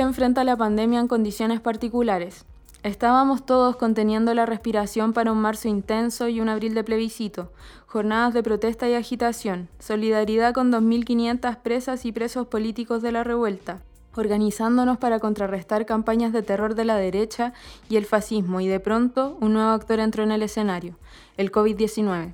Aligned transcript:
Chile 0.00 0.08
enfrenta 0.08 0.44
la 0.44 0.56
pandemia 0.56 0.98
en 0.98 1.08
condiciones 1.08 1.60
particulares. 1.60 2.46
Estábamos 2.82 3.44
todos 3.44 3.76
conteniendo 3.76 4.32
la 4.32 4.46
respiración 4.46 5.12
para 5.12 5.30
un 5.30 5.42
marzo 5.42 5.68
intenso 5.68 6.26
y 6.30 6.40
un 6.40 6.48
abril 6.48 6.72
de 6.72 6.82
plebiscito, 6.82 7.52
jornadas 7.84 8.32
de 8.32 8.42
protesta 8.42 8.88
y 8.88 8.94
agitación, 8.94 9.68
solidaridad 9.78 10.54
con 10.54 10.72
2.500 10.72 11.58
presas 11.58 12.06
y 12.06 12.12
presos 12.12 12.46
políticos 12.46 13.02
de 13.02 13.12
la 13.12 13.24
revuelta, 13.24 13.82
organizándonos 14.16 14.96
para 14.96 15.18
contrarrestar 15.18 15.84
campañas 15.84 16.32
de 16.32 16.40
terror 16.40 16.74
de 16.74 16.86
la 16.86 16.96
derecha 16.96 17.52
y 17.90 17.96
el 17.96 18.06
fascismo, 18.06 18.62
y 18.62 18.68
de 18.68 18.80
pronto 18.80 19.36
un 19.42 19.52
nuevo 19.52 19.68
actor 19.68 20.00
entró 20.00 20.22
en 20.22 20.32
el 20.32 20.42
escenario, 20.42 20.96
el 21.36 21.52
COVID-19. 21.52 22.32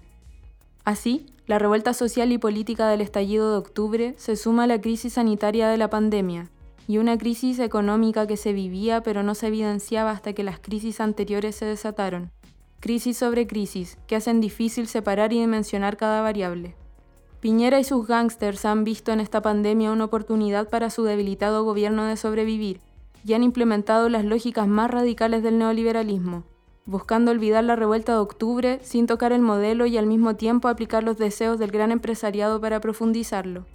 Así, 0.84 1.26
la 1.48 1.58
revuelta 1.58 1.94
social 1.94 2.30
y 2.30 2.38
política 2.38 2.86
del 2.86 3.00
estallido 3.00 3.50
de 3.50 3.56
octubre 3.56 4.14
se 4.18 4.36
suma 4.36 4.62
a 4.62 4.66
la 4.68 4.80
crisis 4.80 5.14
sanitaria 5.14 5.68
de 5.68 5.78
la 5.78 5.90
pandemia, 5.90 6.48
y 6.86 6.98
una 6.98 7.18
crisis 7.18 7.58
económica 7.58 8.26
que 8.26 8.36
se 8.36 8.52
vivía 8.52 9.02
pero 9.02 9.22
no 9.22 9.34
se 9.34 9.48
evidenciaba 9.48 10.10
hasta 10.10 10.32
que 10.32 10.44
las 10.44 10.58
crisis 10.58 11.00
anteriores 11.00 11.56
se 11.56 11.64
desataron. 11.64 12.30
Crisis 12.80 13.16
sobre 13.16 13.46
crisis, 13.46 13.98
que 14.06 14.16
hacen 14.16 14.40
difícil 14.40 14.86
separar 14.86 15.32
y 15.32 15.40
dimensionar 15.40 15.96
cada 15.96 16.22
variable. 16.22 16.76
Piñera 17.40 17.80
y 17.80 17.84
sus 17.84 18.06
gángsters 18.06 18.64
han 18.64 18.84
visto 18.84 19.12
en 19.12 19.20
esta 19.20 19.42
pandemia 19.42 19.92
una 19.92 20.04
oportunidad 20.04 20.68
para 20.68 20.90
su 20.90 21.04
debilitado 21.04 21.64
gobierno 21.64 22.04
de 22.04 22.16
sobrevivir 22.16 22.80
y 23.24 23.34
han 23.34 23.42
implementado 23.42 24.08
las 24.08 24.24
lógicas 24.24 24.68
más 24.68 24.90
radicales 24.90 25.42
del 25.42 25.58
neoliberalismo, 25.58 26.44
buscando 26.86 27.32
olvidar 27.32 27.64
la 27.64 27.76
revuelta 27.76 28.12
de 28.12 28.18
octubre 28.18 28.78
sin 28.82 29.06
tocar 29.06 29.32
el 29.32 29.42
modelo 29.42 29.86
y 29.86 29.98
al 29.98 30.06
mismo 30.06 30.36
tiempo 30.36 30.68
aplicar 30.68 31.02
los 31.02 31.18
deseos 31.18 31.58
del 31.58 31.72
gran 31.72 31.90
empresariado 31.90 32.60
para 32.60 32.80
profundizarlo. 32.80 33.66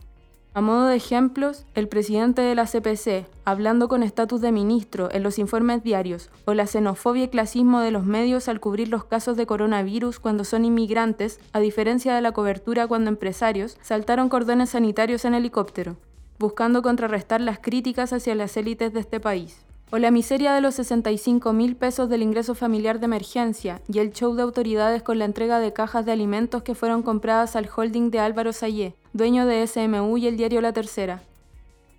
A 0.53 0.59
modo 0.59 0.87
de 0.87 0.97
ejemplos, 0.97 1.65
el 1.75 1.87
presidente 1.87 2.41
de 2.41 2.55
la 2.55 2.65
CPC, 2.65 3.25
hablando 3.45 3.87
con 3.87 4.03
estatus 4.03 4.41
de 4.41 4.51
ministro 4.51 5.07
en 5.13 5.23
los 5.23 5.39
informes 5.39 5.81
diarios, 5.81 6.29
o 6.43 6.53
la 6.53 6.67
xenofobia 6.67 7.23
y 7.23 7.27
clasismo 7.29 7.79
de 7.79 7.91
los 7.91 8.05
medios 8.05 8.49
al 8.49 8.59
cubrir 8.59 8.89
los 8.89 9.05
casos 9.05 9.37
de 9.37 9.45
coronavirus 9.45 10.19
cuando 10.19 10.43
son 10.43 10.65
inmigrantes, 10.65 11.39
a 11.53 11.61
diferencia 11.61 12.13
de 12.13 12.19
la 12.19 12.33
cobertura 12.33 12.85
cuando 12.85 13.09
empresarios 13.09 13.77
saltaron 13.81 14.27
cordones 14.27 14.71
sanitarios 14.71 15.23
en 15.23 15.35
helicóptero, 15.35 15.95
buscando 16.37 16.81
contrarrestar 16.81 17.39
las 17.39 17.59
críticas 17.59 18.11
hacia 18.11 18.35
las 18.35 18.57
élites 18.57 18.91
de 18.91 18.99
este 18.99 19.21
país. 19.21 19.63
O 19.93 19.97
la 19.97 20.09
miseria 20.09 20.53
de 20.53 20.61
los 20.61 20.75
65 20.75 21.51
mil 21.51 21.75
pesos 21.75 22.07
del 22.07 22.23
ingreso 22.23 22.55
familiar 22.55 23.01
de 23.01 23.07
emergencia 23.07 23.81
y 23.91 23.99
el 23.99 24.13
show 24.13 24.33
de 24.35 24.41
autoridades 24.41 25.03
con 25.03 25.19
la 25.19 25.25
entrega 25.25 25.59
de 25.59 25.73
cajas 25.73 26.05
de 26.05 26.13
alimentos 26.13 26.63
que 26.63 26.75
fueron 26.75 27.03
compradas 27.03 27.57
al 27.57 27.69
holding 27.75 28.09
de 28.09 28.19
Álvaro 28.19 28.53
Sayé, 28.53 28.95
dueño 29.11 29.45
de 29.45 29.67
SMU 29.67 30.17
y 30.17 30.27
el 30.27 30.37
diario 30.37 30.61
La 30.61 30.71
Tercera. 30.71 31.23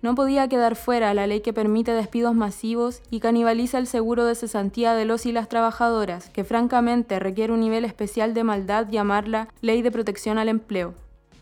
No 0.01 0.15
podía 0.15 0.49
quedar 0.49 0.75
fuera 0.75 1.13
la 1.13 1.27
ley 1.27 1.41
que 1.41 1.53
permite 1.53 1.91
despidos 1.91 2.33
masivos 2.33 3.03
y 3.11 3.19
canibaliza 3.19 3.77
el 3.77 3.85
seguro 3.85 4.25
de 4.25 4.33
cesantía 4.33 4.95
de 4.95 5.05
los 5.05 5.27
y 5.27 5.31
las 5.31 5.47
trabajadoras, 5.47 6.31
que 6.31 6.43
francamente 6.43 7.19
requiere 7.19 7.53
un 7.53 7.59
nivel 7.59 7.85
especial 7.85 8.33
de 8.33 8.43
maldad 8.43 8.89
llamarla 8.89 9.49
Ley 9.61 9.83
de 9.83 9.91
Protección 9.91 10.39
al 10.39 10.49
Empleo. 10.49 10.95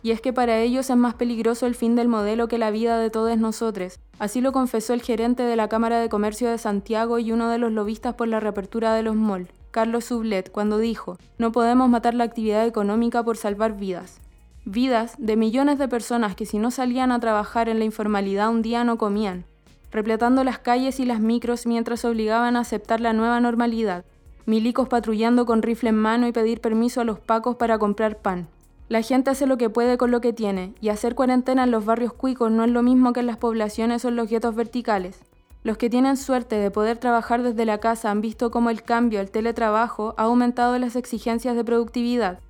Y 0.04 0.12
es 0.12 0.22
que 0.22 0.34
para 0.34 0.60
ellos 0.60 0.90
es 0.90 0.98
más 0.98 1.14
peligroso 1.14 1.68
el 1.68 1.76
fin 1.76 1.96
del 1.96 2.08
modelo 2.08 2.48
que 2.48 2.58
la 2.58 2.72
vida 2.72 2.98
de 2.98 3.10
todos 3.10 3.38
nosotros. 3.38 4.00
Así 4.20 4.42
lo 4.42 4.52
confesó 4.52 4.94
el 4.94 5.02
gerente 5.02 5.44
de 5.44 5.56
la 5.56 5.68
Cámara 5.68 6.00
de 6.00 6.10
Comercio 6.10 6.50
de 6.50 6.58
Santiago 6.58 7.20
y 7.20 7.32
uno 7.32 7.50
de 7.50 7.58
los 7.58 7.72
lobistas 7.72 8.16
por 8.16 8.28
la 8.28 8.40
reapertura 8.40 8.94
de 8.94 9.04
los 9.04 9.16
malls, 9.16 9.50
Carlos 9.72 10.06
Sublet, 10.06 10.52
cuando 10.52 10.78
dijo, 10.78 11.18
no 11.38 11.52
podemos 11.52 11.90
matar 11.90 12.14
la 12.14 12.24
actividad 12.24 12.66
económica 12.66 13.24
por 13.24 13.38
salvar 13.38 13.78
vidas 13.78 14.20
vidas 14.66 15.16
de 15.18 15.36
millones 15.36 15.80
de 15.80 15.88
personas 15.88 16.36
que 16.36 16.46
si 16.46 16.60
no 16.60 16.72
salían 16.72 17.12
a 17.12 17.20
trabajar 17.20 17.68
en 17.68 17.80
la 17.80 17.86
informalidad 17.86 18.50
un 18.50 18.62
día 18.62 18.84
no 18.84 18.98
comían, 18.98 19.46
repletando 19.92 20.44
las 20.44 20.60
calles 20.60 21.00
y 21.00 21.06
las 21.06 21.20
micros 21.20 21.66
mientras 21.66 22.06
obligaban 22.06 22.56
a 22.56 22.60
aceptar 22.60 23.02
la 23.02 23.14
nueva 23.14 23.40
normalidad, 23.40 24.06
milicos 24.46 24.88
patrullando 24.88 25.46
con 25.46 25.62
rifle 25.62 25.90
en 25.90 25.96
mano 25.96 26.28
y 26.28 26.32
pedir 26.32 26.62
permiso 26.62 27.02
a 27.02 27.06
los 27.06 27.20
pacos 27.20 27.56
para 27.56 27.80
comprar 27.80 28.18
pan. 28.18 28.48
La 28.92 29.02
gente 29.04 29.30
hace 29.30 29.46
lo 29.46 29.58
que 29.58 29.70
puede 29.70 29.98
con 29.98 30.12
lo 30.12 30.20
que 30.20 30.34
tiene, 30.34 30.76
y 30.82 30.90
hacer 30.90 31.16
cuarentena 31.16 31.64
en 31.64 31.72
los 31.72 31.86
barrios 31.86 32.12
cuicos 32.12 32.52
no 32.52 32.66
es 32.66 32.70
lo 32.70 32.84
mismo 32.84 33.14
que 33.14 33.22
en 33.22 33.26
las 33.26 33.38
poblaciones 33.38 34.04
o 34.04 34.10
en 34.10 34.18
los 34.18 34.30
guetos 34.30 34.54
verticales. 34.54 35.18
Los 35.64 35.78
que 35.78 35.90
tienen 35.90 36.18
suerte 36.18 36.58
de 36.58 36.72
poder 36.72 36.98
trabajar 36.98 37.42
desde 37.42 37.64
la 37.64 37.78
casa 37.78 38.12
han 38.12 38.20
visto 38.20 38.52
cómo 38.52 38.70
el 38.70 38.84
cambio 38.84 39.22
al 39.22 39.32
teletrabajo 39.32 40.14
ha 40.18 40.24
aumentado 40.24 40.78
las 40.78 40.98
exigencias 40.98 41.56
de 41.56 41.64
productividad, 41.64 42.42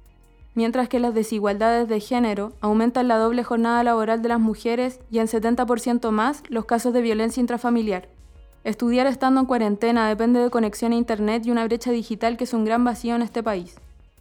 mientras 0.56 0.90
que 0.90 1.00
las 1.00 1.13
desigualdades 1.13 1.88
de 1.88 2.00
género 2.00 2.53
aumentan 2.59 3.07
la 3.07 3.19
doble 3.19 3.44
jornada 3.44 3.84
laboral 3.84 4.24
de 4.24 4.30
las 4.30 4.40
mujeres 4.40 5.00
y 5.12 5.19
en 5.19 5.28
70% 5.28 6.09
más 6.09 6.41
los 6.50 6.66
casos 6.66 6.91
de 6.91 7.03
violencia 7.03 7.40
intrafamiliar. 7.40 8.09
Estudiar 8.63 9.06
estando 9.06 9.41
en 9.41 9.46
cuarentena 9.46 10.09
depende 10.09 10.40
de 10.40 10.50
conexión 10.50 10.91
a 10.94 10.96
Internet 10.96 11.46
y 11.46 11.51
una 11.51 11.66
brecha 11.66 11.91
digital 11.91 12.35
que 12.35 12.46
es 12.46 12.53
un 12.56 12.66
gran 12.66 12.84
vacío 12.84 13.13
en 13.13 13.22
este 13.22 13.44
país. 13.44 13.75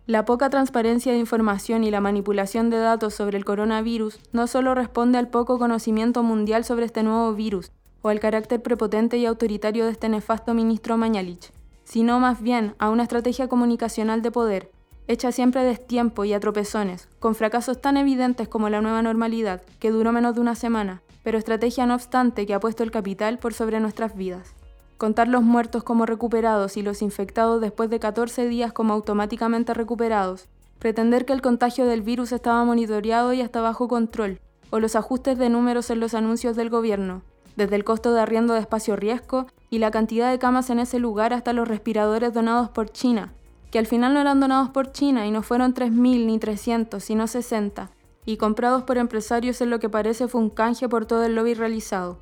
La 0.06 0.24
poca 0.24 0.50
transparencia 0.50 1.12
de 1.12 1.18
información 1.18 1.84
y 1.84 1.90
la 1.90 2.00
manipulación 2.00 2.70
de 2.70 2.78
datos 2.78 3.14
sobre 3.14 3.38
el 3.38 3.44
coronavirus 3.44 4.18
no 4.32 4.46
solo 4.46 4.74
responde 4.74 5.18
al 5.18 5.28
poco 5.28 5.58
conocimiento 5.58 6.22
mundial 6.22 6.64
sobre 6.64 6.86
este 6.86 7.02
nuevo 7.02 7.32
virus 7.34 7.70
o 8.02 8.08
al 8.08 8.18
carácter 8.18 8.62
prepotente 8.62 9.18
y 9.18 9.26
autoritario 9.26 9.84
de 9.84 9.92
este 9.92 10.08
nefasto 10.08 10.54
ministro 10.54 10.96
Mañalich, 10.96 11.52
sino 11.84 12.18
más 12.18 12.42
bien 12.42 12.74
a 12.78 12.90
una 12.90 13.04
estrategia 13.04 13.48
comunicacional 13.48 14.22
de 14.22 14.30
poder 14.30 14.70
hecha 15.10 15.32
siempre 15.32 15.62
a 15.62 15.64
destiempo 15.64 16.24
y 16.24 16.32
a 16.32 16.38
tropezones, 16.38 17.08
con 17.18 17.34
fracasos 17.34 17.80
tan 17.80 17.96
evidentes 17.96 18.46
como 18.46 18.68
la 18.68 18.80
nueva 18.80 19.02
normalidad, 19.02 19.60
que 19.80 19.90
duró 19.90 20.12
menos 20.12 20.36
de 20.36 20.40
una 20.40 20.54
semana, 20.54 21.02
pero 21.24 21.36
estrategia 21.36 21.84
no 21.84 21.96
obstante 21.96 22.46
que 22.46 22.54
ha 22.54 22.60
puesto 22.60 22.84
el 22.84 22.92
capital 22.92 23.40
por 23.40 23.52
sobre 23.52 23.80
nuestras 23.80 24.14
vidas. 24.14 24.54
Contar 25.00 25.28
los 25.28 25.42
muertos 25.42 25.82
como 25.82 26.04
recuperados 26.04 26.76
y 26.76 26.82
los 26.82 27.00
infectados 27.00 27.62
después 27.62 27.88
de 27.88 27.98
14 27.98 28.46
días 28.48 28.70
como 28.74 28.92
automáticamente 28.92 29.72
recuperados, 29.72 30.46
pretender 30.78 31.24
que 31.24 31.32
el 31.32 31.40
contagio 31.40 31.86
del 31.86 32.02
virus 32.02 32.32
estaba 32.32 32.62
monitoreado 32.66 33.32
y 33.32 33.40
hasta 33.40 33.62
bajo 33.62 33.88
control, 33.88 34.38
o 34.68 34.78
los 34.78 34.96
ajustes 34.96 35.38
de 35.38 35.48
números 35.48 35.88
en 35.88 36.00
los 36.00 36.12
anuncios 36.12 36.54
del 36.54 36.68
gobierno, 36.68 37.22
desde 37.56 37.76
el 37.76 37.84
costo 37.84 38.12
de 38.12 38.20
arriendo 38.20 38.52
de 38.52 38.60
espacio 38.60 38.94
riesgo 38.94 39.46
y 39.70 39.78
la 39.78 39.90
cantidad 39.90 40.30
de 40.30 40.38
camas 40.38 40.68
en 40.68 40.80
ese 40.80 40.98
lugar 40.98 41.32
hasta 41.32 41.54
los 41.54 41.66
respiradores 41.66 42.34
donados 42.34 42.68
por 42.68 42.90
China, 42.90 43.32
que 43.70 43.78
al 43.78 43.86
final 43.86 44.12
no 44.12 44.20
eran 44.20 44.38
donados 44.38 44.68
por 44.68 44.92
China 44.92 45.26
y 45.26 45.30
no 45.30 45.42
fueron 45.42 45.72
3.000 45.72 46.26
ni 46.26 46.38
300, 46.38 47.02
sino 47.02 47.26
60, 47.26 47.90
y 48.26 48.36
comprados 48.36 48.82
por 48.82 48.98
empresarios 48.98 49.62
en 49.62 49.70
lo 49.70 49.80
que 49.80 49.88
parece 49.88 50.28
fue 50.28 50.42
un 50.42 50.50
canje 50.50 50.90
por 50.90 51.06
todo 51.06 51.24
el 51.24 51.36
lobby 51.36 51.54
realizado. 51.54 52.18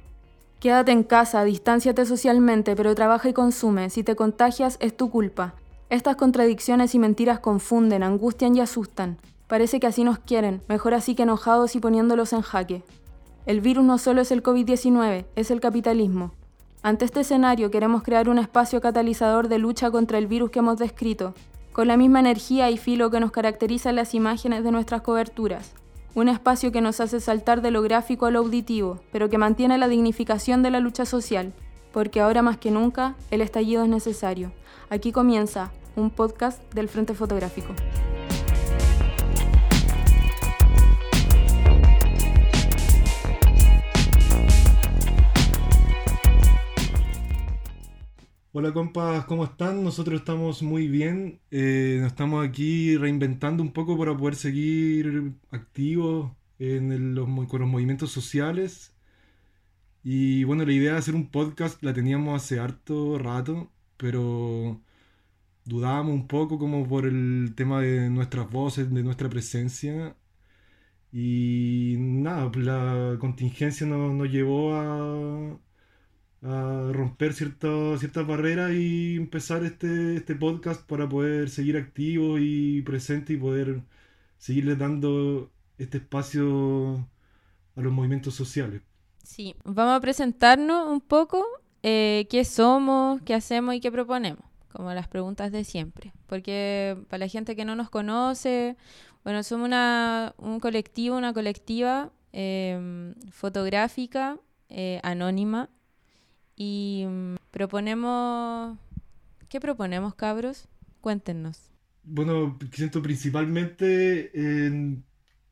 Quédate 0.60 0.90
en 0.90 1.04
casa, 1.04 1.44
distánciate 1.44 2.04
socialmente, 2.04 2.74
pero 2.74 2.92
trabaja 2.96 3.28
y 3.28 3.32
consume. 3.32 3.90
Si 3.90 4.02
te 4.02 4.16
contagias, 4.16 4.76
es 4.80 4.96
tu 4.96 5.08
culpa. 5.08 5.54
Estas 5.88 6.16
contradicciones 6.16 6.96
y 6.96 6.98
mentiras 6.98 7.38
confunden, 7.38 8.02
angustian 8.02 8.56
y 8.56 8.60
asustan. 8.60 9.18
Parece 9.46 9.78
que 9.78 9.86
así 9.86 10.02
nos 10.02 10.18
quieren, 10.18 10.60
mejor 10.68 10.94
así 10.94 11.14
que 11.14 11.22
enojados 11.22 11.76
y 11.76 11.80
poniéndolos 11.80 12.32
en 12.32 12.42
jaque. 12.42 12.82
El 13.46 13.60
virus 13.60 13.84
no 13.84 13.98
solo 13.98 14.20
es 14.20 14.32
el 14.32 14.42
COVID-19, 14.42 15.26
es 15.36 15.50
el 15.52 15.60
capitalismo. 15.60 16.32
Ante 16.82 17.04
este 17.04 17.20
escenario 17.20 17.70
queremos 17.70 18.02
crear 18.02 18.28
un 18.28 18.38
espacio 18.38 18.80
catalizador 18.80 19.46
de 19.46 19.58
lucha 19.58 19.92
contra 19.92 20.18
el 20.18 20.26
virus 20.26 20.50
que 20.50 20.58
hemos 20.58 20.76
descrito, 20.76 21.34
con 21.72 21.86
la 21.86 21.96
misma 21.96 22.18
energía 22.18 22.68
y 22.68 22.78
filo 22.78 23.10
que 23.12 23.20
nos 23.20 23.30
caracteriza 23.30 23.90
en 23.90 23.96
las 23.96 24.12
imágenes 24.12 24.64
de 24.64 24.72
nuestras 24.72 25.02
coberturas. 25.02 25.72
Un 26.14 26.28
espacio 26.28 26.72
que 26.72 26.80
nos 26.80 27.00
hace 27.00 27.20
saltar 27.20 27.62
de 27.62 27.70
lo 27.70 27.82
gráfico 27.82 28.26
a 28.26 28.30
lo 28.30 28.40
auditivo, 28.40 29.00
pero 29.12 29.28
que 29.28 29.38
mantiene 29.38 29.78
la 29.78 29.88
dignificación 29.88 30.62
de 30.62 30.70
la 30.70 30.80
lucha 30.80 31.04
social, 31.04 31.52
porque 31.92 32.20
ahora 32.20 32.42
más 32.42 32.58
que 32.58 32.70
nunca 32.70 33.14
el 33.30 33.40
estallido 33.40 33.84
es 33.84 33.88
necesario. 33.88 34.52
Aquí 34.90 35.12
comienza 35.12 35.70
un 35.96 36.10
podcast 36.10 36.62
del 36.72 36.88
Frente 36.88 37.14
Fotográfico. 37.14 37.74
Hola 48.52 48.72
compas, 48.72 49.26
¿cómo 49.26 49.44
están? 49.44 49.84
Nosotros 49.84 50.20
estamos 50.20 50.62
muy 50.62 50.88
bien. 50.88 51.40
Eh, 51.50 51.98
nos 52.00 52.12
estamos 52.12 52.46
aquí 52.46 52.96
reinventando 52.96 53.62
un 53.62 53.72
poco 53.72 53.98
para 53.98 54.16
poder 54.16 54.36
seguir 54.36 55.34
activos 55.50 56.32
en 56.58 57.14
los, 57.14 57.26
con 57.46 57.60
los 57.60 57.68
movimientos 57.68 58.10
sociales. 58.10 58.94
Y 60.02 60.44
bueno, 60.44 60.64
la 60.64 60.72
idea 60.72 60.92
de 60.92 60.98
hacer 60.98 61.14
un 61.14 61.30
podcast 61.30 61.82
la 61.82 61.92
teníamos 61.92 62.42
hace 62.42 62.58
harto 62.58 63.18
rato, 63.18 63.70
pero 63.96 64.80
dudábamos 65.64 66.14
un 66.14 66.28
poco 66.28 66.58
como 66.58 66.88
por 66.88 67.06
el 67.06 67.54
tema 67.56 67.80
de 67.82 68.10
nuestras 68.10 68.50
voces, 68.50 68.92
de 68.92 69.02
nuestra 69.02 69.28
presencia. 69.28 70.16
Y 71.12 71.96
nada, 71.98 72.50
la 72.56 73.18
contingencia 73.20 73.86
nos 73.86 74.28
llevó 74.30 74.74
a, 74.74 75.58
a 76.42 76.90
romper 76.92 77.34
ciertas 77.34 78.26
barreras 78.26 78.72
y 78.72 79.16
empezar 79.16 79.64
este, 79.64 80.16
este 80.16 80.34
podcast 80.36 80.86
para 80.86 81.08
poder 81.08 81.50
seguir 81.50 81.76
activo 81.76 82.38
y 82.38 82.82
presente 82.82 83.32
y 83.32 83.36
poder 83.36 83.82
seguirle 84.38 84.76
dando 84.76 85.50
este 85.78 85.98
espacio 85.98 87.08
a 87.76 87.80
los 87.80 87.92
movimientos 87.92 88.34
sociales. 88.34 88.82
Sí, 89.22 89.54
vamos 89.64 89.96
a 89.96 90.00
presentarnos 90.00 90.88
un 90.88 91.00
poco 91.00 91.44
eh, 91.82 92.26
qué 92.30 92.44
somos, 92.44 93.20
qué 93.22 93.34
hacemos 93.34 93.74
y 93.74 93.80
qué 93.80 93.92
proponemos, 93.92 94.44
como 94.72 94.92
las 94.94 95.08
preguntas 95.08 95.52
de 95.52 95.64
siempre. 95.64 96.12
Porque 96.26 96.96
para 97.08 97.18
la 97.18 97.28
gente 97.28 97.54
que 97.54 97.64
no 97.64 97.76
nos 97.76 97.90
conoce, 97.90 98.76
bueno, 99.24 99.42
somos 99.42 99.66
una, 99.66 100.34
un 100.38 100.60
colectivo, 100.60 101.16
una 101.16 101.32
colectiva 101.32 102.10
em, 102.32 103.14
fotográfica, 103.30 104.38
eh, 104.68 105.00
anónima, 105.02 105.68
y 106.58 107.06
mm, 107.08 107.36
proponemos... 107.50 108.76
¿Qué 109.48 109.60
proponemos, 109.60 110.14
cabros? 110.14 110.68
Cuéntenos. 111.00 111.70
Bueno, 112.02 112.58
siento 112.72 113.00
principalmente 113.00 114.30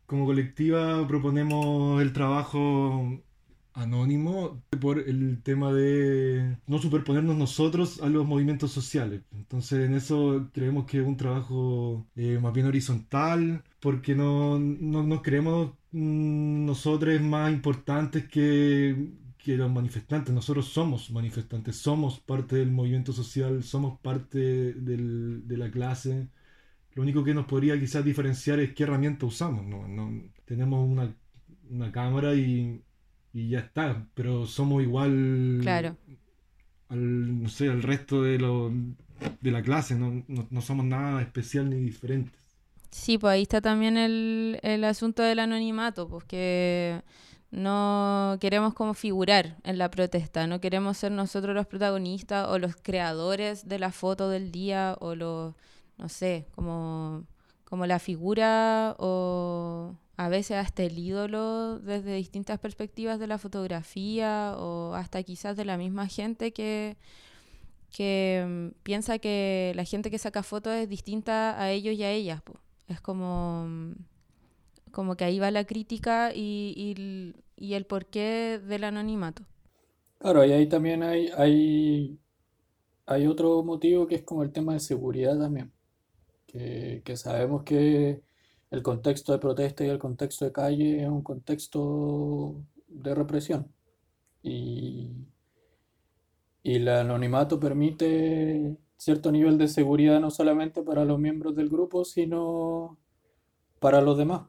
como 0.06 0.26
colectiva 0.26 1.06
proponemos 1.08 2.02
el 2.02 2.12
trabajo 2.12 3.22
anónimo 3.72 4.62
por 4.80 4.98
el 4.98 5.42
tema 5.42 5.72
de 5.72 6.56
no 6.66 6.78
superponernos 6.78 7.36
nosotros 7.36 8.00
a 8.02 8.08
los 8.08 8.26
movimientos 8.26 8.72
sociales. 8.72 9.22
Entonces 9.32 9.86
en 9.86 9.94
eso 9.94 10.48
creemos 10.52 10.86
que 10.86 11.00
es 11.00 11.06
un 11.06 11.16
trabajo 11.16 12.06
eh, 12.16 12.38
más 12.40 12.52
bien 12.54 12.66
horizontal, 12.66 13.62
porque 13.80 14.14
no, 14.14 14.58
no 14.58 15.02
nos 15.02 15.22
creemos 15.22 15.72
mm, 15.92 16.64
nosotros 16.66 17.20
más 17.20 17.52
importantes 17.52 18.26
que, 18.28 19.10
que 19.46 19.56
los 19.56 19.70
manifestantes. 19.70 20.34
Nosotros 20.34 20.66
somos 20.68 21.10
manifestantes, 21.10 21.76
somos 21.76 22.20
parte 22.20 22.56
del 22.56 22.70
movimiento 22.70 23.12
social, 23.12 23.62
somos 23.62 24.00
parte 24.00 24.38
del, 24.74 25.46
de 25.46 25.56
la 25.56 25.70
clase. 25.70 26.28
Lo 26.94 27.02
único 27.02 27.24
que 27.24 27.34
nos 27.34 27.46
podría 27.46 27.78
quizás 27.78 28.04
diferenciar 28.04 28.60
es 28.60 28.74
qué 28.74 28.84
herramienta 28.84 29.26
usamos. 29.26 29.64
¿no? 29.66 29.86
no 29.88 30.22
tenemos 30.44 30.88
una, 30.88 31.14
una 31.70 31.92
cámara 31.92 32.34
y 32.34 32.82
y 33.36 33.50
ya 33.50 33.58
está, 33.58 34.06
pero 34.14 34.46
somos 34.46 34.82
igual 34.82 35.58
claro. 35.60 35.94
al, 36.88 37.42
no 37.42 37.50
sé, 37.50 37.68
al 37.68 37.82
resto 37.82 38.22
de, 38.22 38.38
lo, 38.38 38.72
de 39.42 39.50
la 39.50 39.60
clase, 39.60 39.94
no, 39.94 40.24
no, 40.26 40.60
somos 40.62 40.86
nada 40.86 41.20
especial 41.20 41.68
ni 41.68 41.76
diferentes. 41.76 42.32
Sí, 42.90 43.18
pues 43.18 43.32
ahí 43.32 43.42
está 43.42 43.60
también 43.60 43.98
el, 43.98 44.58
el 44.62 44.84
asunto 44.84 45.22
del 45.22 45.40
anonimato, 45.40 46.08
pues 46.08 46.24
que 46.24 47.02
no 47.50 48.36
queremos 48.40 48.74
como 48.74 48.94
figurar 48.94 49.56
en 49.64 49.78
la 49.78 49.90
protesta, 49.90 50.46
no 50.46 50.60
queremos 50.60 50.96
ser 50.98 51.12
nosotros 51.12 51.54
los 51.54 51.66
protagonistas 51.66 52.48
o 52.48 52.58
los 52.58 52.76
creadores 52.76 53.68
de 53.68 53.78
la 53.78 53.92
foto 53.92 54.28
del 54.28 54.52
día 54.52 54.96
o 55.00 55.14
los, 55.14 55.54
no 55.98 56.08
sé, 56.08 56.46
como, 56.54 57.24
como 57.64 57.86
la 57.86 57.98
figura 57.98 58.96
o 58.98 59.94
a 60.16 60.28
veces 60.28 60.56
hasta 60.56 60.82
el 60.82 60.98
ídolo 60.98 61.78
desde 61.78 62.14
distintas 62.14 62.58
perspectivas 62.58 63.18
de 63.18 63.26
la 63.26 63.38
fotografía 63.38 64.54
o 64.58 64.94
hasta 64.94 65.22
quizás 65.22 65.56
de 65.56 65.64
la 65.64 65.76
misma 65.76 66.08
gente 66.08 66.52
que, 66.52 66.96
que 67.90 68.44
mm, 68.46 68.82
piensa 68.82 69.18
que 69.18 69.72
la 69.76 69.84
gente 69.84 70.10
que 70.10 70.18
saca 70.18 70.42
fotos 70.42 70.74
es 70.74 70.88
distinta 70.88 71.60
a 71.60 71.70
ellos 71.70 71.94
y 71.94 72.02
a 72.04 72.10
ellas. 72.10 72.42
Es 72.88 73.00
como, 73.00 73.66
mm, 73.68 73.92
como 74.96 75.14
que 75.14 75.26
ahí 75.26 75.38
va 75.38 75.50
la 75.50 75.66
crítica 75.66 76.32
y, 76.34 77.34
y, 77.58 77.74
el 77.74 77.84
porqué 77.84 78.58
del 78.58 78.82
anonimato. 78.82 79.42
Claro, 80.16 80.42
y 80.42 80.52
ahí 80.52 80.66
también 80.70 81.02
hay, 81.02 81.28
hay, 81.36 82.18
hay 83.04 83.26
otro 83.26 83.62
motivo 83.62 84.06
que 84.06 84.14
es 84.14 84.22
como 84.22 84.42
el 84.42 84.52
tema 84.52 84.72
de 84.72 84.80
seguridad 84.80 85.38
también, 85.38 85.70
que, 86.46 87.02
que 87.04 87.14
sabemos 87.18 87.62
que 87.62 88.22
el 88.70 88.82
contexto 88.82 89.32
de 89.32 89.38
protesta 89.38 89.84
y 89.84 89.90
el 89.90 89.98
contexto 89.98 90.46
de 90.46 90.52
calle 90.52 91.02
es 91.02 91.08
un 91.10 91.22
contexto 91.22 92.64
de 92.88 93.14
represión. 93.14 93.70
Y, 94.42 95.10
el 96.64 96.88
anonimato 96.88 97.60
permite 97.60 98.78
cierto 98.96 99.30
nivel 99.30 99.58
de 99.58 99.68
seguridad 99.68 100.20
no 100.20 100.30
solamente 100.30 100.82
para 100.82 101.04
los 101.04 101.18
miembros 101.18 101.54
del 101.54 101.68
grupo, 101.68 102.06
sino 102.06 102.96
para 103.78 104.00
los 104.00 104.16
demás. 104.16 104.46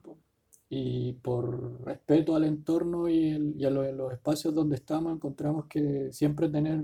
Y 0.69 1.13
por 1.13 1.85
respeto 1.85 2.35
al 2.35 2.43
entorno 2.43 3.07
y, 3.07 3.63
a 3.63 3.69
los, 3.69 4.11
espacios 4.11 4.53
donde 4.53 4.75
estamos, 4.75 5.13
encontramos 5.13 5.65
que 5.67 6.09
siempre 6.11 6.49
tener 6.49 6.81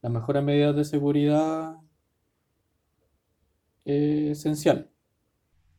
las 0.00 0.12
mejores 0.12 0.42
medidas 0.42 0.74
de 0.74 0.84
seguridad 0.84 1.76
es 3.84 4.38
esencial. 4.38 4.90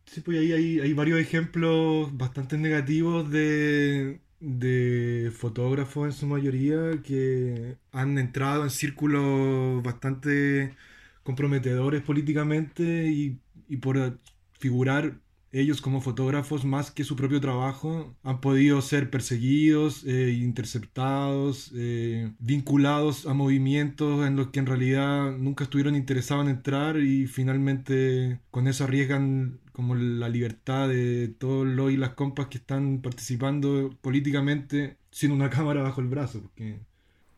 Sí, 0.05 0.21
pues 0.21 0.39
ahí 0.39 0.51
hay, 0.51 0.93
varios 0.93 1.19
ejemplos 1.19 2.15
bastante 2.15 2.57
negativos 2.57 3.31
de, 3.31 4.21
de 4.39 5.31
fotógrafos 5.33 6.07
en 6.07 6.11
su 6.11 6.27
mayoría 6.27 7.01
que 7.03 7.77
han 7.91 8.17
entrado 8.17 8.63
en 8.63 8.69
círculos 8.69 9.81
bastante 9.81 10.75
comprometedores 11.23 12.01
políticamente 12.01 13.07
y, 13.07 13.39
y 13.67 13.77
por 13.77 14.19
figurar 14.59 15.19
ellos 15.51 15.81
como 15.81 16.01
fotógrafos, 16.01 16.63
más 16.63 16.91
que 16.91 17.03
su 17.03 17.15
propio 17.15 17.41
trabajo, 17.41 18.15
han 18.23 18.39
podido 18.39 18.81
ser 18.81 19.09
perseguidos, 19.09 20.03
eh, 20.05 20.31
interceptados, 20.31 21.71
eh, 21.75 22.31
vinculados 22.39 23.25
a 23.25 23.33
movimientos 23.33 24.25
en 24.25 24.35
los 24.37 24.47
que 24.47 24.59
en 24.59 24.65
realidad 24.65 25.31
nunca 25.37 25.65
estuvieron 25.65 25.95
interesados 25.95 26.45
en 26.45 26.51
entrar 26.51 26.97
y 26.97 27.27
finalmente 27.27 28.39
con 28.49 28.67
eso 28.67 28.85
arriesgan 28.85 29.59
como 29.73 29.95
la 29.95 30.29
libertad 30.29 30.87
de 30.87 31.27
todos 31.27 31.67
los 31.67 31.91
y 31.91 31.97
las 31.97 32.11
compas 32.11 32.47
que 32.47 32.57
están 32.57 33.01
participando 33.01 33.89
políticamente 34.01 34.97
sin 35.11 35.31
una 35.31 35.49
cámara 35.51 35.83
bajo 35.83 36.01
el 36.01 36.07
brazo. 36.07 36.41
Porque... 36.41 36.79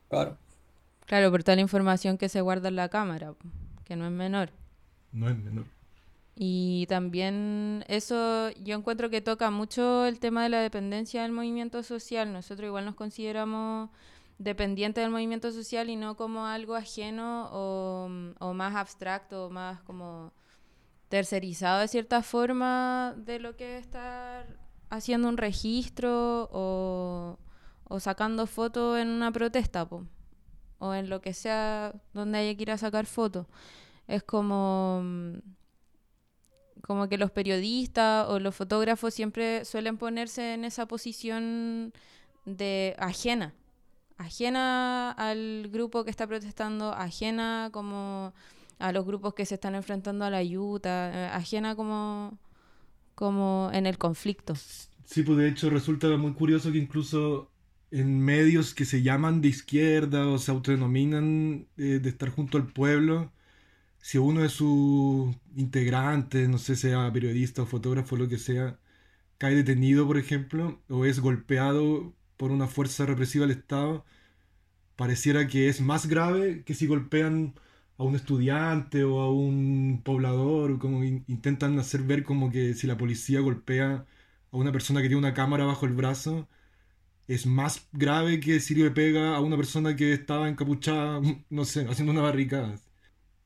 Claro. 0.08 0.38
Claro, 1.06 1.30
por 1.30 1.42
toda 1.42 1.56
la 1.56 1.62
información 1.62 2.16
que 2.16 2.28
se 2.28 2.40
guarda 2.40 2.68
en 2.68 2.76
la 2.76 2.88
cámara, 2.88 3.34
que 3.84 3.96
no 3.96 4.06
es 4.06 4.12
menor. 4.12 4.50
No 5.12 5.28
es 5.28 5.36
menor. 5.36 5.66
Y 6.36 6.86
también 6.88 7.84
eso 7.88 8.50
yo 8.62 8.76
encuentro 8.76 9.08
que 9.08 9.20
toca 9.20 9.50
mucho 9.50 10.04
el 10.06 10.18
tema 10.18 10.42
de 10.42 10.48
la 10.48 10.60
dependencia 10.60 11.22
del 11.22 11.32
movimiento 11.32 11.82
social. 11.82 12.32
Nosotros 12.32 12.66
igual 12.66 12.84
nos 12.84 12.96
consideramos 12.96 13.90
dependientes 14.38 15.02
del 15.04 15.12
movimiento 15.12 15.52
social 15.52 15.90
y 15.90 15.96
no 15.96 16.16
como 16.16 16.46
algo 16.46 16.74
ajeno 16.74 17.48
o, 17.52 18.08
o 18.40 18.54
más 18.54 18.74
abstracto, 18.74 19.46
o 19.46 19.50
más 19.50 19.80
como 19.82 20.32
tercerizado 21.08 21.80
de 21.80 21.88
cierta 21.88 22.22
forma 22.22 23.14
de 23.16 23.38
lo 23.38 23.56
que 23.56 23.78
es 23.78 23.84
estar 23.84 24.58
haciendo 24.90 25.28
un 25.28 25.36
registro 25.36 26.48
o, 26.52 27.38
o 27.84 28.00
sacando 28.00 28.46
fotos 28.48 28.98
en 28.98 29.08
una 29.08 29.30
protesta 29.30 29.88
o 30.78 30.94
en 30.94 31.08
lo 31.08 31.20
que 31.20 31.32
sea 31.32 31.94
donde 32.12 32.38
haya 32.38 32.56
que 32.56 32.62
ir 32.62 32.70
a 32.72 32.78
sacar 32.78 33.06
fotos. 33.06 33.46
Es 34.08 34.22
como 34.22 35.02
como 36.86 37.08
que 37.08 37.18
los 37.18 37.30
periodistas 37.30 38.26
o 38.28 38.38
los 38.38 38.54
fotógrafos 38.54 39.14
siempre 39.14 39.64
suelen 39.64 39.96
ponerse 39.96 40.54
en 40.54 40.64
esa 40.64 40.86
posición 40.86 41.92
de 42.44 42.94
ajena, 42.98 43.54
ajena 44.18 45.10
al 45.12 45.68
grupo 45.72 46.04
que 46.04 46.10
está 46.10 46.26
protestando, 46.26 46.92
ajena 46.92 47.70
como 47.72 48.34
a 48.78 48.92
los 48.92 49.06
grupos 49.06 49.34
que 49.34 49.46
se 49.46 49.54
están 49.54 49.74
enfrentando 49.74 50.24
a 50.24 50.30
la 50.30 50.38
ayuda, 50.38 51.10
eh, 51.10 51.26
ajena 51.32 51.74
como, 51.74 52.38
como 53.14 53.70
en 53.72 53.86
el 53.86 53.96
conflicto. 53.96 54.54
Sí, 55.04 55.22
pues 55.22 55.38
de 55.38 55.48
hecho 55.48 55.70
resulta 55.70 56.08
muy 56.16 56.32
curioso 56.32 56.70
que 56.70 56.78
incluso 56.78 57.50
en 57.90 58.20
medios 58.20 58.74
que 58.74 58.84
se 58.84 59.02
llaman 59.02 59.40
de 59.40 59.48
izquierda 59.48 60.26
o 60.26 60.38
se 60.38 60.50
autodenominan 60.50 61.66
eh, 61.76 62.00
de 62.02 62.08
estar 62.08 62.28
junto 62.28 62.58
al 62.58 62.66
pueblo, 62.66 63.32
si 64.04 64.18
uno 64.18 64.42
de 64.42 64.50
sus 64.50 65.34
integrantes, 65.56 66.48
no 66.48 66.58
sé, 66.58 66.76
sea 66.76 67.10
periodista 67.12 67.62
o 67.62 67.66
fotógrafo, 67.66 68.16
lo 68.16 68.28
que 68.28 68.38
sea, 68.38 68.78
cae 69.38 69.54
detenido, 69.56 70.06
por 70.06 70.18
ejemplo, 70.18 70.82
o 70.90 71.06
es 71.06 71.20
golpeado 71.20 72.14
por 72.36 72.50
una 72.52 72.66
fuerza 72.68 73.06
represiva 73.06 73.46
del 73.46 73.58
Estado, 73.58 74.04
pareciera 74.96 75.48
que 75.48 75.68
es 75.68 75.80
más 75.80 76.06
grave 76.08 76.64
que 76.64 76.74
si 76.74 76.86
golpean 76.86 77.54
a 77.98 78.04
un 78.04 78.16
estudiante 78.16 79.04
o 79.04 79.20
a 79.20 79.32
un 79.32 80.02
poblador, 80.04 80.78
como 80.78 81.04
intentan 81.04 81.78
hacer 81.78 82.02
ver 82.02 82.24
como 82.24 82.50
que 82.50 82.74
si 82.74 82.86
la 82.86 82.98
policía 82.98 83.40
golpea 83.40 84.06
a 84.52 84.56
una 84.56 84.72
persona 84.72 85.00
que 85.02 85.08
tiene 85.08 85.20
una 85.20 85.34
cámara 85.34 85.64
bajo 85.66 85.86
el 85.86 85.94
brazo, 85.94 86.48
es 87.28 87.46
más 87.46 87.88
grave 87.92 88.40
que 88.40 88.60
si 88.60 88.74
le 88.74 88.90
pega 88.90 89.36
a 89.36 89.40
una 89.40 89.56
persona 89.56 89.96
que 89.96 90.12
estaba 90.12 90.48
encapuchada, 90.48 91.20
no 91.50 91.64
sé, 91.64 91.86
haciendo 91.88 92.12
una 92.12 92.22
barricada 92.22 92.76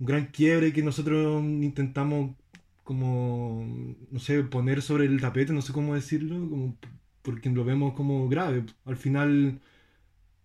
un 0.00 0.06
gran 0.06 0.26
quiebre 0.26 0.72
que 0.72 0.82
nosotros 0.82 1.42
intentamos 1.44 2.36
como, 2.84 3.66
no 4.10 4.18
sé, 4.18 4.42
poner 4.44 4.82
sobre 4.82 5.06
el 5.06 5.20
tapete, 5.20 5.52
no 5.52 5.62
sé 5.62 5.72
cómo 5.72 5.94
decirlo, 5.94 6.36
como, 6.48 6.76
porque 7.22 7.50
lo 7.50 7.64
vemos 7.64 7.94
como 7.94 8.28
grave. 8.28 8.64
Al 8.84 8.96
final 8.96 9.60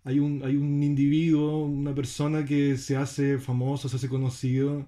hay 0.03 0.19
un, 0.19 0.43
hay 0.43 0.57
un 0.57 0.83
individuo, 0.83 1.65
una 1.65 1.95
persona 1.95 2.45
que 2.45 2.77
se 2.77 2.97
hace 2.97 3.39
famoso, 3.39 3.89
se 3.89 3.95
hace 3.97 4.09
conocido, 4.09 4.87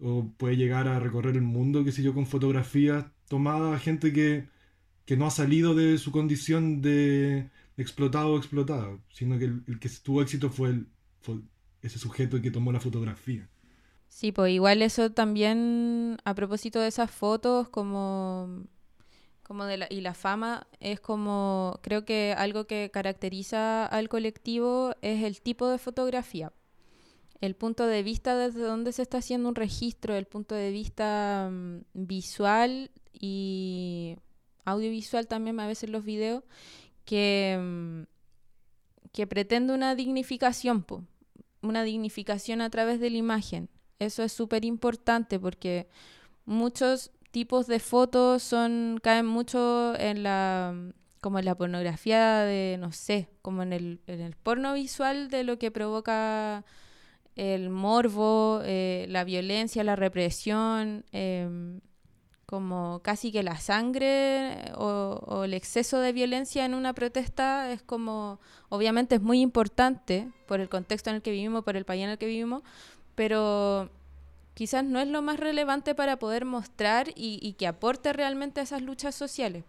o 0.00 0.26
puede 0.38 0.56
llegar 0.56 0.88
a 0.88 1.00
recorrer 1.00 1.36
el 1.36 1.42
mundo, 1.42 1.84
qué 1.84 1.92
sé 1.92 2.02
yo, 2.02 2.14
con 2.14 2.26
fotografías 2.26 3.06
tomadas 3.28 3.74
a 3.76 3.78
gente 3.80 4.12
que, 4.12 4.48
que 5.06 5.16
no 5.16 5.26
ha 5.26 5.30
salido 5.30 5.74
de 5.74 5.98
su 5.98 6.12
condición 6.12 6.80
de, 6.82 7.50
explotado 7.80 8.34
o 8.34 8.38
explotada, 8.38 8.98
sino 9.10 9.38
que 9.38 9.46
el, 9.46 9.78
que 9.80 9.88
tuvo 10.02 10.22
éxito 10.22 10.50
fue, 10.50 10.84
ese 11.82 11.98
sujeto 11.98 12.40
que 12.42 12.50
tomó 12.50 12.72
la 12.72 12.80
fotografía. 12.80 13.48
Sí, 14.10 14.32
pues 14.32 14.52
igual 14.52 14.82
eso 14.82 15.10
también, 15.12 16.18
a 16.24 16.34
propósito 16.34 16.80
de 16.80 16.88
esas 16.88 17.10
fotos, 17.10 17.68
como, 17.70 18.64
como 19.44 19.64
de 19.64 19.78
la, 19.78 19.86
y 19.88 20.00
la 20.02 20.14
fama, 20.14 20.66
es 20.80 21.00
como, 21.00 21.78
creo 21.82 22.04
que 22.04 22.34
algo 22.36 22.66
que 22.66 22.90
caracteriza 22.92 23.86
al 23.86 24.08
colectivo 24.08 24.94
es 25.00 25.22
el 25.24 25.40
tipo 25.40 25.68
de 25.68 25.78
fotografía. 25.78 26.52
El 27.40 27.54
punto 27.56 27.86
de 27.86 28.02
vista 28.02 28.36
desde 28.36 28.62
donde 28.62 28.92
se 28.92 29.02
está 29.02 29.18
haciendo 29.18 29.48
un 29.48 29.54
registro, 29.54 30.14
el 30.16 30.26
punto 30.26 30.54
de 30.54 30.70
vista 30.72 31.48
mm, 31.50 31.78
visual 31.94 32.90
y 33.12 34.16
audiovisual 34.64 35.28
también 35.28 35.58
a 35.60 35.66
veces 35.68 35.88
los 35.90 36.04
videos, 36.04 36.42
que, 37.04 37.58
mm, 37.60 38.02
que 39.12 39.26
pretende 39.26 39.72
una 39.72 39.94
dignificación, 39.94 40.84
una 41.62 41.84
dignificación 41.84 42.60
a 42.60 42.70
través 42.70 43.00
de 43.00 43.10
la 43.10 43.16
imagen. 43.18 43.70
Eso 44.00 44.24
es 44.24 44.32
súper 44.32 44.64
importante 44.64 45.38
porque 45.38 45.86
muchos 46.46 47.12
tipos 47.30 47.68
de 47.68 47.78
fotos 47.78 48.42
son 48.42 48.98
caen 49.02 49.26
mucho 49.26 49.94
en 49.98 50.24
la 50.24 50.74
como 51.20 51.38
en 51.38 51.44
la 51.44 51.54
pornografía 51.54 52.40
de 52.40 52.76
no 52.80 52.92
sé 52.92 53.28
como 53.42 53.62
en 53.62 53.72
el, 53.72 54.00
en 54.06 54.20
el 54.20 54.34
porno 54.34 54.74
visual 54.74 55.28
de 55.28 55.44
lo 55.44 55.58
que 55.58 55.70
provoca 55.70 56.64
el 57.36 57.70
morbo 57.70 58.62
eh, 58.64 59.06
la 59.08 59.22
violencia 59.24 59.84
la 59.84 59.96
represión 59.96 61.04
em, 61.12 61.80
como 62.50 63.00
casi 63.04 63.30
que 63.30 63.44
la 63.44 63.58
sangre 63.58 64.72
o, 64.76 65.44
el 65.44 65.54
exceso 65.54 66.00
de 66.00 66.12
violencia 66.12 66.64
en 66.64 66.74
una 66.74 66.92
protesta 66.94 67.70
es 67.70 67.80
como, 67.80 68.40
obviamente 68.70 69.14
es 69.14 69.22
muy 69.22 69.40
importante 69.40 70.28
por 70.48 70.58
el 70.58 70.68
contexto 70.68 71.10
en 71.10 71.16
el 71.16 71.22
que 71.22 71.30
vivimos, 71.30 71.62
por 71.62 71.76
el 71.76 71.84
país 71.84 72.02
en 72.02 72.10
el 72.10 72.18
que 72.18 72.26
vivimos, 72.26 72.64
pero 73.20 73.90
quizás 74.54 74.82
no 74.82 74.98
es 74.98 75.06
lo 75.06 75.20
más 75.20 75.38
relevante 75.38 75.94
para 75.94 76.18
poder 76.18 76.46
mostrar 76.46 77.08
y, 77.14 77.52
que 77.58 77.66
aporte 77.66 78.14
realmente 78.14 78.60
a 78.60 78.62
esas 78.62 78.80
luchas 78.80 79.14
sociales. 79.14 79.62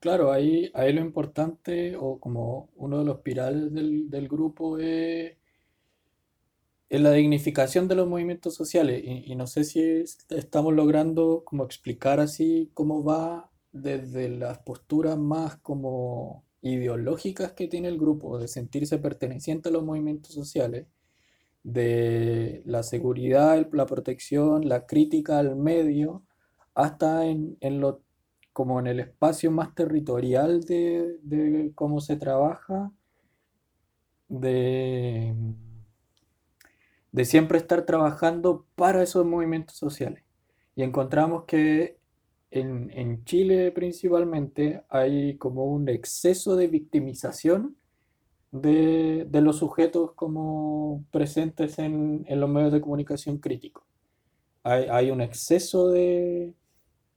Claro, 0.00 0.32
ahí, 0.32 0.72
ahí 0.74 0.92
lo 0.92 1.00
importante 1.00 1.94
o 1.94 2.18
como 2.18 2.68
uno 2.74 2.98
de 2.98 3.04
los 3.04 3.20
pirales 3.20 3.72
del, 3.72 4.10
del 4.10 4.26
grupo 4.26 4.76
es 4.80 5.36
la 6.88 7.12
dignificación 7.12 7.86
de 7.86 7.94
los 7.94 8.08
movimientos 8.08 8.56
sociales 8.56 9.04
y, 9.04 9.36
no 9.36 9.46
sé 9.46 9.62
si 9.62 9.80
estamos 10.30 10.74
logrando 10.74 11.44
como 11.44 11.62
explicar 11.62 12.18
así 12.18 12.72
cómo 12.74 13.04
va 13.04 13.52
desde 13.70 14.28
las 14.30 14.58
posturas 14.58 15.16
más 15.16 15.58
como 15.58 16.44
ideológicas 16.60 17.52
que 17.52 17.68
tiene 17.68 17.86
el 17.86 18.00
grupo 18.00 18.40
de 18.40 18.48
sentirse 18.48 18.98
perteneciente 18.98 19.68
a 19.68 19.72
los 19.72 19.84
movimientos 19.84 20.34
sociales, 20.34 20.88
de 21.62 22.62
la 22.64 22.82
seguridad, 22.82 23.68
la 23.72 23.86
protección, 23.86 24.68
la 24.68 24.86
crítica 24.86 25.38
al 25.38 25.56
medio, 25.56 26.22
hasta 26.74 27.26
en, 27.26 27.58
lo, 27.80 28.02
como 28.52 28.80
en 28.80 28.86
el 28.86 29.00
espacio 29.00 29.50
más 29.50 29.74
territorial 29.74 30.62
de, 30.62 31.18
de 31.22 31.72
cómo 31.74 32.00
se 32.00 32.16
trabaja, 32.16 32.92
de 34.28 35.34
de 37.12 37.24
siempre 37.24 37.58
estar 37.58 37.84
trabajando 37.84 38.66
para 38.74 39.02
esos 39.02 39.26
movimientos 39.26 39.76
sociales. 39.76 40.22
Y 40.76 40.82
encontramos 40.82 41.44
que 41.44 41.98
en, 42.50 43.24
Chile 43.24 43.70
principalmente 43.72 44.82
hay 44.88 45.36
como 45.36 45.64
un 45.66 45.88
exceso 45.88 46.56
de 46.56 46.68
victimización 46.68 47.76
de, 48.50 49.28
los 49.32 49.58
sujetos 49.58 50.12
como 50.12 51.04
presentes 51.10 51.78
en, 51.78 52.24
los 52.28 52.50
medios 52.50 52.72
de 52.72 52.80
comunicación 52.80 53.38
críticos. 53.38 53.84
Hay, 54.62 55.10
un 55.10 55.20
exceso 55.20 55.88
de, 55.88 56.54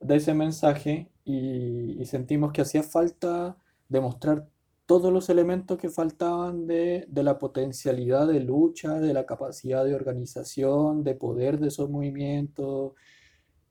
ese 0.07 0.33
mensaje 0.33 1.09
y, 1.25 2.01
y 2.01 2.05
sentimos 2.05 2.51
que 2.53 2.61
hacía 2.61 2.83
falta 2.83 3.57
demostrar 3.89 4.47
todos 4.85 5.13
los 5.13 5.29
elementos 5.29 5.77
que 5.77 5.89
faltaban 5.89 6.67
de, 6.67 7.07
la 7.13 7.39
potencialidad 7.39 8.27
de 8.27 8.41
lucha, 8.41 8.99
de 8.99 9.13
la 9.13 9.25
capacidad 9.25 9.85
de 9.85 9.95
organización, 9.95 11.03
de 11.03 11.15
poder 11.15 11.59
de 11.59 11.69
esos 11.69 11.89
movimientos. 11.89 12.93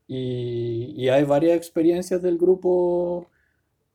Y, 0.07 1.09
hay 1.09 1.25
varias 1.25 1.57
experiencias 1.57 2.23
del 2.23 2.39
grupo. 2.39 3.27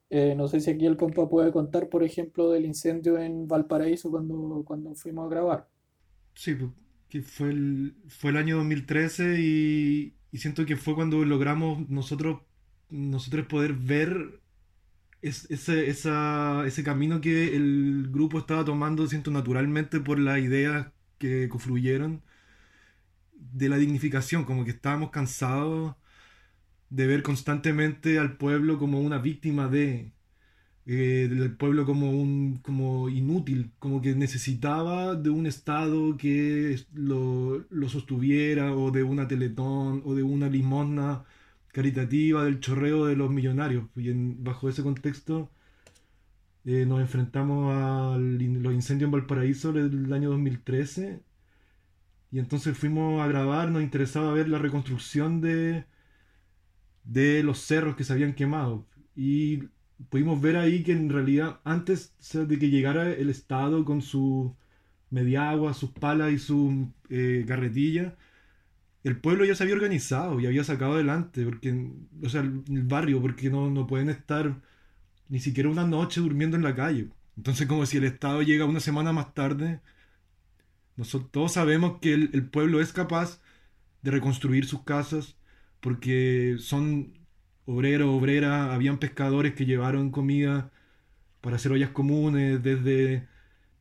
Eh, 0.10 0.36
no 0.36 0.48
sé 0.50 0.60
si 0.62 0.70
aquí 0.72 0.86
el 0.86 0.98
compa 0.98 1.30
puede 1.30 1.52
contar, 1.54 1.90
por 1.90 2.04
ejemplo, 2.04 2.50
del 2.52 2.66
incendio 2.66 3.18
en 3.18 3.48
Valparaíso 3.48 4.10
cuando, 4.12 4.64
cuando 4.66 4.96
fuimos 4.96 5.26
a 5.28 5.30
grabar. 5.30 5.70
Sí, 6.36 6.56
que 7.10 7.22
fue 7.22 7.50
el, 7.50 7.96
fue 8.08 8.32
el 8.32 8.38
año 8.38 8.58
2013 8.58 9.38
y, 9.40 10.16
y 10.32 10.38
siento 10.38 10.66
que 10.66 10.76
fue 10.78 10.96
cuando 10.96 11.24
logramos 11.26 11.88
nosotros, 11.90 12.42
nosotros 12.90 13.48
poder 13.48 13.74
ver 13.74 14.42
es, 15.22 15.50
ese, 15.52 15.90
ese 15.90 16.84
camino 16.84 17.22
que 17.22 17.56
el 17.56 18.10
grupo 18.12 18.40
estaba 18.40 18.66
tomando, 18.66 19.08
siento 19.08 19.32
naturalmente 19.32 20.00
por 20.02 20.20
las 20.20 20.40
ideas 20.40 20.90
que 21.20 21.50
confluyeron 21.50 22.24
de 23.34 23.70
la 23.70 23.78
dignificación, 23.78 24.46
como 24.46 24.66
que 24.66 24.72
estábamos 24.72 25.12
cansados 25.12 25.96
de 26.90 27.08
ver 27.08 27.24
constantemente 27.24 28.20
al 28.20 28.38
pueblo 28.38 28.78
como 28.80 29.00
una 29.02 29.18
víctima 29.20 29.68
de, 29.68 30.12
eh, 30.86 31.28
del 31.30 31.56
pueblo 31.56 31.86
como 31.86 32.12
un 32.12 32.60
como 32.64 33.10
inútil, 33.10 33.72
como 33.80 34.02
que 34.02 34.16
necesitaba 34.16 35.16
de 35.16 35.30
un 35.30 35.46
Estado 35.48 36.18
que 36.18 36.80
lo, 36.94 37.66
lo 37.70 37.90
sostuviera, 37.90 38.74
o 38.74 38.92
de 38.92 39.04
una 39.04 39.28
teletón, 39.28 40.02
o 40.06 40.16
de 40.16 40.24
una 40.24 40.50
limosna 40.50 41.26
caritativa 41.74 42.44
del 42.46 42.60
chorreo 42.60 43.06
de 43.06 43.16
los 43.16 43.30
millonarios. 43.32 43.86
Y 43.96 44.12
bajo 44.14 44.70
ese 44.70 44.84
contexto 44.84 45.52
eh, 46.66 46.86
nos 46.86 47.00
enfrentamos 47.02 47.74
a 47.74 48.18
los 48.18 48.74
incendios 48.74 49.08
en 49.08 49.12
Valparaíso 49.12 49.72
del 49.74 50.12
año 50.14 50.30
2013. 50.32 51.22
Y 52.32 52.40
entonces 52.40 52.78
fuimos 52.78 53.22
a 53.22 53.28
grabar, 53.28 53.70
nos 53.72 53.84
interesaba 53.84 54.34
ver 54.34 54.50
la 54.50 54.60
reconstrucción 54.60 55.42
de, 55.42 55.86
de 57.08 57.44
los 57.44 57.60
cerros 57.60 57.96
que 57.96 58.04
se 58.04 58.14
habían 58.14 58.34
quemado. 58.34 58.86
Y 59.16 59.64
pudimos 60.10 60.42
ver 60.42 60.58
ahí 60.58 60.84
que 60.84 60.92
en 60.94 61.10
realidad 61.10 61.60
antes 61.64 62.14
de 62.34 62.60
que 62.60 62.70
llegara 62.70 63.12
el 63.12 63.30
Estado 63.30 63.86
con 63.86 64.02
su 64.02 64.56
mediagua, 65.10 65.74
sus 65.74 65.92
palas 65.92 66.32
y 66.34 66.40
su 66.40 66.92
eh, 67.10 67.46
carretilla, 67.48 68.16
el 69.04 69.18
pueblo 69.18 69.46
ya 69.46 69.56
se 69.56 69.64
había 69.64 69.76
organizado 69.76 70.40
y 70.40 70.48
había 70.48 70.64
sacado 70.64 70.94
adelante, 70.96 71.46
porque, 71.46 71.92
o 72.24 72.30
sea, 72.30 72.42
el, 72.42 72.84
barrio, 72.84 73.22
porque 73.22 73.50
no, 73.50 73.70
no 73.70 73.88
pueden 73.88 74.10
estar 74.10 74.62
ni 75.30 75.40
siquiera 75.40 75.70
una 75.70 75.86
noche 75.88 76.22
durmiendo 76.22 76.58
en 76.58 76.64
la 76.64 76.76
calle. 76.76 77.10
Entonces, 77.38 77.68
como 77.68 77.86
si 77.86 77.98
el 77.98 78.04
Estado 78.06 78.42
llega 78.42 78.66
una 78.66 78.80
semana 78.80 79.14
más 79.14 79.34
tarde, 79.34 79.80
nosotros 80.98 81.32
todos 81.32 81.54
sabemos 81.54 82.00
que 82.02 82.14
el, 82.14 82.50
pueblo 82.50 82.82
es 82.82 82.92
capaz 82.92 83.40
de 84.02 84.12
reconstruir 84.12 84.66
sus 84.66 84.84
casas, 84.84 85.37
porque 85.82 86.58
son 86.60 87.14
obreros, 87.66 88.10
obreras, 88.10 88.72
habían 88.72 89.00
pescadores 89.00 89.54
que 89.54 89.66
llevaron 89.66 90.12
comida 90.12 90.72
para 91.42 91.58
hacer 91.58 91.72
ollas 91.72 91.92
comunes 91.92 92.64
desde, 92.64 93.28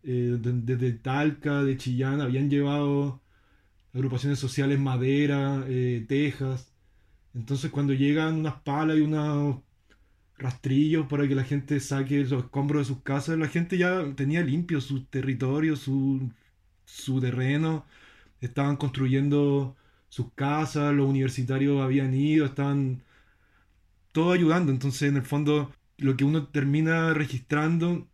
eh, 0.05 0.39
desde 0.41 0.93
Talca, 0.93 1.63
de 1.65 1.77
Chillán, 1.77 2.21
habían 2.21 2.51
llevado 2.51 3.23
agrupaciones 3.95 4.39
sociales 4.39 4.79
madera, 4.79 5.65
eh, 5.69 6.05
tejas. 6.09 6.73
Entonces 7.35 7.71
cuando 7.71 7.93
llegan 7.95 8.37
unas 8.37 8.61
palas 8.63 8.99
y 8.99 9.03
unos 9.03 9.63
rastrillos 10.39 11.07
para 11.07 11.27
que 11.29 11.35
la 11.35 11.45
gente 11.45 11.81
saque 11.81 12.21
los 12.25 12.45
escombros 12.45 12.89
de 12.89 12.95
sus 12.95 13.03
casas, 13.03 13.39
la 13.39 13.49
gente 13.49 13.79
ya 13.79 14.15
tenía 14.15 14.43
limpio 14.43 14.81
su 14.81 15.05
territorio, 15.07 15.77
su, 15.77 16.31
su 16.85 17.21
terreno, 17.21 17.87
estaban 18.41 18.77
construyendo 18.77 19.77
sus 20.09 20.33
casas, 20.35 20.95
los 20.95 21.09
universitarios 21.09 21.81
habían 21.83 22.15
ido, 22.15 22.47
estaban 22.47 23.03
todo 24.13 24.33
ayudando. 24.33 24.73
Entonces 24.73 25.09
en 25.09 25.17
el 25.17 25.23
fondo 25.23 25.73
lo 25.99 26.17
que 26.17 26.25
uno 26.25 26.47
termina 26.49 27.15
registrando 27.15 28.09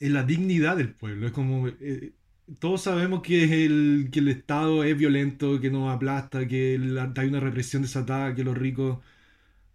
es 0.00 0.10
la 0.10 0.22
dignidad 0.24 0.76
del 0.76 0.92
pueblo. 0.94 1.26
Es 1.26 1.32
como 1.32 1.68
eh, 1.68 2.12
todos 2.58 2.82
sabemos 2.82 3.22
que 3.22 3.64
el, 3.66 4.08
que 4.12 4.20
el 4.20 4.28
Estado 4.28 4.84
es 4.84 4.96
violento, 4.96 5.60
que 5.60 5.70
nos 5.70 5.94
aplasta, 5.94 6.46
que 6.46 6.78
hay 7.16 7.28
una 7.28 7.40
represión 7.40 7.82
desatada, 7.82 8.34
que 8.34 8.44
los 8.44 8.56
ricos 8.56 8.98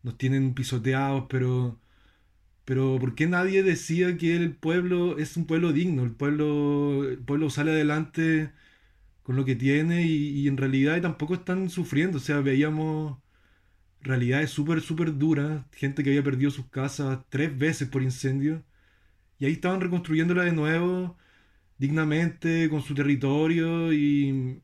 nos 0.03 0.17
tienen 0.17 0.53
pisoteados, 0.53 1.25
pero, 1.29 1.79
pero 2.65 2.97
¿por 2.99 3.15
qué 3.15 3.27
nadie 3.27 3.63
decía 3.63 4.17
que 4.17 4.35
el 4.35 4.55
pueblo 4.55 5.17
es 5.17 5.37
un 5.37 5.45
pueblo 5.47 5.73
digno? 5.73 6.03
El 6.03 6.11
pueblo, 6.11 7.05
el 7.09 7.19
pueblo 7.19 7.49
sale 7.49 7.71
adelante 7.71 8.51
con 9.31 9.37
lo 9.37 9.45
que 9.45 9.55
tiene 9.55 10.03
y, 10.05 10.47
en 10.49 10.57
realidad 10.57 11.01
tampoco 11.01 11.35
están 11.35 11.69
sufriendo, 11.69 12.17
o 12.17 12.21
sea, 12.21 12.41
veíamos 12.41 13.17
realidades 14.01 14.51
súper, 14.51 14.81
súper 14.81 15.17
duras, 15.17 15.65
gente 15.71 16.03
que 16.03 16.09
había 16.11 16.23
perdido 16.23 16.51
sus 16.51 16.67
casas 16.69 17.19
tres 17.29 17.57
veces 17.57 17.87
por 17.89 18.01
incendio 18.03 18.63
Y 19.39 19.45
ahí 19.45 19.53
estaban 19.53 19.81
reconstruyéndola 19.81 20.43
de 20.45 20.53
nuevo, 20.53 21.17
dignamente, 21.77 22.69
con 22.69 22.81
su 22.83 22.95
territorio, 22.95 23.93
y, 23.93 24.61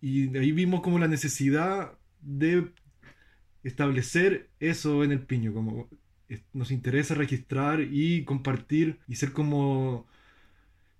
y 0.00 0.36
ahí 0.38 0.52
vimos 0.52 0.80
como 0.82 0.98
la 1.00 1.08
necesidad 1.08 1.98
de 2.20 2.72
establecer 3.64 4.50
eso 4.60 5.04
en 5.04 5.12
el 5.12 5.22
piño, 5.26 5.52
como 5.54 5.88
nos 6.52 6.70
interesa 6.70 7.14
registrar 7.14 7.80
y 7.80 8.24
compartir 8.24 9.00
y 9.08 9.16
ser 9.16 9.32
como 9.32 10.06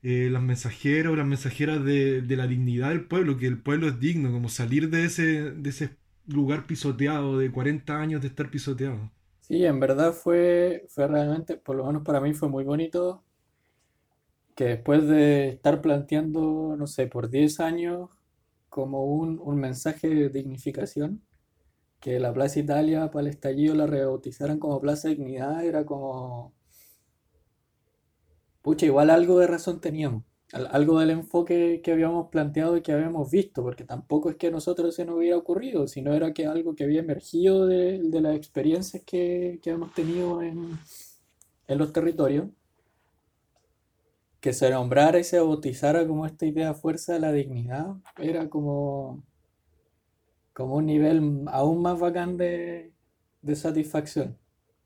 eh, 0.08 0.30
las 0.30 0.42
mensajeros, 0.42 1.18
las 1.18 1.26
mensajeras 1.26 1.84
de, 1.84 2.24
la 2.28 2.46
dignidad 2.46 2.88
del 2.88 3.04
pueblo, 3.06 3.36
que 3.36 3.46
el 3.46 3.60
pueblo 3.60 3.88
es 3.88 4.00
digno, 4.00 4.32
como 4.32 4.48
salir 4.48 4.88
de 4.88 5.04
ese, 5.04 5.50
de 5.52 5.68
ese 5.68 5.96
lugar 6.26 6.66
pisoteado, 6.66 7.38
de 7.38 7.52
40 7.52 8.00
años 8.00 8.22
de 8.22 8.28
estar 8.28 8.50
pisoteado. 8.50 9.10
Sí, 9.40 9.66
en 9.66 9.78
verdad 9.80 10.14
fue, 10.14 10.86
fue 10.88 11.06
realmente, 11.08 11.58
por 11.58 11.76
lo 11.76 11.84
menos 11.86 12.02
para 12.04 12.20
mí 12.22 12.32
fue 12.32 12.48
muy 12.48 12.64
bonito 12.64 13.22
que 14.54 14.64
después 14.64 15.06
de 15.06 15.50
estar 15.50 15.82
planteando, 15.82 16.74
no 16.78 16.86
sé, 16.86 17.06
por 17.06 17.28
10 17.28 17.60
años 17.60 18.08
como 18.70 19.04
un, 19.04 19.38
un 19.42 19.56
mensaje 19.60 20.08
de 20.08 20.30
dignificación, 20.30 21.22
que 22.00 22.18
la 22.20 22.32
Plaza 22.32 22.60
Italia 22.60 23.10
para 23.10 23.22
el 23.22 23.28
estallido 23.28 23.74
la 23.74 23.86
rebautizaran 23.86 24.58
como 24.58 24.80
Plaza 24.80 25.08
Dignidad 25.08 25.64
era 25.64 25.84
como... 25.84 26.54
Pucha, 28.68 28.84
igual 28.84 29.08
algo 29.08 29.38
de 29.38 29.46
razón 29.46 29.80
teníamos, 29.80 30.24
algo 30.52 31.00
del 31.00 31.08
enfoque 31.08 31.80
que 31.82 31.90
habíamos 31.90 32.28
planteado 32.28 32.76
y 32.76 32.82
que 32.82 32.92
habíamos 32.92 33.30
visto, 33.30 33.62
porque 33.62 33.84
tampoco 33.84 34.28
es 34.28 34.36
que 34.36 34.48
a 34.48 34.50
nosotros 34.50 34.94
se 34.94 35.06
nos 35.06 35.16
hubiera 35.16 35.38
ocurrido, 35.38 35.88
sino 35.88 36.12
era 36.12 36.34
que 36.34 36.44
algo 36.44 36.74
que 36.74 36.84
había 36.84 37.00
emergido 37.00 37.66
de, 37.66 37.98
las 38.20 38.36
experiencias 38.36 39.02
que, 39.06 39.58
que 39.62 39.70
hemos 39.70 39.94
tenido 39.94 40.42
en, 40.42 40.78
en 41.66 41.78
los 41.78 41.94
territorios 41.94 42.48
que 44.38 44.52
se 44.52 44.68
nombrara 44.68 45.18
y 45.18 45.24
se 45.24 45.40
bautizara 45.40 46.06
como 46.06 46.26
esta 46.26 46.44
idea 46.44 46.74
fuerza 46.74 47.14
de 47.14 47.20
la 47.20 47.32
dignidad, 47.32 47.94
era 48.18 48.50
como 48.50 49.22
como 50.52 50.74
un 50.76 50.84
nivel 50.84 51.46
aún 51.46 51.80
más 51.80 51.98
bacán 51.98 52.36
de, 52.36 52.92
satisfacción, 53.54 54.36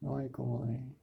¿no? 0.00 0.24
Y 0.24 0.28
como 0.30 0.66
de, 0.66 1.01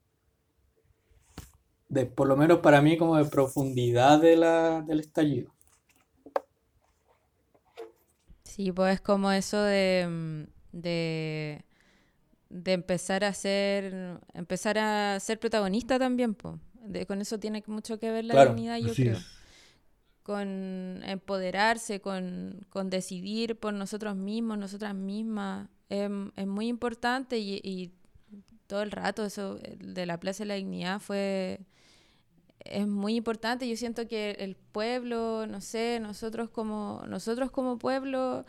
por 2.16 2.28
lo 2.28 2.36
menos 2.38 2.60
para 2.60 2.82
mí, 2.82 2.98
como 2.98 3.18
de 3.18 3.26
profundidad 3.26 4.20
de 4.20 4.38
la, 4.38 4.82
del 4.82 5.00
estallido. 5.00 5.52
Sí, 8.44 8.72
pues 8.72 8.96
es 8.96 9.02
como 9.02 9.32
eso 9.32 9.62
de, 9.62 10.48
de, 10.72 11.64
empezar 12.50 13.24
a 13.24 13.34
ser, 13.34 14.20
empezar 14.34 14.78
a 14.78 15.20
ser 15.20 15.40
protagonista 15.40 15.98
también, 15.98 16.34
pues. 16.36 16.56
con 17.08 17.22
eso 17.22 17.40
tiene 17.40 17.64
mucho 17.68 18.00
que 18.00 18.12
ver 18.12 18.26
la 18.26 18.46
dignidad, 18.46 18.78
yo 18.78 18.94
creo 18.94 19.18
con 20.30 21.02
empoderarse, 21.06 22.02
con, 22.02 22.68
decidir 22.86 23.56
por 23.56 23.74
nosotros 23.74 24.16
mismos, 24.16 24.60
nosotras 24.60 24.94
mismas. 24.94 25.68
es 25.90 26.46
muy 26.46 26.68
importante 26.68 27.40
y, 27.40 27.92
todo 28.68 28.84
el 28.84 28.92
rato 28.92 29.26
eso 29.26 29.58
de 29.80 30.06
la 30.06 30.20
Plaza 30.20 30.44
de 30.44 30.50
la 30.50 30.54
Dignidad 30.54 31.00
fue... 31.00 31.62
Es 32.60 32.88
muy 32.88 33.16
importante. 33.16 33.68
Yo 33.68 33.76
siento 33.76 34.08
que 34.08 34.32
el 34.40 34.56
pueblo, 34.56 35.48
no 35.48 35.62
sé, 35.62 36.00
nosotros 36.02 36.50
como, 36.50 37.04
nosotros 37.08 37.52
como 37.52 37.78
pueblo, 37.78 38.46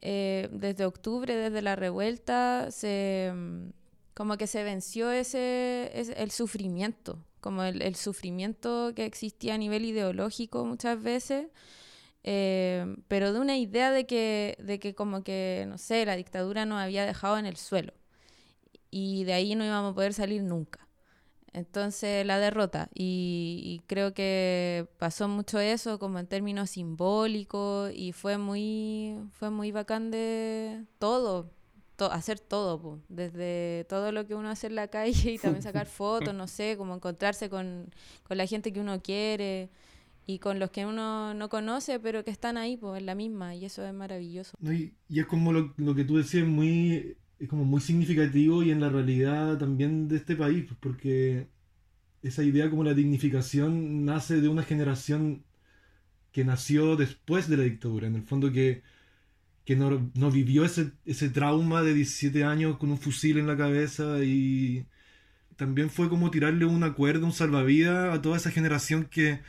eh, 0.00 0.48
desde 0.52 0.86
octubre, 0.86 1.34
desde 1.34 1.62
la 1.62 1.76
revuelta, 1.76 2.70
se, 2.70 3.32
como 4.14 4.36
que 4.36 4.46
se 4.46 4.64
venció 4.64 5.10
ese, 5.10 5.90
ese 5.94 6.22
el 6.22 6.30
sufrimiento 6.30 7.18
como 7.42 7.64
el, 7.64 7.96
sufrimiento 7.96 8.92
que 8.94 9.04
existía 9.04 9.54
a 9.54 9.58
nivel 9.58 9.84
ideológico 9.84 10.64
muchas 10.64 11.02
veces, 11.02 11.48
eh, 12.22 12.96
pero 13.08 13.32
de 13.32 13.40
una 13.40 13.58
idea 13.58 13.90
de 13.90 14.06
que, 14.06 14.56
de 14.60 14.78
que 14.78 14.94
como 14.94 15.24
que, 15.24 15.66
no 15.68 15.76
sé, 15.76 16.06
la 16.06 16.16
dictadura 16.16 16.66
nos 16.66 16.80
había 16.80 17.04
dejado 17.04 17.36
en 17.38 17.46
el 17.46 17.56
suelo 17.56 17.92
y 18.90 19.24
de 19.24 19.32
ahí 19.32 19.56
no 19.56 19.64
íbamos 19.64 19.92
a 19.92 19.94
poder 19.94 20.14
salir 20.14 20.44
nunca. 20.44 20.86
Entonces 21.52 22.24
la 22.24 22.38
derrota 22.38 22.88
y, 22.94 23.60
y, 23.64 23.82
creo 23.86 24.14
que 24.14 24.88
pasó 24.98 25.28
mucho 25.28 25.60
eso 25.60 25.98
como 25.98 26.18
en 26.18 26.26
términos 26.26 26.70
simbólicos 26.70 27.92
y 27.94 28.12
fue 28.12 28.38
muy 28.38 29.18
fue 29.32 29.50
muy 29.50 29.70
bacán 29.70 30.10
de 30.10 30.84
todo 30.98 31.50
hacer 32.10 32.40
todo, 32.40 33.00
desde 33.08 33.84
todo 33.88 34.12
lo 34.12 34.26
que 34.26 34.34
uno 34.34 34.50
hace 34.50 34.66
en 34.66 34.74
la 34.76 34.88
calle 34.88 35.32
y 35.32 35.38
también 35.38 35.62
sacar 35.62 35.86
fotos, 35.86 36.34
no 36.34 36.46
sé, 36.46 36.76
como 36.76 36.94
encontrarse 36.94 37.48
con, 37.48 37.90
la 38.28 38.46
gente 38.46 38.72
que 38.72 38.80
uno 38.80 39.02
quiere 39.02 39.70
y 40.26 40.38
con 40.38 40.58
los 40.58 40.70
que 40.70 40.86
uno 40.86 41.34
no 41.34 41.48
conoce, 41.48 42.00
pero 42.00 42.24
que 42.24 42.30
están 42.30 42.56
ahí, 42.56 42.76
pues, 42.76 42.98
en 43.00 43.06
la 43.06 43.14
misma, 43.14 43.54
y 43.54 43.64
eso 43.64 43.84
es 43.84 43.92
maravilloso. 43.92 44.56
y, 44.62 44.94
es 45.08 45.26
como 45.26 45.52
lo, 45.52 45.94
que 45.94 46.04
tú 46.04 46.16
decías, 46.16 46.46
muy, 46.46 47.16
es 47.42 47.48
como 47.48 47.64
muy 47.64 47.80
significativo 47.80 48.62
y 48.62 48.70
en 48.70 48.80
la 48.80 48.88
realidad 48.88 49.58
también 49.58 50.08
de 50.08 50.16
este 50.16 50.36
país, 50.36 50.64
pues, 50.66 50.78
porque 50.80 51.48
esa 52.22 52.44
idea 52.44 52.70
como 52.70 52.84
la 52.84 52.94
dignificación 52.94 54.04
nace 54.04 54.40
de 54.40 54.48
una 54.48 54.62
generación 54.62 55.44
que 56.32 56.44
nació 56.44 56.96
después 56.96 57.48
de 57.48 57.56
la 57.56 57.64
dictadura, 57.64 58.06
en 58.06 58.16
el 58.16 58.22
fondo 58.22 58.52
que 58.52 58.82
que 59.64 59.76
no, 59.76 60.10
vivió 60.30 60.64
ese, 60.64 60.92
ese, 61.04 61.30
trauma 61.30 61.82
de 61.82 61.94
17 61.94 62.44
años 62.44 62.78
con 62.78 62.90
un 62.90 62.98
fusil 62.98 63.38
en 63.38 63.46
la 63.46 63.56
cabeza 63.56 64.24
y 64.24 64.86
también 65.56 65.90
fue 65.90 66.08
como 66.08 66.30
tirarle 66.30 66.64
una 66.64 66.94
cuerda, 66.94 67.26
un 67.26 67.32
salvavidas 67.32 68.16
a 68.16 68.22
toda 68.22 68.36
esa 68.38 68.50
generación 68.50 69.04
que 69.04 69.40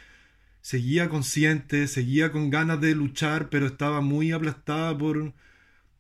seguía 0.62 1.10
consciente, 1.10 1.88
seguía 1.88 2.32
con 2.32 2.50
ganas 2.52 2.82
de 2.82 2.96
luchar, 2.96 3.50
pero 3.50 3.68
estaba 3.68 4.02
muy 4.02 4.32
aplastada 4.32 4.98
por, 4.98 5.34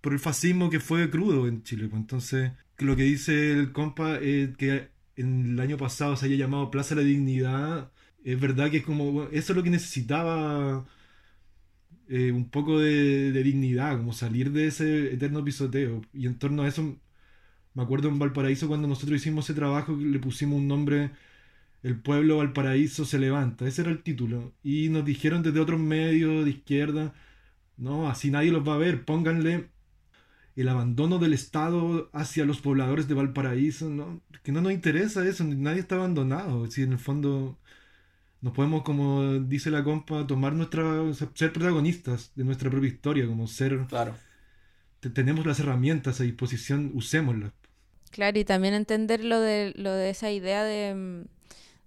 por 0.03 0.13
el 0.13 0.19
fascismo 0.19 0.69
que 0.69 0.81
fue 0.81 1.09
crudo 1.09 1.47
en 1.47 1.63
Chile. 1.63 1.87
Pues. 1.87 2.01
Entonces, 2.01 2.51
lo 2.79 2.95
que 2.97 3.03
dice 3.03 3.53
el 3.53 3.71
compa 3.71 4.17
es 4.17 4.55
que 4.57 4.89
en 5.15 5.53
el 5.53 5.59
año 5.61 5.77
pasado 5.77 6.17
se 6.17 6.25
haya 6.27 6.35
llamado 6.35 6.71
Plaza 6.71 6.95
de 6.95 7.01
la 7.03 7.07
Dignidad, 7.07 7.91
es 8.25 8.39
verdad 8.39 8.71
que 8.71 8.77
es 8.77 8.83
como, 8.85 9.23
eso 9.31 9.53
es 9.53 9.57
lo 9.57 9.63
que 9.63 9.69
necesitaba 9.69 10.85
eh, 12.09 12.31
un 12.31 12.49
poco 12.49 12.79
de, 12.79 13.31
dignidad, 13.43 13.97
como 13.97 14.13
salir 14.13 14.51
de 14.51 14.67
ese 14.67 15.13
eterno 15.13 15.43
pisoteo. 15.43 16.01
Y 16.13 16.27
en 16.27 16.37
torno 16.39 16.63
a 16.63 16.67
eso, 16.67 16.97
me 17.73 17.83
acuerdo 17.83 18.09
en 18.09 18.19
Valparaíso 18.19 18.67
cuando 18.67 18.87
nosotros 18.87 19.21
hicimos 19.21 19.45
ese 19.45 19.55
trabajo, 19.55 19.95
le 19.95 20.19
pusimos 20.19 20.59
un 20.59 20.67
nombre, 20.67 21.11
El 21.83 21.99
pueblo 22.01 22.37
Valparaíso 22.37 23.05
se 23.05 23.19
levanta, 23.19 23.67
ese 23.67 23.83
era 23.83 23.91
el 23.91 24.03
título. 24.03 24.53
Y 24.63 24.89
nos 24.89 25.05
dijeron 25.05 25.43
desde 25.43 25.59
otros 25.61 25.79
medios 25.79 26.45
de 26.45 26.51
izquierda, 26.51 27.13
no, 27.77 28.09
así 28.09 28.31
nadie 28.31 28.51
los 28.51 28.67
va 28.67 28.75
a 28.75 28.77
ver, 28.77 29.05
pónganle 29.05 29.72
el 30.55 30.69
abandono 30.69 31.19
del 31.19 31.33
Estado 31.33 32.09
hacia 32.13 32.45
los 32.45 32.61
pobladores 32.61 33.07
de 33.07 33.13
Valparaíso, 33.13 33.89
¿no? 33.89 34.21
que 34.43 34.51
no 34.51 34.61
nos 34.61 34.73
interesa 34.73 35.25
eso, 35.25 35.43
nadie 35.43 35.79
está 35.79 35.95
abandonado, 35.95 36.69
si 36.69 36.83
en 36.83 36.93
el 36.93 36.99
fondo 36.99 37.57
nos 38.43 38.51
podemos, 38.51 38.83
como 38.83 39.39
dice 39.39 39.71
la 39.71 39.85
compa, 39.85 40.27
tomar 40.27 40.51
nuestra. 40.51 40.83
ser 41.33 41.53
protagonistas 41.53 42.33
de 42.35 42.43
nuestra 42.43 42.69
propia 42.69 42.89
historia, 42.89 43.25
como 43.25 43.47
ser. 43.47 43.85
Claro. 43.87 44.15
tenemos 45.13 45.45
las 45.45 45.61
herramientas 45.61 46.19
a 46.19 46.25
disposición, 46.25 46.91
usémoslas. 46.93 47.53
Claro, 48.11 48.37
y 48.37 48.43
también 48.43 48.73
entender 48.73 49.23
lo 49.23 49.39
de, 49.39 49.73
lo 49.77 49.93
de 49.93 50.09
esa 50.09 50.29
idea 50.29 50.65
de, 50.65 51.25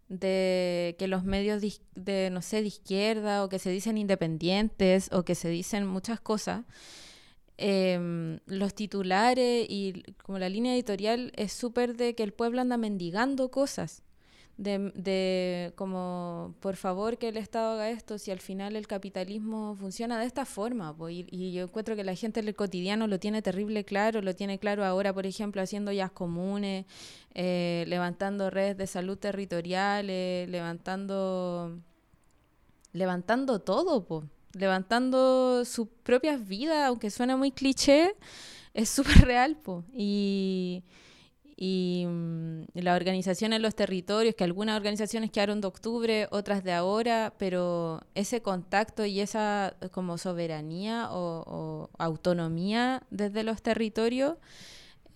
de 0.09 0.97
que 0.99 1.09
los 1.09 1.25
medios 1.25 1.63
de, 1.95 2.31
no 2.31 2.41
sé, 2.41 2.63
de 2.63 2.69
izquierda 2.69 3.45
o 3.45 3.51
que 3.51 3.59
se 3.59 3.69
dicen 3.69 3.99
independientes 3.99 5.11
o 5.13 5.25
que 5.25 5.35
se 5.35 5.51
dicen 5.51 5.87
muchas 5.87 6.21
cosas, 6.21 6.65
em, 7.59 8.39
los 8.47 8.75
titulares 8.75 9.67
y 9.69 10.03
como 10.23 10.39
la 10.39 10.49
línea 10.49 10.75
editorial 10.75 11.33
es 11.37 11.53
súper 11.53 11.97
de 11.97 12.15
que 12.15 12.23
el 12.23 12.33
pueblo 12.33 12.61
anda 12.61 12.77
mendigando 12.77 13.51
cosas 13.51 14.03
de, 14.59 14.91
de, 14.95 15.73
como, 15.77 16.55
por 16.61 16.77
favor 16.77 17.19
que 17.19 17.29
el 17.29 17.37
Estado 17.37 17.75
haga 17.75 17.91
esto, 17.91 18.19
si 18.19 18.31
al 18.31 18.41
final 18.41 18.75
el 18.75 18.87
capitalismo 18.87 19.77
funciona 19.77 20.19
de 20.19 20.27
esta 20.27 20.45
forma. 20.47 20.95
y, 21.11 21.53
yo 21.53 21.65
encuentro 21.65 21.95
que 21.95 22.05
la 22.05 22.15
gente 22.15 22.41
en 22.41 22.49
el 22.49 22.55
cotidiano 22.55 23.07
lo 23.07 23.19
tiene 23.19 23.43
terrible 23.43 23.85
claro, 23.85 24.23
lo 24.23 24.35
tiene 24.35 24.59
claro 24.59 24.85
ahora, 24.85 25.13
por 25.13 25.27
ejemplo, 25.27 25.61
haciendo 25.61 25.93
ya 25.93 26.09
comunes, 26.09 26.87
eh, 27.35 27.85
levantando 27.89 28.51
redes 28.51 28.77
de 28.79 28.87
salud 28.87 29.19
territoriales, 29.19 30.49
levantando, 30.49 31.79
levantando 32.93 33.61
todo, 33.61 34.07
po, 34.07 34.25
levantando 34.57 35.65
sus 35.65 35.89
propias 36.03 36.47
vidas, 36.47 36.89
aunque 36.89 37.11
suene 37.11 37.37
muy 37.37 37.53
cliché, 37.53 38.15
es 38.75 38.89
súper 38.89 39.19
real. 39.27 39.57
Po, 39.57 39.85
y 39.93 40.85
y 41.57 42.05
mm, 42.07 42.65
la 42.75 42.95
organización 42.95 43.53
en 43.55 43.63
los 43.63 43.75
territorios, 43.75 44.35
que 44.35 44.45
algunas 44.45 44.77
organizaciones 44.77 45.31
quedaron 45.31 45.61
de 45.63 45.67
octubre, 45.69 46.29
otras 46.31 46.63
de 46.63 46.73
ahora, 46.73 47.33
pero 47.39 48.03
ese 48.15 48.43
contacto 48.43 49.07
y 49.07 49.21
esa 49.21 49.75
como 49.93 50.19
soberanía 50.19 51.09
o, 51.11 51.89
autonomía 51.99 53.03
desde 53.11 53.43
los 53.43 53.63
territorios 53.63 54.37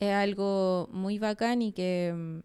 es 0.00 0.12
algo 0.14 0.88
muy 0.92 1.18
bacán 1.18 1.62
y 1.62 1.72
que, 1.72 2.12
mm, 2.16 2.40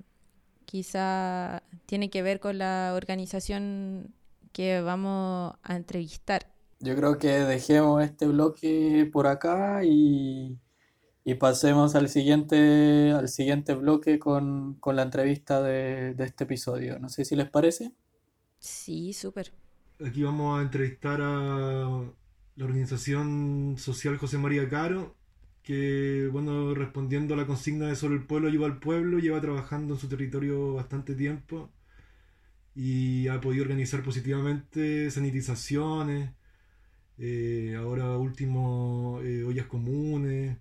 quizá 0.65 1.63
tiene 1.85 2.09
que 2.09 2.21
ver 2.21 2.39
con 2.39 2.57
la 2.57 2.93
organización 2.95 4.13
que 4.51 4.81
vamos 4.81 5.53
a 5.63 5.75
entrevistar. 5.75 6.47
Yo 6.85 6.95
creo 6.95 7.17
que 7.17 7.29
dejemos 7.29 8.03
este 8.03 8.27
bloque 8.27 9.09
por 9.11 9.25
acá 9.25 9.83
y, 9.83 10.59
pasemos 11.39 11.95
al 11.95 12.09
siguiente, 12.09 13.11
al 13.11 13.27
siguiente 13.27 13.73
bloque 13.73 14.19
con, 14.19 14.79
la 14.85 15.01
entrevista 15.01 15.63
de, 15.63 16.13
de, 16.13 16.23
este 16.23 16.43
episodio. 16.43 16.99
No 16.99 17.09
sé 17.09 17.25
si 17.25 17.35
les 17.35 17.49
parece. 17.49 17.91
Sí, 18.59 19.13
súper. 19.13 19.51
Aquí 20.05 20.21
vamos 20.21 20.59
a 20.59 20.61
entrevistar 20.61 21.21
a 21.21 22.05
la 22.55 22.65
organización 22.65 23.77
social 23.79 24.17
José 24.17 24.37
María 24.37 24.69
Caro, 24.69 25.15
que, 25.63 26.29
bueno, 26.31 26.75
respondiendo 26.75 27.33
a 27.33 27.37
la 27.37 27.47
consigna 27.47 27.87
de 27.87 27.95
solo 27.95 28.13
el 28.13 28.27
pueblo 28.27 28.47
ayuda 28.47 28.67
al 28.67 28.79
pueblo, 28.79 29.17
lleva 29.17 29.41
trabajando 29.41 29.95
en 29.95 29.99
su 29.99 30.07
territorio 30.07 30.75
bastante 30.75 31.15
tiempo 31.15 31.71
y 32.75 33.27
ha 33.27 33.41
podido 33.41 33.63
organizar 33.63 34.03
positivamente 34.03 35.09
sanitizaciones, 35.09 36.29
eh, 37.17 37.75
ahora 37.77 38.17
último 38.17 39.19
eh, 39.23 39.43
ollas 39.43 39.67
comunes, 39.67 40.57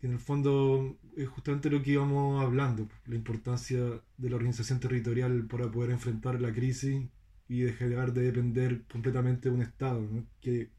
que 0.00 0.06
en 0.06 0.12
el 0.14 0.18
fondo 0.18 0.96
es 1.16 1.28
justamente 1.28 1.70
lo 1.70 1.82
que 1.82 1.92
íbamos 1.92 2.42
hablando, 2.42 2.88
la 3.06 3.16
importancia 3.16 3.78
de 4.16 4.30
la 4.30 4.36
organización 4.36 4.80
territorial 4.80 5.46
para 5.46 5.70
poder 5.70 5.90
enfrentar 5.90 6.40
la 6.40 6.52
crisis 6.52 7.02
y 7.48 7.60
dejar 7.60 8.12
de 8.12 8.22
depender 8.22 8.82
completamente 8.92 9.48
de 9.48 9.54
un 9.54 9.62
Estado, 9.62 10.06
que 10.40 10.70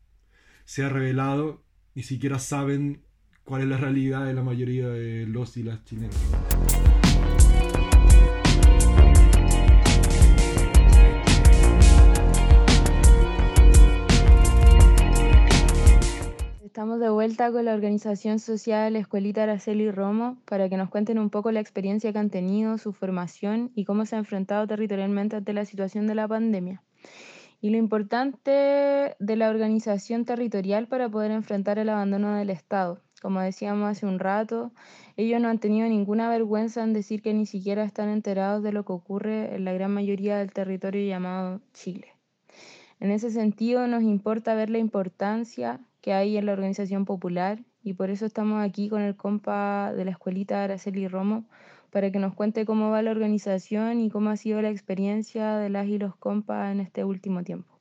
se 0.66 0.84
ha 0.84 0.90
revelado, 0.90 1.64
ni 1.96 2.04
siquiera 2.04 2.40
saben 2.40 3.02
cuál 3.44 3.64
es 3.64 3.68
la 3.68 3.78
realidad 3.78 4.26
de 4.26 4.34
la 4.34 4.44
mayoría 4.44 4.90
de 4.90 5.26
los 5.26 5.58
y 5.58 5.64
las 5.64 5.84
chilenas. 5.84 6.16
Estamos 16.80 17.02
de 17.02 17.10
vuelta 17.10 17.52
con 17.52 17.66
la 17.66 17.74
organización 17.74 18.40
social 18.40 18.96
Escuelita 18.96 19.44
Araceli 19.44 19.92
Romo 19.92 20.38
para 20.46 20.70
que 20.70 20.78
nos 20.78 20.90
cuenten 20.90 21.20
un 21.20 21.30
poco 21.30 21.52
la 21.52 21.60
experiencia 21.60 22.14
que 22.14 22.20
han 22.20 22.30
tenido, 22.30 22.78
su 22.78 22.94
formación 22.94 23.70
y 23.76 23.84
cómo 23.84 24.06
se 24.06 24.16
ha 24.16 24.20
enfrentado 24.20 24.66
territorialmente 24.66 25.36
ante 25.36 25.52
la 25.52 25.66
situación 25.66 26.08
de 26.08 26.16
la 26.16 26.26
pandemia. 26.26 26.82
Y 27.60 27.72
lo 27.72 27.76
importante 27.76 29.18
de 29.20 29.36
la 29.36 29.50
organización 29.50 30.24
territorial 30.24 30.88
para 30.88 31.10
poder 31.10 31.32
enfrentar 31.32 31.80
el 31.80 31.90
abandono 31.90 32.34
del 32.34 32.50
Estado, 32.50 33.02
como 33.22 33.42
decíamos 33.42 33.92
hace 33.92 34.06
un 34.06 34.18
rato, 34.18 34.72
ellos 35.18 35.42
no 35.42 35.50
han 35.50 35.60
tenido 35.60 35.86
ninguna 35.90 36.30
vergüenza 36.30 36.82
en 36.82 36.94
decir 36.94 37.22
que 37.22 37.34
ni 37.34 37.46
siquiera 37.46 37.84
están 37.84 38.08
enterados 38.08 38.64
de 38.64 38.72
lo 38.72 38.86
que 38.86 38.94
ocurre 38.94 39.54
en 39.54 39.66
la 39.66 39.74
gran 39.74 39.94
mayoría 39.94 40.38
del 40.38 40.54
territorio 40.54 41.06
llamado 41.06 41.60
Chile. 41.74 42.14
En 43.02 43.12
ese 43.12 43.32
sentido, 43.32 43.86
nos 43.88 44.04
importa 44.04 44.56
ver 44.56 44.70
la 44.70 44.78
importancia 44.78 45.82
que 46.10 46.16
hay 46.16 46.38
en 46.38 46.48
la 46.48 46.54
organización 46.54 47.06
popular 47.06 47.60
y 47.84 47.94
por 47.94 48.10
eso 48.10 48.26
estamos 48.26 48.68
aquí 48.68 48.90
con 48.90 49.04
el 49.04 49.16
compa 49.16 49.94
de 49.94 50.06
la 50.06 50.10
escuelita 50.10 50.64
Araceli 50.64 51.08
Romo 51.08 51.46
para 51.92 52.12
que 52.12 52.18
nos 52.18 52.34
cuente 52.34 52.66
cómo 52.66 52.90
va 52.90 53.04
la 53.04 53.12
organización 53.12 54.00
y 54.00 54.10
cómo 54.10 54.32
ha 54.32 54.36
sido 54.36 54.60
la 54.60 54.72
experiencia 54.72 55.58
de 55.58 55.70
las 55.70 55.86
y 55.86 56.00
los 56.00 56.16
compas 56.16 56.72
en 56.72 56.80
este 56.80 57.04
último 57.04 57.44
tiempo. 57.44 57.78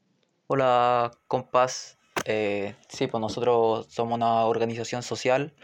Hola 0.47 1.11
compas, 1.27 1.97
eh, 2.27 2.75
sí, 2.91 3.07
pues 3.07 3.19
nosotros 3.19 3.87
somos 3.89 4.17
una 4.17 4.45
organización 4.45 5.03
social 5.03 5.55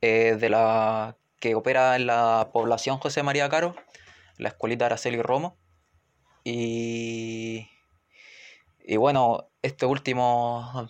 eh, 0.00 0.36
de 0.40 0.50
la 0.50 1.16
que 1.38 1.54
opera 1.54 1.94
en 1.94 2.06
la 2.06 2.50
población 2.52 2.98
José 2.98 3.22
María 3.22 3.48
Caro, 3.48 3.76
la 4.38 4.48
escuelita 4.48 4.86
Araceli 4.86 5.22
Romo. 5.22 5.56
Y, 6.42 7.68
y 8.84 8.96
bueno, 8.96 9.50
este 9.62 9.86
último 9.86 10.88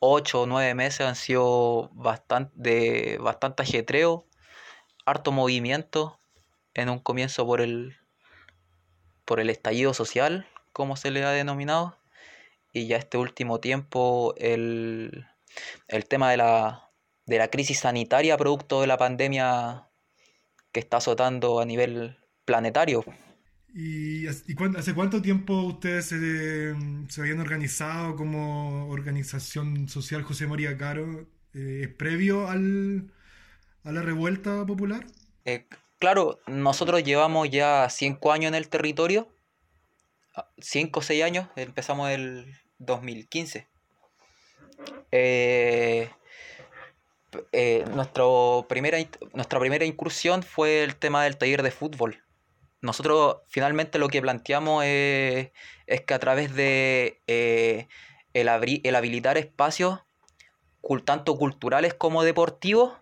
8 0.00 0.42
o 0.42 0.46
9 0.46 0.74
meses 0.74 1.00
han 1.00 1.16
sido 1.16 1.90
bastante, 1.92 3.18
bastante 3.18 3.62
ajetreo, 3.62 4.26
harto 5.04 5.32
movimiento, 5.32 6.18
en 6.74 6.88
un 6.88 7.00
comienzo 7.00 7.44
por 7.46 7.60
el, 7.60 7.96
por 9.24 9.40
el 9.40 9.50
estallido 9.50 9.94
social, 9.94 10.46
como 10.72 10.96
se 10.96 11.10
le 11.10 11.24
ha 11.24 11.30
denominado, 11.30 11.96
y 12.72 12.86
ya 12.86 12.96
este 12.96 13.18
último 13.18 13.58
tiempo 13.60 14.34
el, 14.38 15.26
el 15.88 16.06
tema 16.06 16.30
de 16.30 16.36
la, 16.36 16.90
de 17.26 17.38
la 17.38 17.48
crisis 17.48 17.80
sanitaria 17.80 18.36
producto 18.36 18.80
de 18.80 18.86
la 18.86 18.96
pandemia 18.96 19.88
que 20.72 20.80
está 20.80 20.98
azotando 20.98 21.60
a 21.60 21.64
nivel 21.64 22.16
planetario. 22.44 23.04
¿Y, 23.74 24.26
hace 24.26 24.94
cuánto 24.94 25.22
tiempo 25.22 25.62
ustedes 25.62 26.06
se, 26.06 27.20
habían 27.20 27.40
organizado 27.40 28.16
como 28.16 28.88
organización 28.88 29.88
social 29.88 30.22
José 30.22 30.46
María 30.46 30.76
Caro? 30.76 31.26
¿Es 31.52 31.86
eh, 31.86 31.88
previo 31.88 32.48
al, 32.48 33.12
a 33.84 33.92
la 33.92 34.02
revuelta 34.02 34.64
popular? 34.66 35.06
Eh, 35.44 35.66
claro, 35.98 36.40
nosotros 36.46 37.04
llevamos 37.04 37.50
ya 37.50 37.88
cinco 37.90 38.32
años 38.32 38.48
en 38.48 38.54
el 38.54 38.68
territorio 38.68 39.28
5 40.60 40.98
o 40.98 41.02
6 41.02 41.24
años, 41.24 41.48
empezamos 41.56 42.10
el 42.10 42.54
2015. 42.78 43.66
Eh, 45.10 46.10
eh, 47.52 47.84
nuestro 47.94 48.66
primera, 48.68 48.98
nuestra 49.32 49.58
primera 49.58 49.84
incursión 49.84 50.42
fue 50.42 50.84
el 50.84 50.96
tema 50.96 51.24
del 51.24 51.36
taller 51.36 51.62
de 51.62 51.70
fútbol. 51.70 52.22
Nosotros 52.80 53.38
finalmente 53.48 53.98
lo 53.98 54.08
que 54.08 54.22
planteamos 54.22 54.84
es, 54.84 55.50
que 56.06 56.14
a 56.14 56.18
través 56.18 56.54
de 56.54 57.20
eh, 57.26 57.88
el, 58.34 58.48
el, 58.84 58.94
habilitar 58.96 59.36
espacios 59.38 60.00
tanto 61.04 61.36
culturales 61.36 61.92
como 61.92 62.22
deportivos, 62.22 62.92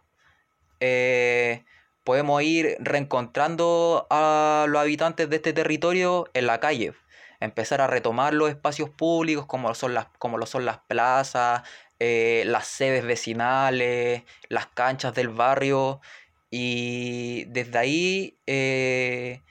podemos 2.07 2.41
ir 2.41 2.77
reencontrando 2.79 4.07
a 4.11 4.67
los 4.69 4.81
habitantes 4.81 5.29
de 5.29 5.37
este 5.37 5.53
territorio 5.53 6.31
en 6.35 6.47
la 6.47 6.61
calle. 6.61 6.95
Empezar 7.41 7.81
a 7.81 7.89
retomar 7.89 8.33
los 8.33 8.49
espacios 8.49 8.91
públicos 8.91 9.45
como, 9.47 9.75
son 9.75 9.93
las, 9.93 10.07
como 10.19 10.39
lo 10.39 10.47
son 10.47 10.65
las 10.65 10.79
plazas, 10.79 11.63
eh, 11.99 12.45
las 12.47 12.69
sedes 12.69 13.05
vecinales, 13.05 14.23
las 14.49 14.69
canchas 14.69 15.15
del 15.15 15.31
barrio. 15.31 16.01
Y 16.49 17.45
desde 17.47 17.77
ahí 17.77 18.39
eh, 18.47 19.43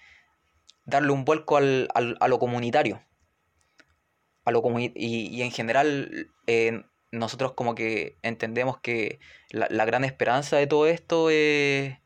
darle 0.86 1.12
un 1.12 1.26
vuelco 1.26 1.58
al, 1.58 1.90
a 1.94 2.28
lo 2.28 2.40
comunitario. 2.40 3.02
A 4.44 4.52
lo 4.52 4.62
y, 4.78 5.42
en 5.42 5.52
general 5.52 6.30
eh, 6.48 6.84
nosotros 7.12 7.54
como 7.54 7.74
que 7.74 8.18
entendemos 8.22 8.80
que 8.80 9.20
la, 9.50 9.86
gran 9.86 10.04
esperanza 10.04 10.58
de 10.58 10.68
todo 10.68 10.86
esto 10.88 11.30
es, 11.30 11.98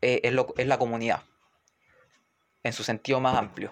es 0.00 0.66
la 0.66 0.78
comunidad, 0.78 1.22
en 2.62 2.72
su 2.72 2.84
sentido 2.84 3.20
más 3.20 3.36
amplio. 3.36 3.70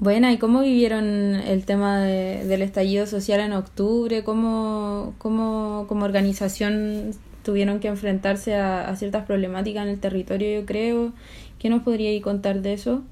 Bueno, 0.00 0.30
¿y 0.30 0.38
cómo 0.38 0.60
vivieron 0.60 1.04
el 1.04 1.64
tema 1.64 1.98
del 2.00 2.62
estallido 2.62 3.08
social 3.08 3.40
en 3.40 3.52
octubre? 3.52 4.22
¿Cómo, 4.22 5.14
cómo 5.18 5.86
como 5.88 6.04
organización 6.04 7.10
tuvieron 7.42 7.80
que 7.80 7.88
enfrentarse 7.88 8.54
a, 8.54 8.94
ciertas 8.94 9.26
problemáticas 9.26 9.82
en 9.82 9.88
el 9.88 9.98
territorio, 9.98 10.60
yo 10.60 10.66
creo? 10.66 11.12
¿Qué 11.58 11.68
nos 11.68 11.82
podríais 11.82 12.22
contar 12.22 12.62
de 12.62 12.74
eso? 12.74 13.02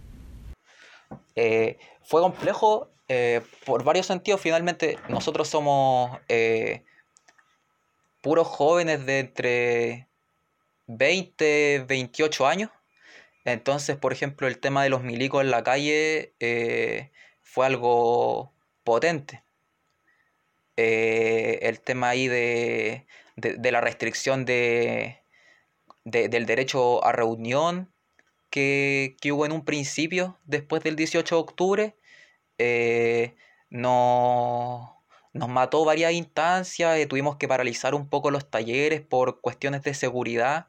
Eh, 1.35 1.79
fue 2.03 2.21
complejo 2.21 2.91
eh, 3.09 3.43
por 3.65 3.85
varios 3.85 4.07
sentidos. 4.07 4.41
Finalmente, 4.41 4.99
nosotros 5.09 5.49
somos 5.49 6.19
eh, 6.29 6.83
puros 8.23 8.47
jóvenes 8.47 9.05
de 9.07 9.19
entre 9.21 10.09
20, 10.87 11.85
28 11.87 12.47
años. 12.47 12.71
Entonces, 13.45 13.97
por 13.97 14.13
ejemplo, 14.13 14.49
el 14.49 14.59
tema 14.59 14.83
de 14.83 14.89
los 14.89 15.03
milicos 15.03 15.43
en 15.43 15.51
la 15.51 15.63
calle 15.63 16.33
fue 17.43 17.67
algo 17.67 18.53
potente. 18.83 19.45
El 20.77 21.81
tema 21.81 22.11
ahí 22.11 22.27
de, 22.27 23.07
la 23.37 23.81
restricción 23.81 24.45
de, 24.45 25.21
del 26.05 26.47
derecho 26.47 27.05
a 27.05 27.13
reunión 27.13 27.93
que, 28.57 29.33
hubo 29.33 29.45
en 29.45 29.53
un 29.53 29.65
principio 29.65 30.39
después 30.45 30.83
del 30.83 30.97
18 30.97 31.35
de 31.35 31.41
octubre, 31.41 31.97
eh, 32.59 33.35
nos 33.69 34.95
mató 35.33 35.85
varias 35.85 36.13
instancias, 36.13 37.07
tuvimos 37.09 37.37
que 37.37 37.49
paralizar 37.49 37.95
un 37.95 38.09
poco 38.09 38.31
los 38.31 38.51
talleres 38.51 39.03
por 39.03 39.41
cuestiones 39.41 39.83
de 39.83 39.95
seguridad 39.95 40.69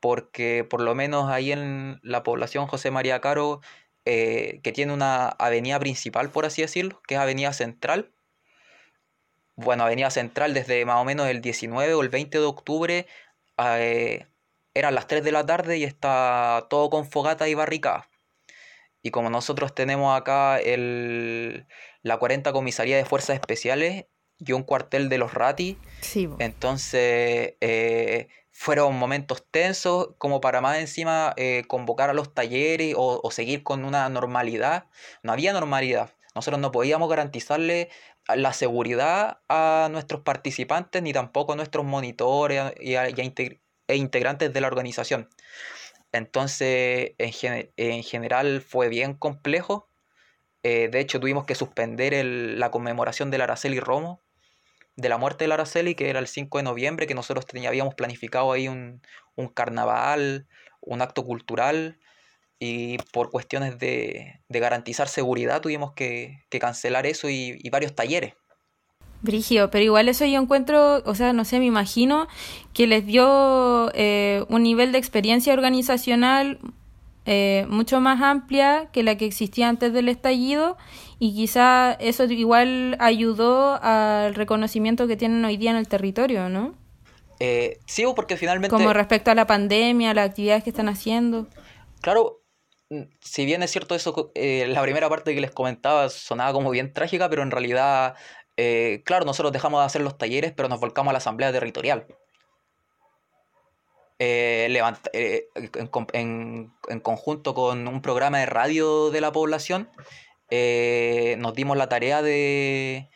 porque 0.00 0.64
por 0.68 0.80
lo 0.80 0.94
menos 0.94 1.30
ahí 1.30 1.52
en 1.52 2.00
la 2.02 2.22
población 2.24 2.66
José 2.66 2.90
María 2.90 3.20
Caro, 3.20 3.60
eh, 4.04 4.60
que 4.64 4.72
tiene 4.72 4.92
una 4.92 5.28
avenida 5.28 5.78
principal, 5.78 6.30
por 6.30 6.44
así 6.46 6.62
decirlo, 6.62 7.00
que 7.06 7.14
es 7.14 7.20
Avenida 7.20 7.52
Central. 7.52 8.10
Bueno, 9.54 9.84
Avenida 9.84 10.10
Central 10.10 10.54
desde 10.54 10.84
más 10.86 10.96
o 10.96 11.04
menos 11.04 11.28
el 11.28 11.40
19 11.40 11.94
o 11.94 12.02
el 12.02 12.08
20 12.08 12.38
de 12.38 12.44
octubre 12.44 13.06
eh, 13.58 14.26
eran 14.74 14.94
las 14.94 15.06
3 15.06 15.22
de 15.24 15.32
la 15.32 15.46
tarde 15.46 15.78
y 15.78 15.84
está 15.84 16.66
todo 16.70 16.90
con 16.90 17.06
fogata 17.10 17.48
y 17.48 17.54
barricada. 17.54 18.08
y 19.02 19.10
como 19.10 19.30
nosotros 19.30 19.74
tenemos 19.74 20.16
acá 20.16 20.60
el, 20.60 21.66
la 22.02 22.18
40 22.18 22.52
Comisaría 22.52 22.96
de 22.96 23.04
Fuerzas 23.04 23.34
Especiales 23.34 24.06
y 24.38 24.52
un 24.52 24.62
cuartel 24.62 25.08
de 25.08 25.18
los 25.18 25.34
RATI, 25.34 25.78
entonces 26.38 27.54
eh, 27.60 28.28
fueron 28.50 28.96
momentos 28.96 29.44
tensos 29.50 30.10
como 30.18 30.40
para 30.40 30.60
más 30.60 30.78
encima 30.78 31.32
eh, 31.36 31.64
convocar 31.66 32.10
a 32.10 32.14
los 32.14 32.34
talleres 32.34 32.94
o, 32.96 33.30
seguir 33.30 33.62
con 33.62 33.84
una 33.84 34.08
normalidad. 34.08 34.86
No 35.22 35.32
había 35.32 35.52
normalidad. 35.52 36.10
Nosotros 36.34 36.60
no 36.60 36.70
podíamos 36.70 37.08
garantizarle 37.08 37.88
la 38.34 38.52
seguridad 38.52 39.40
a 39.48 39.88
nuestros 39.90 40.20
participantes 40.20 41.02
ni 41.02 41.12
tampoco 41.12 41.54
a 41.54 41.56
nuestros 41.56 41.84
monitores 41.84 42.72
y 42.80 42.94
e 43.92 43.96
integrantes 43.96 44.52
de 44.52 44.60
la 44.60 44.68
organización. 44.68 45.28
Entonces, 46.12 47.12
en, 47.18 48.02
general 48.02 48.62
fue 48.62 48.88
bien 48.88 49.14
complejo. 49.14 49.88
Eh, 50.62 50.88
de 50.88 51.00
hecho, 51.00 51.20
tuvimos 51.20 51.44
que 51.46 51.54
suspender 51.54 52.24
la 52.24 52.70
conmemoración 52.70 53.30
del 53.30 53.42
Araceli 53.42 53.80
Romo, 53.80 54.20
de 54.96 55.08
la 55.08 55.18
muerte 55.18 55.44
del 55.44 55.52
Araceli, 55.52 55.94
que 55.94 56.10
era 56.10 56.20
el 56.20 56.26
5 56.26 56.58
de 56.58 56.64
noviembre, 56.64 57.06
que 57.06 57.14
nosotros 57.14 57.46
teníamos 57.46 57.94
planificado 57.94 58.52
ahí 58.52 58.68
un, 58.68 59.00
carnaval, 59.54 60.46
un 60.80 61.02
acto 61.02 61.24
cultural, 61.24 61.98
y 62.58 62.98
por 63.12 63.30
cuestiones 63.30 63.78
de, 63.78 64.40
garantizar 64.48 65.08
seguridad 65.08 65.60
tuvimos 65.60 65.92
que, 65.94 66.44
cancelar 66.60 67.06
eso 67.06 67.28
y 67.28 67.68
varios 67.70 67.94
talleres. 67.94 68.34
Brigio, 69.22 69.70
pero 69.70 69.84
igual 69.84 70.08
eso 70.08 70.24
yo 70.26 70.40
encuentro, 70.40 71.02
o 71.04 71.14
sea, 71.14 71.32
no 71.32 71.44
sé, 71.44 71.60
me 71.60 71.66
imagino 71.66 72.26
que 72.74 72.88
les 72.88 73.06
dio 73.06 73.90
eh, 73.94 74.44
un 74.48 74.64
nivel 74.64 74.90
de 74.90 74.98
experiencia 74.98 75.52
organizacional 75.52 76.58
eh, 77.24 77.64
mucho 77.68 78.00
más 78.00 78.20
amplia 78.20 78.88
que 78.92 79.04
la 79.04 79.16
que 79.16 79.26
existía 79.26 79.68
antes 79.68 79.92
del 79.92 80.08
estallido 80.08 80.76
y 81.20 81.36
quizá 81.36 81.92
eso 81.92 82.24
igual 82.24 82.96
ayudó 82.98 83.80
al 83.80 84.34
reconocimiento 84.34 85.06
que 85.06 85.16
tienen 85.16 85.44
hoy 85.44 85.56
día 85.56 85.70
en 85.70 85.76
el 85.76 85.86
territorio, 85.86 86.48
¿no? 86.48 86.74
Eh, 87.38 87.78
sí, 87.86 88.04
porque 88.16 88.36
finalmente... 88.36 88.74
Como 88.74 88.92
respecto 88.92 89.30
a 89.30 89.36
la 89.36 89.46
pandemia, 89.46 90.14
las 90.14 90.30
actividades 90.30 90.64
que 90.64 90.70
están 90.70 90.88
haciendo. 90.88 91.46
Claro, 92.00 92.42
mm, 92.90 93.02
si 93.20 93.44
bien 93.44 93.62
es 93.62 93.70
cierto 93.70 93.94
eso, 93.94 94.32
la 94.34 94.82
primera 94.82 95.08
parte 95.08 95.32
que 95.32 95.40
les 95.40 95.52
comentaba 95.52 96.08
sonaba 96.08 96.52
como 96.52 96.70
bien 96.70 96.92
trágica, 96.92 97.28
pero 97.30 97.44
en 97.44 97.52
realidad 97.52 98.16
eh, 98.56 99.02
claro, 99.04 99.24
nosotros 99.24 99.52
dejamos 99.52 99.80
de 99.80 99.86
hacer 99.86 100.02
los 100.02 100.18
talleres, 100.18 100.52
pero 100.52 100.68
nos 100.68 100.80
volcamos 100.80 101.10
a 101.10 101.12
la 101.12 101.18
asamblea 101.18 101.52
territorial. 101.52 102.06
Eh, 104.18 104.68
eh, 105.12 105.48
en, 106.12 106.72
conjunto 107.02 107.54
con 107.54 107.88
un 107.88 108.02
programa 108.02 108.38
de 108.38 108.46
radio 108.46 109.10
de 109.10 109.20
la 109.20 109.32
población, 109.32 109.90
nos 110.50 111.54
dimos 111.54 111.76
la 111.76 111.88
tarea 111.88 112.22
de, 112.22 113.08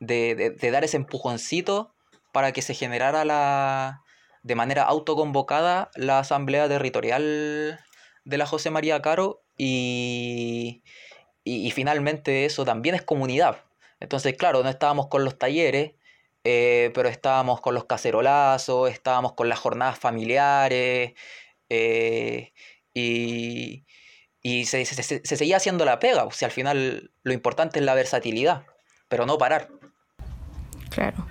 dar 0.00 0.84
ese 0.84 0.96
empujoncito 0.96 1.94
para 2.32 2.52
que 2.52 2.62
se 2.62 2.74
generara 2.74 3.24
la, 3.24 4.02
de 4.42 4.54
manera 4.54 4.84
autoconvocada 4.84 5.90
la 5.96 6.20
asamblea 6.20 6.68
territorial 6.68 7.80
de 8.24 8.38
la 8.38 8.46
José 8.46 8.70
María 8.70 9.02
Caro 9.02 9.42
y, 9.58 10.82
y 11.44 11.70
finalmente 11.72 12.44
eso 12.46 12.64
también 12.64 12.94
es 12.94 13.02
comunidad. 13.02 13.58
Entonces, 14.04 14.36
claro, 14.36 14.62
no 14.62 14.68
estábamos 14.68 15.08
con 15.08 15.24
los 15.24 15.38
talleres, 15.38 15.92
eh, 16.44 16.90
pero 16.94 17.08
estábamos 17.08 17.62
con 17.62 17.74
los 17.74 17.86
cacerolazos, 17.86 18.90
estábamos 18.90 19.32
con 19.32 19.48
las 19.48 19.58
jornadas 19.58 19.98
familiares, 19.98 21.14
eh, 21.70 22.52
y, 22.92 23.84
se, 24.66 24.84
seguía 24.84 25.56
haciendo 25.56 25.86
la 25.86 25.98
pega. 25.98 26.24
O 26.24 26.30
sea, 26.32 26.46
al 26.48 26.52
final 26.52 27.12
lo 27.22 27.32
importante 27.32 27.78
es 27.78 27.84
la 27.86 27.94
versatilidad, 27.94 28.66
pero 29.08 29.24
no 29.24 29.38
parar. 29.38 29.70
Claro. 30.90 31.26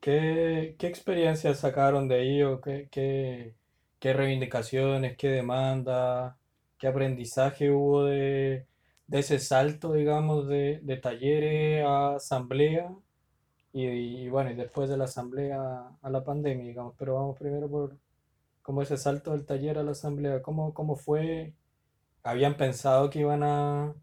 ¿Qué, 0.00 0.76
experiencias 0.80 1.60
sacaron 1.60 2.08
de 2.08 2.14
ahí 2.14 2.42
o 2.42 2.62
qué, 2.62 2.88
qué 2.90 4.12
reivindicaciones, 4.14 5.18
qué 5.18 5.28
demanda, 5.28 6.38
qué 6.78 6.86
aprendizaje 6.88 7.70
hubo 7.70 8.06
de, 8.06 8.64
de 9.10 9.18
ese 9.18 9.40
salto, 9.40 9.92
digamos, 9.92 10.46
de, 10.46 10.78
de 10.84 10.96
talleres 10.96 11.84
a 11.84 12.14
asamblea 12.14 12.94
y, 13.72 14.28
bueno, 14.28 14.52
y 14.52 14.54
después 14.54 14.88
de 14.88 14.96
la 14.96 15.04
asamblea 15.04 15.90
a 16.00 16.10
la 16.10 16.22
pandemia, 16.22 16.64
digamos, 16.64 16.94
pero 16.96 17.14
vamos 17.16 17.36
primero 17.36 17.68
por 17.68 17.96
como 18.62 18.82
ese 18.82 18.96
salto 18.96 19.32
del 19.32 19.46
taller 19.46 19.78
a 19.78 19.82
la 19.82 19.92
asamblea, 19.92 20.42
¿cómo, 20.42 20.74
cómo 20.74 20.94
fue? 20.94 21.54
¿Habían 22.22 22.56
pensado 22.56 23.10
que 23.10 23.20
iban 23.20 23.42
a, 23.42 23.94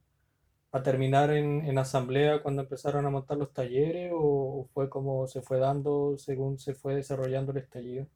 a 0.73 0.83
terminar 0.83 1.31
en, 1.31 1.65
en, 1.65 1.77
asamblea 1.77 2.41
cuando 2.43 2.63
empezaron 2.63 3.05
a 3.05 3.09
montar 3.09 3.37
los 3.37 3.53
talleres 3.53 4.11
o, 4.13 4.67
fue 4.73 4.89
como 4.89 5.25
se 5.27 5.41
fue 5.41 5.57
dando 5.57 6.17
según 6.17 6.59
se 6.59 6.73
fue 6.73 6.95
desarrollando 6.95 7.53
el 7.53 7.59
estallido? 7.59 8.07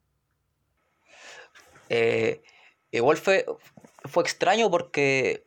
Eh, 1.88 2.42
igual 2.90 3.16
fue, 3.16 3.46
fue 4.04 4.22
extraño 4.24 4.70
porque 4.70 5.46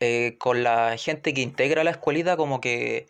eh, 0.00 0.36
con 0.38 0.62
la 0.62 0.96
gente 0.98 1.32
que 1.34 1.40
integra 1.40 1.84
la 1.84 1.90
escuelita 1.90 2.36
como 2.36 2.60
que 2.60 3.06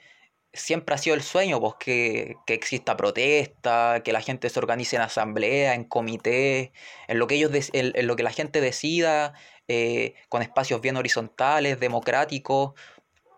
siempre 0.56 0.94
ha 0.94 0.98
sido 0.98 1.14
el 1.16 1.22
sueño, 1.22 1.60
pues 1.60 1.74
que, 1.78 2.36
exista 2.46 2.96
protesta, 2.96 4.02
que 4.04 4.12
la 4.12 4.20
gente 4.20 4.48
se 4.50 4.58
organice 4.58 4.96
en 4.96 5.02
asamblea, 5.02 5.74
en 5.74 5.84
comité, 5.84 6.72
en 7.08 7.18
lo 7.18 7.26
que 7.26 7.36
ellos 7.36 7.50
en, 7.72 8.06
lo 8.06 8.16
que 8.16 8.22
la 8.22 8.32
gente 8.32 8.60
decida, 8.60 9.34
eh, 9.68 10.14
con 10.28 10.42
espacios 10.42 10.80
bien 10.80 10.96
horizontales, 10.96 11.80
democráticos, 11.80 12.74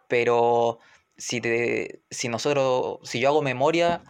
pero 0.09 0.79
si 1.17 1.41
te, 1.41 2.03
si 2.11 2.29
nosotros, 2.29 3.01
si 3.05 3.21
yo 3.21 3.29
hago 3.29 3.43
memoria, 3.43 4.03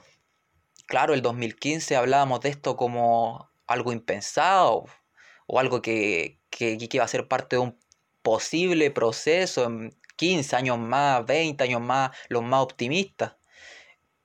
claro, 0.87 1.15
el 1.15 1.23
2015 1.23 1.97
hablábamos 1.97 2.41
de 2.41 2.51
esto 2.51 2.77
como 2.77 3.51
algo 3.67 3.93
impensado, 3.93 4.85
o 5.47 5.59
algo 5.61 5.83
que, 5.83 6.41
que, 6.51 6.79
que 6.79 6.89
iba 6.97 7.05
a 7.05 7.09
ser 7.09 7.29
parte 7.29 7.57
de 7.57 7.61
un 7.63 7.79
posible 8.23 8.91
proceso 8.91 9.65
en 9.65 9.95
15 10.17 10.57
años 10.57 10.79
más, 10.79 11.25
20 11.27 11.63
años 11.65 11.81
más, 11.81 12.11
los 12.29 12.43
más 12.43 12.63
optimistas. 12.63 13.35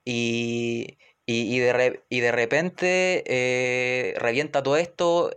Y, 0.06 0.98
y, 1.26 1.60
de, 1.60 2.02
y 2.10 2.20
de, 2.20 2.32
repente 2.32 3.24
eh, 3.26 4.14
revienta 4.18 4.62
todo 4.62 4.76
esto 4.76 5.32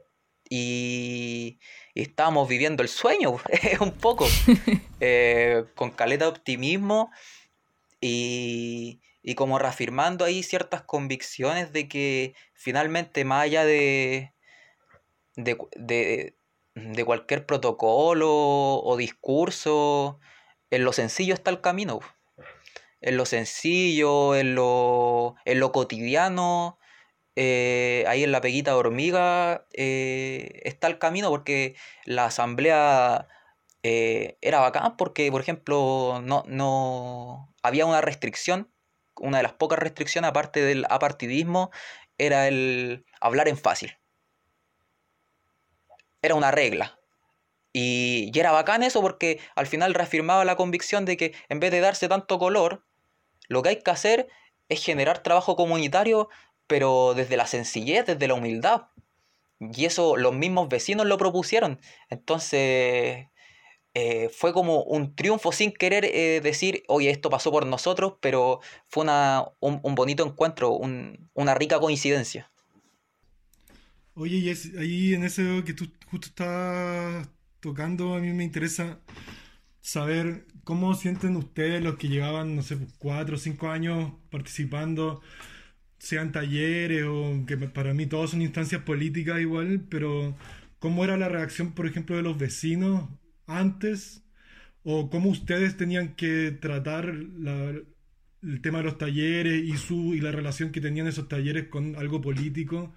y, 0.49 1.59
estamos 1.95 2.49
viviendo 2.49 2.83
el 2.83 2.89
sueño, 2.89 3.37
un 3.81 3.93
poco, 3.93 4.27
eh, 5.01 5.65
con 5.75 5.91
caleta 5.91 6.25
de 6.25 6.31
optimismo 6.31 7.11
y, 8.01 9.01
y 9.23 9.35
como 9.35 9.59
reafirmando 9.59 10.25
ahí 10.25 10.43
ciertas 10.43 10.83
convicciones 10.83 11.73
de 11.73 11.89
que 11.89 12.35
finalmente 12.55 13.25
más 13.25 13.45
allá 13.45 13.65
de, 13.65 14.33
de, 15.37 15.59
de 15.77 16.36
cualquier 17.05 17.47
protocolo 17.47 18.29
o 18.31 18.97
discurso, 18.97 20.21
en 20.71 20.85
lo 20.85 20.93
sencillo 20.93 21.35
está 21.35 21.51
el 21.51 21.61
camino. 21.61 22.01
En 23.01 23.17
lo 23.17 23.27
sencillo, 23.27 24.35
en 24.37 24.55
lo, 24.55 25.37
en 25.45 25.61
lo 25.61 25.73
cotidiano, 25.73 26.79
eh, 27.37 28.05
ahí 28.09 28.25
en 28.25 28.33
la 28.33 28.41
peguita 28.41 28.73
de 28.73 28.79
hormiga 28.79 29.67
eh, 29.75 30.61
está 30.65 30.87
el 30.89 30.99
camino 30.99 31.29
porque 31.31 31.77
la 32.07 32.27
asamblea 32.27 33.29
eh, 33.83 34.39
era 34.41 34.61
bacán 34.61 34.97
porque, 34.97 35.31
por 35.31 35.43
ejemplo, 35.43 36.21
no, 36.25 36.45
no 36.47 37.55
había 37.63 37.87
una 37.87 38.01
restricción, 38.01 38.73
una 39.17 39.39
de 39.39 39.43
las 39.45 39.53
pocas 39.55 39.79
restricciones 39.79 40.31
aparte 40.31 40.61
del 40.63 40.87
apartidismo 40.91 41.71
era 42.19 42.49
el 42.49 43.07
hablar 43.21 43.49
en 43.49 43.59
fácil 43.59 43.99
era 46.23 46.35
una 46.35 46.51
regla. 46.51 46.99
Y, 47.73 48.31
era 48.35 48.53
bacán 48.53 48.83
eso 48.83 49.03
porque 49.03 49.39
al 49.55 49.67
final 49.67 49.93
reafirmaba 49.95 50.45
la 50.45 50.57
convicción 50.57 51.05
de 51.05 51.17
que 51.17 51.35
en 51.49 51.61
vez 51.61 51.71
de 51.71 51.81
darse 51.81 52.09
tanto 52.09 52.39
color, 52.39 52.85
lo 53.49 53.63
que 53.63 53.69
hay 53.71 53.83
que 53.83 53.91
hacer 53.91 54.29
es 54.69 54.83
generar 54.83 55.23
trabajo 55.23 55.57
comunitario, 55.57 56.29
pero 56.67 57.15
desde 57.15 57.37
la 57.37 57.47
sencillez, 57.47 58.07
desde 58.07 58.29
la 58.29 58.35
humildad. 58.35 58.89
Y 59.61 59.85
eso 59.85 60.17
los 60.17 60.35
mismos 60.35 60.69
vecinos 60.69 61.07
lo 61.07 61.19
propusieron. 61.19 61.81
Entonces 62.09 63.27
eh, 63.95 64.29
fue 64.31 64.53
como 64.53 64.83
un 64.83 65.15
triunfo 65.15 65.53
sin 65.53 65.73
querer 65.73 66.05
eh, 66.07 66.41
decir, 66.43 66.83
oye, 66.89 67.11
esto 67.11 67.31
pasó 67.31 67.51
por 67.51 67.67
nosotros, 67.67 68.15
pero 68.21 68.61
fue 68.89 69.05
una, 69.05 69.53
un, 69.61 69.95
bonito 69.95 70.25
encuentro, 70.25 70.73
una 70.73 71.55
rica 71.55 71.79
coincidencia. 71.81 72.51
Oye, 74.17 74.39
y 74.39 74.49
ahí 74.79 75.15
en 75.15 75.25
eso 75.25 75.43
que 75.65 75.75
tú 75.75 75.87
justo 76.07 76.29
estás 76.29 77.29
tocando, 77.61 78.15
a 78.15 78.21
mí 78.21 78.33
me 78.33 78.45
interesa 78.45 79.01
saber 79.81 80.47
cómo 80.65 80.95
sienten 80.95 81.37
ustedes 81.37 81.83
los 81.85 81.97
que 81.97 82.09
llevaban, 82.09 82.57
no 82.57 82.63
sé, 82.63 82.79
cuatro 82.99 83.37
o 83.37 83.39
cinco 83.39 83.69
años 83.71 84.15
participando, 84.31 85.23
sean 85.99 86.33
talleres 86.33 87.05
o 87.09 87.45
que 87.47 87.57
para 87.59 87.95
mí 87.95 88.07
todos 88.07 88.31
son 88.33 88.43
instancias 88.43 88.83
políticas 88.83 89.41
igual, 89.41 89.87
pero 89.91 90.37
cómo 90.81 91.05
era 91.05 91.17
la 91.19 91.29
reacción, 91.31 91.73
por 91.75 91.87
ejemplo, 91.87 92.17
de 92.17 92.23
los 92.23 92.39
vecinos 92.39 93.09
antes 93.47 94.25
o 94.85 95.11
cómo 95.11 95.31
ustedes 95.31 95.77
tenían 95.79 96.15
que 96.17 96.53
tratar 96.53 97.07
el 98.43 98.61
tema 98.63 98.79
de 98.79 98.85
los 98.85 98.99
talleres 98.99 99.63
y, 99.65 99.77
su, 99.77 100.15
y 100.15 100.21
la 100.21 100.33
relación 100.33 100.71
que 100.73 100.81
tenían 100.81 101.07
esos 101.07 101.29
talleres 101.29 101.69
con 101.69 101.97
algo 101.97 102.21
político. 102.21 102.95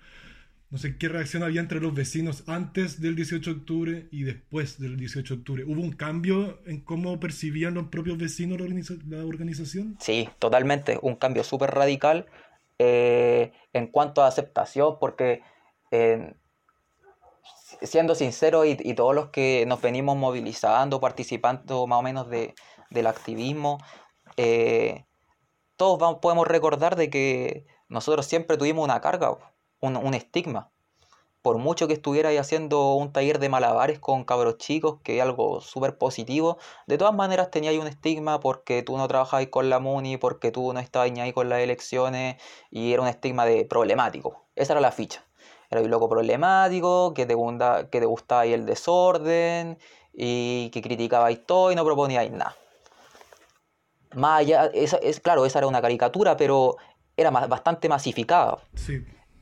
No 0.71 0.77
sé 0.77 0.97
qué 0.97 1.07
reacción 1.07 1.41
había 1.41 1.61
entre 1.61 1.79
los 1.79 1.95
vecinos 1.95 2.43
antes 2.45 3.01
del 3.01 3.15
18 3.15 3.49
de 3.49 3.59
octubre 3.59 4.07
y 4.11 4.21
después 4.23 4.79
del 4.79 4.97
18 4.97 5.33
de 5.33 5.39
octubre. 5.39 5.63
¿Hubo 5.65 5.81
un 5.81 5.93
cambio 5.93 6.59
en 6.67 6.81
cómo 6.81 7.19
percibían 7.19 7.73
los 7.73 7.87
propios 7.87 8.19
vecinos 8.19 8.59
la, 9.07 9.25
organización? 9.25 9.97
Sí, 9.99 10.29
totalmente. 10.37 10.99
Un 11.01 11.15
cambio 11.15 11.43
súper 11.43 11.71
radical 11.71 12.27
eh, 12.77 13.51
en 13.73 13.87
cuanto 13.87 14.21
a 14.21 14.27
aceptación, 14.27 14.97
porque 14.99 15.41
eh, 15.89 16.35
siendo 17.81 18.13
sincero 18.13 18.63
y, 18.63 18.75
todos 18.93 19.15
los 19.15 19.29
que 19.29 19.65
nos 19.65 19.81
venimos 19.81 20.17
movilizando, 20.17 20.99
participando 20.99 21.87
más 21.87 21.99
o 21.99 22.03
menos 22.03 22.29
de, 22.29 22.53
del 22.91 23.07
activismo, 23.07 23.79
eh, 24.37 25.05
todos 25.77 26.19
podemos 26.19 26.47
recordar 26.47 26.95
de 26.95 27.09
que 27.09 27.65
nosotros 27.87 28.27
siempre 28.27 28.57
tuvimos 28.57 28.83
una 28.83 29.01
carga, 29.01 29.35
un, 29.79 29.97
un 29.97 30.13
estigma. 30.13 30.69
Por 31.41 31.57
mucho 31.57 31.87
que 31.87 31.93
estuvierais 31.93 32.39
haciendo 32.39 32.95
un 32.95 33.13
taller 33.13 33.39
de 33.39 33.47
malabares 33.47 33.99
con 33.99 34.25
cabros 34.25 34.57
chicos, 34.57 34.99
que 35.03 35.17
es 35.17 35.23
algo 35.23 35.61
súper 35.61 35.97
positivo, 35.97 36.57
de 36.85 36.97
todas 36.97 37.13
maneras 37.13 37.49
teníais 37.49 37.79
un 37.79 37.87
estigma 37.87 38.39
porque 38.41 38.83
tú 38.83 38.97
no 38.97 39.07
trabajabas 39.07 39.47
con 39.47 39.69
la 39.69 39.79
MUNI, 39.79 40.17
porque 40.17 40.51
tú 40.51 40.73
no 40.73 40.79
estabas 40.79 41.11
ahí 41.17 41.31
con 41.31 41.47
las 41.47 41.59
elecciones, 41.59 42.41
y 42.69 42.91
era 42.91 43.01
un 43.01 43.07
estigma 43.07 43.45
de 43.45 43.63
problemático. 43.65 44.43
Esa 44.55 44.73
era 44.73 44.81
la 44.81 44.91
ficha 44.91 45.23
era 45.69 45.81
un 45.81 45.89
loco 45.89 46.09
problemático, 46.09 47.13
que 47.13 47.25
te, 47.25 47.35
que 47.91 47.99
te 47.99 48.05
gustaba 48.05 48.45
el 48.45 48.65
desorden 48.65 49.77
y 50.13 50.69
que 50.71 50.81
criticabais 50.81 51.45
todo 51.45 51.71
y 51.71 51.75
no 51.75 51.85
proponíais 51.85 52.31
nada. 52.31 52.55
Más 54.15 54.39
allá, 54.39 54.65
es, 54.73 55.19
claro, 55.19 55.45
esa 55.45 55.59
era 55.59 55.67
una 55.67 55.81
caricatura, 55.81 56.35
pero 56.35 56.77
era 57.15 57.29
bastante 57.29 57.87
masificada. 57.87 58.57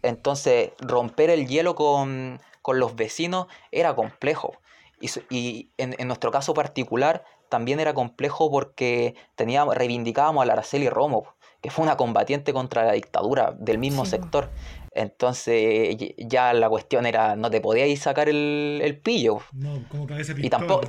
Entonces, 0.02 0.72
romper 0.80 1.30
el 1.30 1.48
hielo 1.48 1.76
con, 1.76 2.40
los 2.68 2.96
vecinos 2.96 3.48
era 3.72 3.96
complejo. 3.96 4.54
Y, 5.00 5.70
en, 5.78 5.96
nuestro 6.08 6.32
caso 6.32 6.54
particular 6.54 7.24
también 7.50 7.80
era 7.80 7.94
complejo 7.94 8.52
porque 8.52 9.16
teníamos, 9.36 9.76
reivindicábamos 9.76 10.44
a 10.44 10.46
la 10.46 10.54
Araceli 10.54 10.90
Romo, 10.90 11.36
que 11.62 11.70
fue 11.70 11.84
una 11.84 11.96
combatiente 11.96 12.52
contra 12.52 12.84
la 12.84 12.94
dictadura 12.94 13.56
del 13.58 13.78
mismo 13.78 14.06
sector. 14.06 14.50
Entonces 14.92 15.96
ya 16.18 16.54
la 16.54 16.70
cuestión 16.70 17.06
era, 17.06 17.36
no 17.36 17.50
te 17.52 17.62
podíais 17.62 18.02
sacar 18.02 18.28
el, 18.30 19.00
pillo. 19.04 19.40
No, 19.54 19.84
como 19.90 20.08
cabeza 20.08 20.34
Y 20.36 20.50
tampoco, 20.50 20.88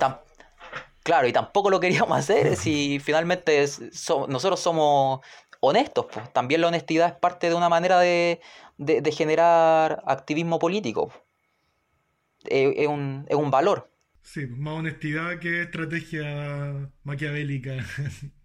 claro, 1.03 1.29
y 1.29 1.33
tampoco 1.33 1.71
lo 1.71 1.79
queríamos 1.79 2.19
hacer 2.19 2.57
si 2.57 2.99
finalmente 2.99 3.65
nosotros 4.29 4.61
somos 4.61 5.21
honestos. 5.61 6.07
Pues. 6.13 6.33
También 6.33 6.61
la 6.61 6.69
honestidad 6.69 7.09
es 7.09 7.15
parte 7.15 7.49
de 7.49 7.55
una 7.55 7.69
manera 7.69 7.99
de, 7.99 8.41
generar 9.13 10.03
activismo 10.07 10.59
político. 10.59 11.13
Es, 12.45 12.87
un, 12.87 13.27
es 13.29 13.37
un 13.37 13.51
valor. 13.51 13.91
Sí, 14.23 14.47
más 14.47 14.75
honestidad 14.79 15.39
que 15.39 15.63
estrategia 15.63 16.91
maquiavélica. 17.05 17.77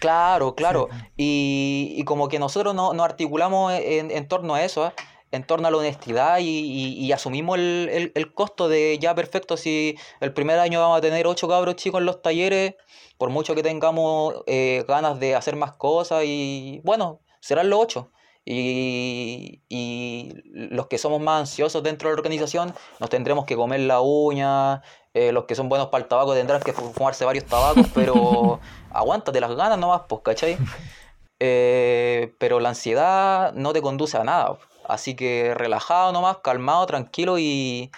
Claro, 0.00 0.54
claro. 0.54 0.88
Y, 1.18 2.02
como 2.06 2.28
que 2.28 2.38
nosotros 2.38 2.74
nos 2.74 2.94
no 2.94 3.04
articulamos 3.04 3.74
en, 3.74 4.28
torno 4.28 4.54
a 4.54 4.64
eso, 4.64 4.86
¿eh? 4.86 4.92
en 5.30 5.44
torno 5.44 5.68
a 5.68 5.70
la 5.70 5.76
honestidad 5.76 6.38
y, 6.40 7.12
asumimos 7.12 7.58
el, 7.58 8.32
costo 8.34 8.68
de 8.68 8.98
ya 8.98 9.14
perfecto, 9.14 9.56
si 9.56 9.96
el 10.20 10.32
primer 10.32 10.58
año 10.58 10.80
vamos 10.80 10.98
a 10.98 11.00
tener 11.00 11.26
ocho 11.26 11.48
cabros 11.48 11.76
chicos 11.76 12.00
en 12.00 12.06
los 12.06 12.22
talleres, 12.22 12.76
por 13.18 13.28
mucho 13.30 13.54
que 13.54 13.62
tengamos 13.62 14.36
eh, 14.46 14.84
ganas 14.88 15.20
de 15.20 15.34
hacer 15.34 15.54
más 15.54 15.72
cosas 15.72 16.24
y 16.24 16.80
bueno, 16.82 17.20
serán 17.40 17.68
los 17.68 17.80
ocho. 17.80 18.10
Y, 18.44 19.62
y, 19.68 20.32
los 20.52 20.86
que 20.86 20.98
somos 20.98 21.20
más 21.20 21.40
ansiosos 21.40 21.82
dentro 21.82 22.08
de 22.08 22.14
la 22.14 22.18
organización 22.18 22.74
nos 22.98 23.10
tendremos 23.10 23.44
que 23.44 23.54
comer 23.54 23.80
la 23.80 24.00
uña, 24.00 24.82
eh, 25.12 25.32
los 25.32 25.44
que 25.44 25.54
son 25.54 25.68
buenos 25.68 25.88
para 25.88 26.04
el 26.04 26.08
tabaco 26.08 26.34
tendrán 26.34 26.60
que 26.62 26.72
fumarse 26.72 27.24
varios 27.24 27.44
tabacos, 27.44 27.86
pero 27.94 28.60
aguántate 28.92 29.40
las 29.40 29.54
ganas 29.54 29.78
nomás, 29.78 30.02
pues, 30.08 30.22
¿cachai? 30.22 30.56
Eh, 31.40 32.34
pero 32.38 32.60
la 32.60 32.68
ansiedad 32.68 33.52
no 33.54 33.72
te 33.72 33.82
conduce 33.82 34.16
a 34.16 34.24
nada. 34.24 34.58
Así 34.84 35.14
que 35.14 35.54
relajado 35.54 36.12
nomás, 36.12 36.38
calmado, 36.38 36.86
tranquilo 36.86 37.38
y, 37.38 37.90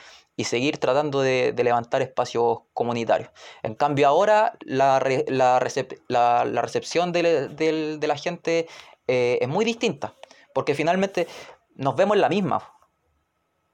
seguir 0.45 0.79
tratando 0.79 1.21
de, 1.21 1.55
levantar 1.57 2.03
espacios 2.03 2.63
comunitarios. 2.73 3.31
En 3.63 3.77
cambio 3.77 4.09
ahora 4.09 4.59
la, 4.63 5.01
la, 5.29 5.61
recepción 5.61 7.13
de, 7.13 7.99
la 8.03 8.17
gente 8.17 8.67
eh, 9.07 9.39
es 9.41 9.49
muy 9.49 9.65
distinta, 9.65 10.17
porque 10.55 10.75
finalmente 10.75 11.27
nos 11.75 11.97
vemos 11.97 12.17
en 12.17 12.21
la 12.21 12.29
misma 12.29 12.73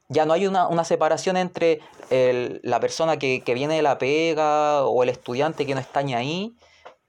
ya 0.08 0.24
no 0.24 0.32
hay 0.32 0.46
una, 0.46 0.84
separación 0.84 1.36
entre 1.36 1.80
la 2.10 2.80
persona 2.80 3.18
que, 3.18 3.42
viene 3.46 3.76
de 3.76 3.82
la 3.82 3.98
pega 3.98 4.84
o 4.84 5.02
el 5.02 5.10
estudiante 5.10 5.66
que 5.66 5.74
no 5.74 5.80
está 5.80 6.02
ni 6.02 6.14
ahí 6.14 6.56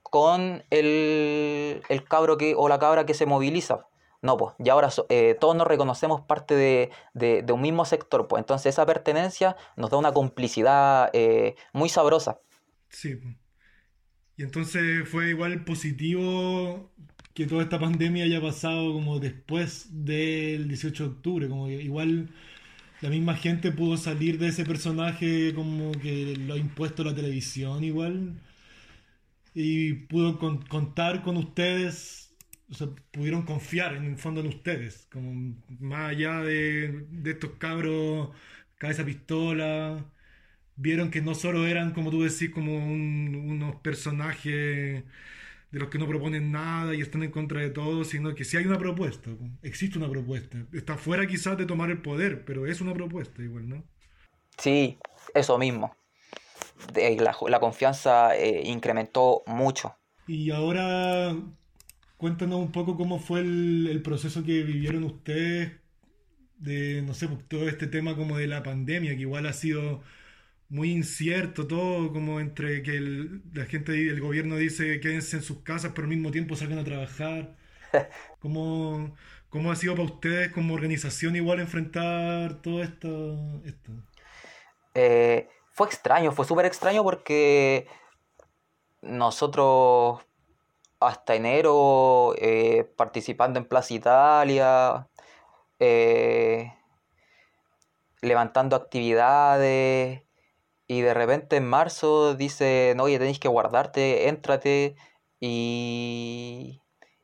con 0.04 0.64
el, 0.70 1.82
cabro 2.08 2.38
que, 2.38 2.56
o 2.56 2.68
la 2.68 2.80
cabra 2.80 3.06
que 3.06 3.14
se 3.14 3.26
moviliza. 3.26 3.86
No, 4.22 4.36
pues, 4.36 4.54
y 4.60 4.68
ahora 4.68 4.90
eh, 5.08 5.38
todos 5.40 5.56
nos 5.56 5.66
reconocemos 5.66 6.20
parte 6.22 6.56
de, 6.56 7.46
un 7.54 7.62
mismo 7.62 7.86
sector, 7.86 8.28
pues 8.28 8.42
entonces 8.42 8.74
esa 8.74 8.86
pertenencia 8.86 9.56
nos 9.78 9.92
da 9.92 9.98
una 9.98 10.12
complicidad 10.12 11.10
eh, 11.14 11.56
muy 11.72 11.88
sabrosa. 11.88 12.42
Sí, 12.90 13.18
y 14.36 14.44
entonces 14.44 15.08
fue 15.08 15.30
igual 15.30 15.64
positivo 15.64 16.92
que 17.40 17.48
toda 17.48 17.64
esta 17.64 17.80
pandemia 17.80 18.26
haya 18.26 18.42
pasado 18.42 18.92
como 18.92 19.18
después 19.20 19.88
del 20.06 20.68
18 20.68 21.04
de 21.04 21.10
octubre, 21.10 21.48
como 21.48 21.70
igual 21.70 22.30
la 23.02 23.10
misma 23.10 23.36
gente 23.36 23.72
pudo 23.72 23.96
salir 23.98 24.38
de 24.40 24.50
ese 24.50 24.66
personaje 24.66 25.54
como 25.56 25.94
que 25.94 26.36
lo 26.38 26.56
ha 26.56 26.58
impuesto 26.58 27.04
la 27.06 27.16
televisión 27.16 27.84
igual 27.86 28.36
y 29.54 29.94
pudo 29.94 30.38
contar 30.68 31.24
con 31.24 31.38
ustedes, 31.38 32.36
o 32.70 32.74
sea, 32.74 32.88
pudieron 33.12 33.44
confiar 33.44 33.96
en 33.96 34.06
el 34.06 34.18
fondo 34.18 34.42
en 34.42 34.48
ustedes, 34.48 35.08
como 35.12 35.56
más 35.80 36.10
allá 36.12 36.42
de, 36.42 37.06
estos 37.26 37.52
cabros 37.58 38.32
cabeza 38.78 39.06
pistola, 39.06 40.06
vieron 40.76 41.12
que 41.12 41.22
no 41.22 41.36
solo 41.36 41.68
eran, 41.68 41.94
como 41.94 42.12
tú 42.12 42.24
decís, 42.24 42.50
como 42.52 42.76
unos 42.78 43.76
personajes 43.78 45.04
de 45.72 45.80
los 45.80 45.90
que 45.90 46.00
no 46.00 46.08
proponen 46.08 46.52
nada 46.52 46.96
y 46.96 47.02
están 47.02 47.24
en 47.24 47.32
contra 47.32 47.62
de 47.62 47.70
todo, 47.70 48.04
sino 48.04 48.34
que 48.34 48.44
si 48.44 48.58
hay 48.58 48.66
una 48.66 48.80
propuesta, 48.80 49.30
existe 49.62 49.98
una 49.98 50.10
propuesta. 50.10 50.58
Está 50.74 50.98
fuera 50.98 51.28
quizás 51.28 51.58
de 51.58 51.66
tomar 51.66 51.92
el 51.92 52.02
poder, 52.02 52.44
pero 52.46 52.66
es 52.66 52.82
una 52.82 52.94
propuesta 52.94 53.42
igual, 53.44 53.70
¿no? 53.70 53.84
Sí, 54.58 54.98
eso 55.34 55.58
mismo. 55.58 55.96
La, 56.96 57.36
la 57.48 57.60
confianza 57.60 58.36
eh, 58.36 58.64
incrementó 58.66 59.44
mucho. 59.46 59.96
Y 60.28 60.52
ahora 60.52 61.36
cuéntanos 62.18 62.60
un 62.60 62.72
poco 62.72 62.98
cómo 62.98 63.20
fue 63.20 63.42
el, 63.42 63.88
el 63.90 64.02
proceso 64.02 64.44
que 64.44 64.64
vivieron 64.64 65.04
ustedes 65.04 65.80
de, 66.58 67.02
no 67.02 67.14
sé, 67.14 67.28
pues, 67.28 67.48
todo 67.48 67.68
este 67.68 67.88
tema 67.88 68.16
como 68.16 68.38
de 68.38 68.48
la 68.48 68.64
pandemia, 68.64 69.16
que 69.16 69.22
igual 69.22 69.46
ha 69.46 69.54
sido 69.54 70.02
muy 70.70 70.92
incierto 70.92 71.68
todo, 71.68 72.14
como 72.14 72.40
entre 72.40 72.84
que 72.84 73.00
la 73.54 73.66
gente, 73.66 73.92
el 73.94 74.22
gobierno 74.22 74.56
dice 74.56 75.00
quédense 75.00 75.38
en 75.38 75.44
sus 75.44 75.60
casas, 75.64 75.92
pero 75.96 76.06
al 76.06 76.10
mismo 76.10 76.32
tiempo 76.32 76.56
salgan 76.56 76.80
a 76.80 76.84
trabajar. 76.84 77.56
¿Cómo, 78.40 79.16
cómo 79.50 79.72
ha 79.72 79.76
sido 79.76 79.96
para 79.96 80.06
ustedes 80.06 80.52
como 80.54 80.76
organización 80.76 81.36
igual 81.36 81.60
enfrentar 81.60 82.62
todo 82.62 82.84
esto? 82.84 83.62
esto? 83.66 83.92
Eh, 84.94 85.50
fue 85.72 85.88
extraño, 85.88 86.32
fue 86.32 86.46
súper 86.46 86.66
extraño 86.66 87.04
porque 87.04 87.88
nosotros 89.02 90.22
hasta 91.00 91.36
enero 91.36 92.36
eh, 92.38 92.84
participando 92.96 93.60
en 93.60 93.66
Plaza 93.66 93.94
Italia, 93.94 95.08
eh, 95.80 96.74
levantando 98.22 98.76
actividades, 98.76 100.22
y 100.90 101.02
de 101.02 101.14
repente 101.14 101.56
en 101.56 101.68
marzo 101.68 102.34
dice, 102.34 102.94
no, 102.98 103.04
oye, 103.04 103.20
tenéis 103.20 103.40
que 103.40 103.48
guardarte, 103.48 104.28
éntrate 104.28 104.96
y, 105.40 106.82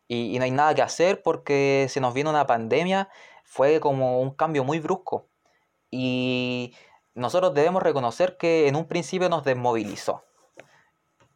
y, 0.08 0.38
no 0.38 0.44
hay 0.44 0.52
nada 0.52 0.76
que 0.76 0.84
hacer 0.84 1.24
porque 1.24 1.88
se 1.90 2.00
nos 2.00 2.14
viene 2.14 2.30
una 2.30 2.46
pandemia. 2.46 3.10
Fue 3.44 3.80
como 3.80 4.22
un 4.22 4.30
cambio 4.30 4.64
muy 4.64 4.80
brusco. 4.80 5.26
Y 5.90 6.76
nosotros 7.16 7.56
debemos 7.56 7.82
reconocer 7.82 8.38
que 8.38 8.68
en 8.68 8.76
un 8.76 8.86
principio 8.86 9.30
nos 9.30 9.44
desmovilizó. 9.44 10.24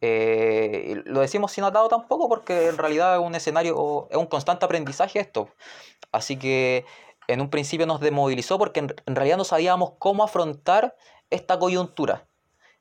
Eh, 0.00 1.02
lo 1.06 1.20
decimos 1.22 1.50
sin 1.50 1.64
atado 1.64 1.88
tampoco 1.88 2.28
porque 2.28 2.68
en 2.68 2.78
realidad 2.78 3.16
es 3.16 3.26
un 3.26 3.34
escenario, 3.34 4.06
es 4.08 4.16
un 4.16 4.26
constante 4.26 4.64
aprendizaje 4.64 5.18
esto. 5.18 5.48
Así 6.12 6.36
que 6.36 6.86
en 7.26 7.40
un 7.40 7.50
principio 7.50 7.86
nos 7.86 7.98
desmovilizó 8.00 8.56
porque 8.56 8.80
en 8.80 9.16
realidad 9.16 9.36
no 9.36 9.44
sabíamos 9.44 9.94
cómo 9.98 10.22
afrontar 10.22 10.94
esta 11.30 11.58
coyuntura. 11.58 12.26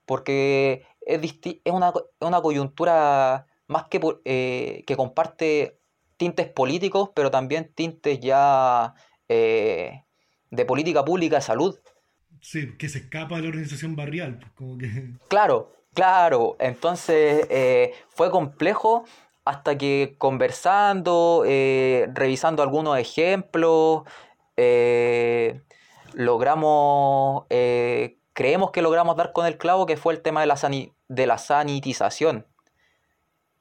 Porque 0.06 0.86
es, 1.02 1.22
es 1.44 1.72
una, 1.72 1.94
una, 2.20 2.42
coyuntura 2.42 3.48
más 3.68 3.86
que, 3.86 4.02
eh, 4.26 4.84
que 4.86 4.96
comparte 4.96 5.80
tintes 6.18 6.48
políticos, 6.48 7.12
pero 7.16 7.32
también 7.32 7.72
tintes 7.74 8.20
ya 8.20 8.94
eh, 9.28 10.04
de 10.50 10.66
política 10.66 11.06
pública 11.06 11.38
de 11.38 11.42
salud. 11.42 11.80
Sí, 12.42 12.76
que 12.78 12.90
se 12.90 13.00
escapa 13.00 13.38
de 13.38 13.44
la 13.44 13.50
organización 13.50 13.96
barrial. 13.96 14.40
Pues, 14.40 14.52
como 14.54 14.78
que... 14.78 15.14
Claro, 15.28 15.72
claro. 15.94 16.58
Entonces 16.60 17.48
eh, 17.50 17.94
fue 18.10 18.32
complejo 18.32 19.06
hasta 19.46 19.78
que 19.78 20.16
conversando, 20.18 21.44
revisando 21.44 22.62
algunos 22.62 23.00
ejemplos, 23.00 24.04
logramos, 26.14 27.46
creemos 28.40 28.72
que 28.72 28.82
logramos 28.82 29.18
dar 29.18 29.34
con 29.34 29.46
el 29.46 29.58
clavo, 29.58 29.86
que 29.86 29.98
fue 29.98 30.14
el 30.14 30.22
tema 30.22 30.40
de 30.40 30.48
la, 30.48 30.58
de 31.10 31.28
la 31.28 31.38
sanitización. 31.38 32.48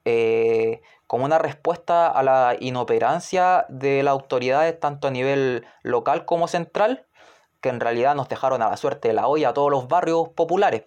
Eh, 0.04 0.82
como 1.08 1.24
una 1.24 1.38
respuesta 1.38 2.06
a 2.06 2.22
la 2.22 2.56
inoperancia 2.60 3.66
de 3.68 4.04
las 4.04 4.12
autoridades 4.12 4.78
tanto 4.78 5.08
a 5.08 5.10
nivel 5.10 5.66
local 5.82 6.26
como 6.26 6.46
central, 6.46 7.08
que 7.60 7.70
en 7.70 7.80
realidad 7.80 8.14
nos 8.14 8.28
dejaron 8.28 8.62
a 8.62 8.70
la 8.70 8.76
suerte 8.76 9.08
de 9.08 9.14
la 9.14 9.26
olla 9.26 9.48
a 9.48 9.52
todos 9.52 9.68
los 9.68 9.88
barrios 9.88 10.28
populares. 10.28 10.84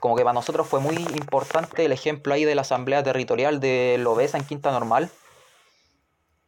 Como 0.00 0.16
que 0.16 0.22
para 0.22 0.32
nosotros 0.32 0.66
fue 0.66 0.80
muy 0.80 0.96
importante 0.96 1.84
el 1.84 1.92
ejemplo 1.92 2.32
ahí 2.32 2.46
de 2.46 2.54
la 2.54 2.62
Asamblea 2.62 3.02
Territorial 3.02 3.60
de 3.60 3.96
Lobesa 3.98 4.38
en 4.38 4.46
Quinta 4.46 4.70
Normal, 4.70 5.10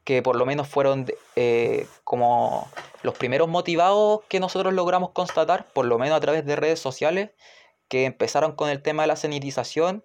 que 0.04 0.22
por 0.22 0.36
lo 0.36 0.46
menos 0.46 0.68
fueron 0.68 1.04
eh, 1.36 1.86
como 2.02 2.66
los 3.02 3.16
primeros 3.16 3.48
motivados 3.48 4.20
que 4.28 4.40
nosotros 4.40 4.72
logramos 4.74 5.10
constatar, 5.10 5.66
por 5.72 5.86
lo 5.86 5.98
menos 5.98 6.16
a 6.16 6.20
través 6.20 6.44
de 6.44 6.56
redes 6.56 6.80
sociales, 6.80 7.30
que 7.88 8.04
empezaron 8.04 8.52
con 8.52 8.68
el 8.68 8.82
tema 8.82 9.02
de 9.02 9.08
la 9.08 9.16
sanitización 9.16 10.04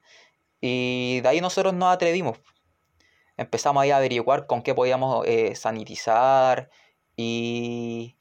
y 0.62 1.20
de 1.22 1.30
ahí 1.30 1.42
nosotros 1.42 1.74
nos 1.74 1.94
atrevimos. 1.94 2.40
Empezamos 3.38 3.84
ahí 3.84 3.92
a 3.92 3.98
averiguar 3.98 4.48
con 4.48 4.62
qué 4.62 4.74
podíamos 4.74 5.26
eh, 5.28 5.56
sanitizar 5.56 6.70
y, 7.16 8.18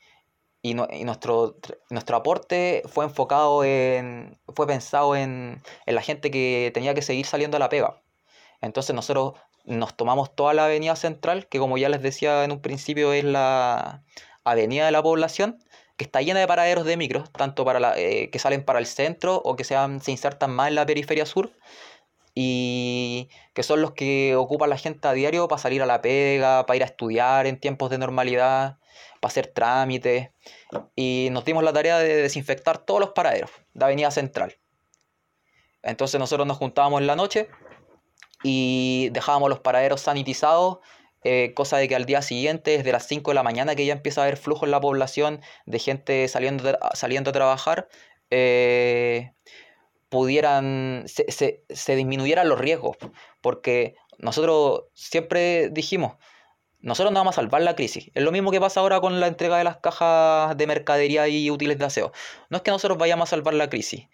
y, 0.63 0.75
nuestro, 0.75 1.57
nuestro 1.91 2.17
aporte 2.17 2.83
fue 2.87 3.05
enfocado 3.05 3.65
en, 3.65 4.41
fue 4.55 4.67
pensado 4.67 5.15
en, 5.15 5.63
en 5.87 5.95
la 5.95 6.03
gente 6.03 6.31
que 6.31 6.71
tenía 6.75 6.95
que 6.95 7.03
seguir 7.03 7.27
saliendo 7.27 7.57
a 7.59 7.61
la 7.61 7.69
pega. 7.69 8.03
Entonces 8.61 8.95
nosotros 8.95 9.35
nos 9.65 9.97
tomamos 9.97 10.35
toda 10.35 10.55
la 10.55 10.65
avenida 10.65 10.97
central, 10.97 11.47
que 11.47 11.59
como 11.59 11.79
ya 11.79 11.89
les 11.89 12.03
decía 12.03 12.45
en 12.45 12.53
un 12.53 12.61
principio 12.61 13.13
es 13.13 13.25
la 13.25 14.03
avenida 14.45 14.87
de 14.87 14.93
la 14.93 15.03
población, 15.03 15.59
que 15.97 16.05
está 16.05 16.23
llena 16.23 16.41
de 16.41 16.47
paraderos 16.47 16.85
de 16.85 16.97
micros, 16.97 17.31
tanto 17.33 17.65
para 17.65 17.81
la, 17.81 17.99
eh, 17.99 18.31
que 18.31 18.39
salen 18.39 18.65
para 18.65 18.79
el 18.79 18.87
centro 18.87 19.37
o 19.37 19.57
que 19.57 19.65
sean, 19.65 20.01
se 20.01 20.11
insertan 20.11 20.51
más 20.51 20.69
en 20.69 20.75
la 20.75 20.87
periferia 20.87 21.27
sur 21.27 21.53
y 22.35 23.29
que 23.53 23.63
son 23.63 23.83
los 23.83 23.93
que 23.93 24.37
ocupan 24.37 24.71
la 24.71 24.79
gente 24.79 25.07
a 25.07 25.13
diario 25.13 25.49
para 25.49 25.61
salir 25.61 25.83
a 25.83 25.87
la 25.87 26.01
pega, 26.01 26.65
para 26.67 26.77
ir 26.77 26.83
a 26.83 26.87
estudiar 26.87 27.47
en 27.47 27.61
tiempos 27.61 27.91
de 27.91 27.99
normalidad, 27.99 28.79
para 29.21 29.31
hacer 29.31 29.49
trámites. 29.49 30.31
Y 30.97 31.29
nos 31.31 31.45
dimos 31.45 31.63
la 31.63 31.73
tarea 31.73 31.99
de 31.99 32.23
desinfectar 32.23 32.79
todos 32.79 33.01
los 33.01 33.11
paraderos 33.11 33.51
de 33.75 33.85
Avenida 33.85 34.11
Central. 34.11 34.57
Entonces 35.83 36.19
nosotros 36.19 36.47
nos 36.47 36.57
juntábamos 36.57 37.01
en 37.01 37.07
la 37.07 37.17
noche 37.17 37.49
y 38.43 39.11
dejábamos 39.11 39.51
los 39.51 39.61
paraderos 39.61 40.01
sanitizados, 40.01 40.79
eh, 41.25 41.53
cosa 41.55 41.79
de 41.79 41.89
que 41.89 41.95
al 41.95 42.05
día 42.07 42.23
siguiente, 42.23 42.79
desde 42.79 42.93
las 42.93 43.07
5 43.07 43.31
de 43.31 43.35
la 43.35 43.43
mañana, 43.43 43.75
que 43.75 43.87
ya 43.87 43.93
empieza 43.93 44.21
a 44.23 44.25
haber 44.25 44.37
flujo 44.37 44.65
en 44.65 44.71
la 44.71 44.81
población 44.81 45.41
de 45.67 45.79
gente 45.79 46.29
saliendo, 46.29 46.79
saliendo 46.95 47.31
a 47.31 47.33
trabajar, 47.33 47.89
eh, 48.31 49.33
pudieran, 50.09 51.05
se, 51.07 51.31
se, 51.31 51.65
se 51.71 51.97
disminuyeran 51.97 52.49
los 52.49 52.59
riesgos, 52.59 52.97
porque 53.41 53.97
nosotros 54.19 54.85
siempre 54.95 55.69
dijimos, 55.71 56.15
nosotros 56.83 57.13
no 57.13 57.21
vamos 57.21 57.39
a 57.39 57.43
salvar 57.43 57.63
la 57.63 57.77
crisis. 57.77 58.11
Es 58.15 58.23
lo 58.23 58.33
mismo 58.33 58.51
que 58.51 58.61
pasa 58.61 58.81
ahora 58.81 59.01
con 59.01 59.21
la 59.21 59.29
entrega 59.29 59.57
de 59.57 59.65
las 59.65 59.79
cajas 59.79 60.57
de 60.57 60.67
mercadería 60.67 61.29
y 61.29 61.51
útiles 61.51 61.79
de 61.79 61.85
aseo. 61.85 62.13
No 62.51 62.57
es 62.57 62.63
que 62.63 62.73
nosotros 62.73 62.99
vayamos 62.99 63.29
a 63.29 63.31
salvar 63.31 63.55
la 63.55 63.71
crisis, 63.71 64.09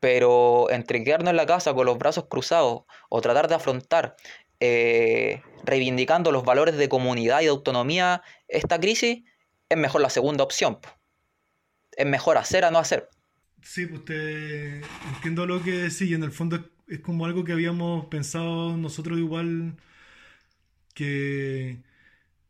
pero 0.00 0.70
entre 0.70 0.98
en 0.98 1.36
la 1.36 1.46
casa 1.46 1.74
con 1.74 1.86
los 1.86 1.98
brazos 1.98 2.26
cruzados 2.28 2.84
o 3.10 3.20
tratar 3.20 3.48
de 3.48 3.56
afrontar 3.56 4.16
eh, 4.60 5.42
reivindicando 5.64 6.32
los 6.32 6.44
valores 6.44 6.76
de 6.76 6.88
comunidad 6.88 7.40
y 7.40 7.44
de 7.44 7.50
autonomía 7.50 8.22
esta 8.48 8.80
crisis, 8.80 9.24
es 9.68 9.78
mejor 9.78 10.00
la 10.00 10.10
segunda 10.10 10.44
opción. 10.44 10.78
Es 11.96 12.06
mejor 12.06 12.38
hacer 12.38 12.64
a 12.64 12.70
no 12.70 12.78
hacer. 12.78 13.08
Sí, 13.62 13.86
pues 13.86 14.04
te 14.04 14.80
entiendo 15.14 15.46
lo 15.46 15.62
que 15.62 15.72
decís 15.72 16.02
y 16.02 16.14
en 16.14 16.22
el 16.22 16.32
fondo 16.32 16.64
es, 16.88 17.00
como 17.00 17.26
algo 17.26 17.44
que 17.44 17.52
habíamos 17.52 18.06
pensado 18.06 18.76
nosotros 18.76 19.18
igual 19.18 19.76
que 20.94 21.82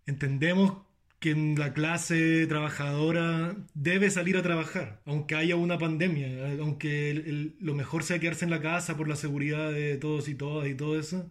entendemos 0.06 0.78
que 1.18 1.34
la 1.34 1.74
clase 1.74 2.46
trabajadora 2.46 3.56
debe 3.74 4.11
salir 4.11 4.36
a 4.36 4.42
trabajar, 4.42 5.00
aunque 5.04 5.34
haya 5.34 5.56
una 5.56 5.78
pandemia, 5.78 6.28
aunque 6.61 7.52
lo 7.61 7.74
mejor 7.74 8.04
sea 8.04 8.20
quedarse 8.20 8.44
en 8.44 8.52
la 8.52 8.62
casa 8.62 8.96
por 8.96 9.09
la 9.09 9.16
seguridad 9.16 9.72
de 9.72 9.96
todos 9.96 10.28
y 10.28 10.34
todas 10.34 10.68
y 10.68 10.74
todo 10.74 10.98
eso. 10.98 11.30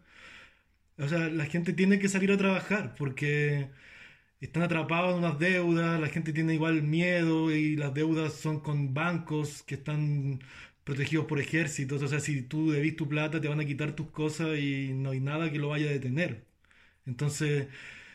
O 1.00 1.08
sea, 1.08 1.30
la 1.30 1.46
gente 1.46 1.74
tiene 1.74 2.00
que 2.00 2.10
salir 2.10 2.32
a 2.32 2.38
trabajar 2.38 2.96
porque 2.98 3.70
están 4.42 4.64
atrapados 4.64 5.14
en 5.14 5.20
unas 5.20 5.40
deudas, 5.40 6.00
la 6.00 6.08
gente 6.10 6.34
tiene 6.34 6.54
igual 6.54 6.84
miedo 6.84 7.52
y 7.52 7.76
las 7.76 7.94
deudas 7.94 8.34
son 8.34 8.60
con 8.62 8.94
bancos 8.94 9.64
que 9.64 9.76
están 9.76 10.40
protegidos 10.84 11.26
por 11.26 11.40
ejércitos. 11.40 12.02
O 12.02 12.08
sea, 12.08 12.20
si 12.20 12.42
tú 12.44 12.72
debís 12.72 12.96
tu 12.96 13.08
plata, 13.08 13.42
te 13.42 13.48
van 13.48 13.60
a 13.60 13.66
quitar 13.66 13.94
tus 13.94 14.10
cosas 14.10 14.58
y 14.58 14.94
no 14.94 15.12
hay 15.12 15.20
nada 15.20 15.52
que 15.52 15.60
lo 15.60 15.70
vaya 15.70 15.88
a 15.90 15.94
detener. 15.94 16.46
Entonces, 17.06 17.68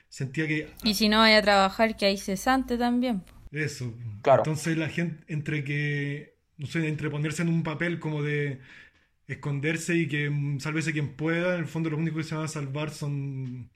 sentía 0.09 0.47
que... 0.49 0.69
Y 0.85 0.95
si 0.95 1.09
no 1.09 1.19
vaya 1.19 1.39
a 1.39 1.43
trabajar, 1.43 1.97
que 1.97 2.07
hay 2.07 2.17
cesante 2.17 2.79
también. 2.79 3.23
Eso. 3.51 3.95
Claro. 4.23 4.43
Entonces 4.43 4.77
la 4.79 4.89
gente, 4.89 5.25
entre 5.29 5.65
que, 5.65 6.35
no 6.57 6.67
sé, 6.67 6.87
entre 6.89 7.11
ponerse 7.11 7.43
en 7.43 7.49
un 7.49 7.63
papel 7.63 7.99
como 8.01 8.23
de 8.23 8.61
esconderse 9.35 9.95
y 9.97 10.09
que 10.09 10.31
mm, 10.31 10.61
sálvese 10.61 10.93
quien 10.93 11.17
pueda, 11.17 11.55
en 11.55 11.61
el 11.61 11.67
fondo 11.67 11.91
lo 11.91 11.99
único 11.99 12.19
que 12.19 12.25
se 12.25 12.35
van 12.35 12.45
a 12.45 12.49
salvar 12.49 12.91
son 12.91 13.71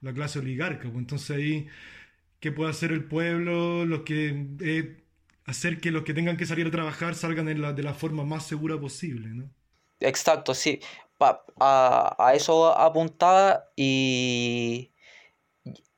la 0.00 0.12
clase 0.12 0.38
oligarca. 0.40 0.84
Pues. 0.84 0.96
Entonces 0.96 1.36
ahí, 1.36 1.68
¿qué 2.40 2.52
puede 2.52 2.70
hacer 2.70 2.92
el 2.92 3.04
pueblo? 3.04 3.84
Los 3.86 4.02
que, 4.02 4.46
eh, 4.60 5.04
hacer 5.46 5.80
que 5.80 5.90
los 5.90 6.04
que 6.04 6.14
tengan 6.14 6.36
que 6.36 6.46
salir 6.46 6.66
a 6.66 6.70
trabajar 6.70 7.14
salgan 7.14 7.46
de 7.46 7.82
la 7.82 7.94
forma 7.94 8.24
más 8.24 8.46
segura 8.46 8.78
posible, 8.78 9.28
¿no? 9.28 9.50
Exacto, 10.02 10.54
sí. 10.54 10.80
a, 11.60 12.32
eso 12.34 12.76
apuntaba 12.76 13.70
y, 13.76 14.92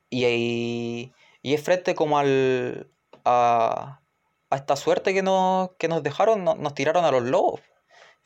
y, 0.09 1.11
y, 1.41 1.53
es 1.53 1.63
frente 1.63 1.95
como 1.95 2.19
al, 2.19 2.91
a, 3.25 4.01
a 4.49 4.55
esta 4.55 4.75
suerte 4.75 5.13
que 5.13 5.23
nos, 5.23 5.71
que 5.77 5.87
nos 5.87 6.03
dejaron, 6.03 6.43
nos 6.43 6.73
tiraron 6.75 7.05
a 7.05 7.11
los 7.11 7.23
lobos. 7.23 7.61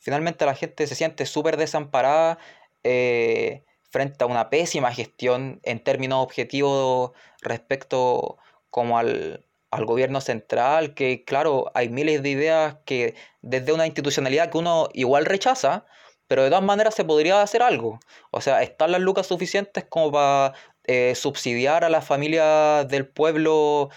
Finalmente 0.00 0.44
la 0.46 0.54
gente 0.54 0.86
se 0.86 0.94
siente 0.96 1.26
súper 1.26 1.56
desamparada. 1.56 2.38
Eh, 2.82 3.64
frente 3.90 4.24
a 4.24 4.26
una 4.26 4.50
pésima 4.50 4.92
gestión 4.92 5.60
en 5.64 5.82
términos 5.82 6.22
objetivos 6.22 7.10
respecto 7.42 8.38
como 8.70 8.98
al, 8.98 9.44
gobierno 9.86 10.20
central, 10.20 10.94
que 10.94 11.24
claro, 11.24 11.70
hay 11.74 11.88
miles 11.88 12.22
de 12.22 12.30
ideas 12.30 12.76
que 12.84 13.14
desde 13.40 13.72
una 13.72 13.86
institucionalidad 13.86 14.50
que 14.50 14.58
uno 14.58 14.88
igual 14.94 15.26
rechaza, 15.26 15.86
pero 16.26 16.42
de 16.42 16.50
todas 16.50 16.64
maneras 16.64 16.94
se 16.94 17.04
podría 17.04 17.42
hacer 17.42 17.62
algo. 17.62 18.00
O 18.32 18.40
sea, 18.40 18.62
están 18.62 18.92
las 18.92 19.00
lucas 19.00 19.26
suficientes 19.26 19.84
como 19.88 20.12
para 20.12 20.54
eh, 20.84 21.14
subsidiar 21.14 21.84
a 21.84 21.88
las 21.88 22.04
familias 22.04 22.88
del 22.88 23.06
pueblo 23.06 23.90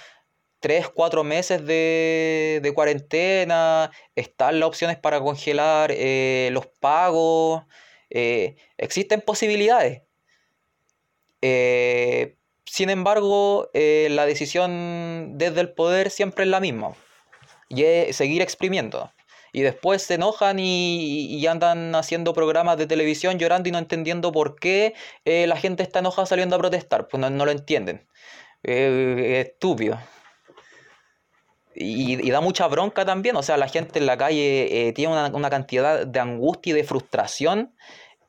tres, 0.64 0.88
cuatro 0.88 1.26
meses 1.26 1.66
de, 1.66 2.72
cuarentena, 2.74 3.91
están 4.16 4.61
las 4.61 4.68
opciones 4.68 4.97
para 4.97 5.20
congelar 5.20 5.91
eh, 5.91 6.49
los 6.53 6.68
pagos. 6.68 7.64
Eh, 8.09 8.55
existen 8.78 9.20
posibilidades. 9.20 10.03
Eh, 11.41 12.38
sin 12.66 12.89
embargo, 12.89 13.70
la 13.74 14.26
decisión 14.26 15.34
desde 15.38 15.59
el 15.59 15.74
poder 15.74 16.09
siempre 16.09 16.45
es 16.45 16.49
la 16.49 16.61
misma. 16.61 16.93
Y 17.68 17.84
seguir 18.14 18.41
exprimiendo. 18.41 19.11
Y 19.51 19.64
después 19.64 20.03
se 20.03 20.14
enojan 20.14 20.59
y, 20.59 21.45
andan 21.45 21.93
haciendo 21.93 22.34
programas 22.34 22.78
de 22.78 22.88
televisión 22.88 23.38
llorando 23.38 23.68
y 23.68 23.74
no 23.74 23.80
entendiendo 23.80 24.32
por 24.32 24.55
qué 24.55 24.93
la 25.26 25.57
gente 25.57 25.84
está 25.84 25.99
enojada 25.99 26.26
saliendo 26.26 26.55
a 26.55 26.59
protestar. 26.59 27.09
Pues 27.09 27.20
no, 27.20 27.45
lo 27.45 27.51
entienden. 27.51 28.07
es 28.64 29.47
estúpido. 29.47 29.99
Y, 31.76 32.30
da 32.30 32.41
mucha 32.41 32.67
bronca 32.67 33.05
también, 33.05 33.36
o 33.36 33.43
sea, 33.43 33.57
la 33.57 33.67
gente 33.67 33.99
en 33.99 34.05
la 34.05 34.17
calle 34.17 34.93
tiene 34.95 35.13
una, 35.13 35.28
una, 35.28 35.49
cantidad 35.49 36.05
de 36.05 36.19
angustia 36.19 36.71
y 36.71 36.76
de 36.76 36.84
frustración 36.84 37.74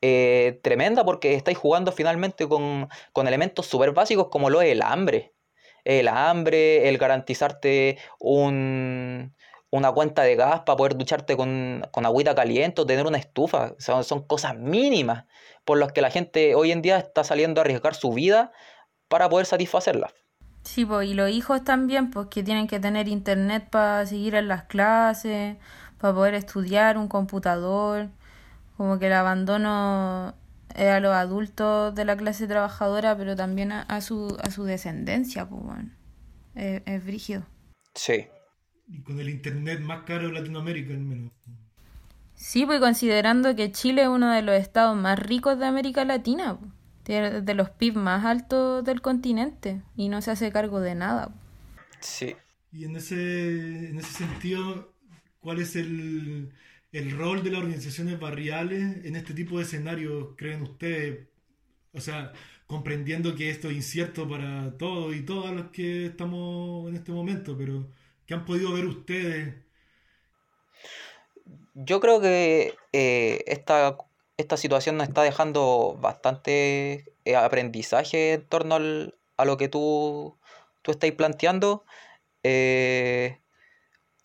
eh, 0.07 0.61
tremenda 0.61 1.03
porque 1.03 1.33
estáis 1.33 1.57
jugando 1.57 1.91
finalmente 1.91 2.47
con, 2.47 2.91
elementos 3.27 3.65
súper 3.65 3.93
básicos 3.93 4.29
como 4.29 4.51
lo 4.51 4.61
es 4.61 4.71
el 4.71 4.83
hambre. 4.83 5.33
El 5.83 6.09
hambre, 6.09 6.91
el 6.91 6.99
garantizarte 6.99 7.97
un, 8.19 9.35
una 9.71 9.93
cuenta 9.93 10.23
de 10.23 10.37
gas 10.37 10.61
para 10.61 10.77
poder 10.77 10.97
ducharte 10.99 11.39
con, 11.39 11.87
con 11.91 12.05
agüita 12.05 12.35
caliente 12.35 12.83
o 12.83 12.87
tener 12.87 13.07
una 13.07 13.17
estufa. 13.17 13.77
Son, 13.79 14.05
son 14.05 14.27
cosas 14.27 14.59
mínimas 14.59 15.25
por 15.65 15.79
las 15.79 15.93
que 15.93 16.03
la 16.03 16.11
gente 16.11 16.55
hoy 16.55 16.71
en 16.71 16.83
día 16.83 16.99
está 16.99 17.25
saliendo 17.25 17.63
a 17.63 17.65
arriesgar 17.65 17.95
su 17.95 18.13
vida 18.13 18.53
para 19.09 19.31
poder 19.31 19.47
satisfacerla. 19.47 20.13
Sí, 20.65 20.85
pues, 20.87 21.09
y 21.09 21.15
los 21.15 21.31
hijos 21.31 21.63
también, 21.63 22.11
pues 22.11 22.29
que 22.29 22.43
tienen 22.43 22.67
que 22.67 22.81
tener 22.81 23.07
internet 23.07 23.69
para 23.71 24.07
seguir 24.07 24.35
en 24.35 24.49
las 24.49 24.65
clases, 24.65 25.57
para 25.99 26.15
poder 26.15 26.35
estudiar, 26.35 26.97
un 26.99 27.07
computador, 27.07 28.09
como 28.77 28.99
que 28.99 29.07
el 29.07 29.13
abandono 29.13 30.35
es 30.75 30.89
a 30.89 31.01
los 31.01 31.15
adultos 31.15 31.95
de 31.95 32.05
la 32.05 32.17
clase 32.17 32.47
trabajadora, 32.47 33.17
pero 33.17 33.37
también 33.37 33.73
a, 33.73 34.01
su, 34.01 34.37
a 34.43 34.51
su 34.51 34.65
descendencia, 34.65 35.49
pues 35.49 35.63
bueno, 35.63 35.91
es, 36.55 36.83
es 36.87 37.05
brígido. 37.05 37.45
Sí, 37.95 38.27
Y 38.89 39.03
con 39.03 39.21
el 39.21 39.29
internet 39.29 39.81
más 39.81 40.03
caro 40.05 40.29
de 40.29 40.33
Latinoamérica, 40.33 40.95
al 40.95 41.01
menos. 41.01 41.33
Sí, 42.35 42.67
pues 42.67 42.81
considerando 42.81 43.55
que 43.55 43.71
Chile 43.71 44.03
es 44.03 44.09
uno 44.09 44.33
de 44.33 44.43
los 44.43 44.57
estados 44.57 44.97
más 44.97 45.19
ricos 45.19 45.59
de 45.59 45.67
América 45.67 46.05
Latina, 46.05 46.57
po. 46.59 46.67
Tiene 47.05 47.43
de 47.43 47.55
los 47.55 47.71
PIB 47.71 47.97
más 47.97 48.25
altos 48.25 48.85
del 48.85 49.03
continente 49.03 49.83
y 49.97 50.09
no 50.09 50.23
se 50.23 50.33
hace 50.33 50.53
cargo 50.53 50.81
de 50.81 50.95
nada. 50.97 51.35
sí. 52.01 52.37
Y 52.73 52.85
en 52.87 52.97
ese, 52.97 53.91
en 53.91 53.99
ese 53.99 54.13
sentido, 54.13 54.93
¿cuál 55.41 55.61
es 55.61 55.77
el, 55.77 56.53
el 56.93 57.11
rol 57.17 57.45
de 57.45 57.51
las 57.51 57.61
organizaciones 57.61 58.19
barriales 58.19 59.05
en 59.05 59.17
este 59.17 59.33
tipo 59.35 59.59
de 59.59 59.65
escenarios, 59.65 60.35
creen 60.37 60.63
ustedes? 60.63 61.29
O 61.93 62.01
sea, 62.01 62.33
comprendiendo 62.67 63.35
que 63.37 63.51
esto 63.51 63.71
es 63.71 63.77
incierto 63.77 64.29
para 64.29 64.77
todos 64.79 65.15
y 65.15 65.23
todas 65.25 65.55
los 65.55 65.71
que 65.71 66.07
estamos 66.07 66.89
en 66.89 66.97
este 66.97 67.13
momento, 67.13 67.57
pero 67.57 67.89
¿qué 68.27 68.35
han 68.35 68.45
podido 68.45 68.73
ver 68.73 68.87
ustedes? 68.87 69.55
Yo 71.75 72.01
creo 72.01 72.21
que 72.21 72.75
eh, 72.93 73.45
esta, 73.47 73.97
esta 74.37 74.57
situación 74.57 74.97
nos 74.97 75.09
está 75.09 75.23
dejando 75.23 75.97
bastante 76.01 77.15
eh, 77.25 77.37
aprendizaje 77.37 78.35
en 78.35 78.47
torno 78.49 78.77
al- 78.77 79.19
a 79.37 79.45
lo 79.45 79.57
que 79.57 79.69
tú, 79.69 80.39
tú 80.83 80.91
estás 80.93 81.11
planteando. 81.13 81.85
Eh, 82.45 83.41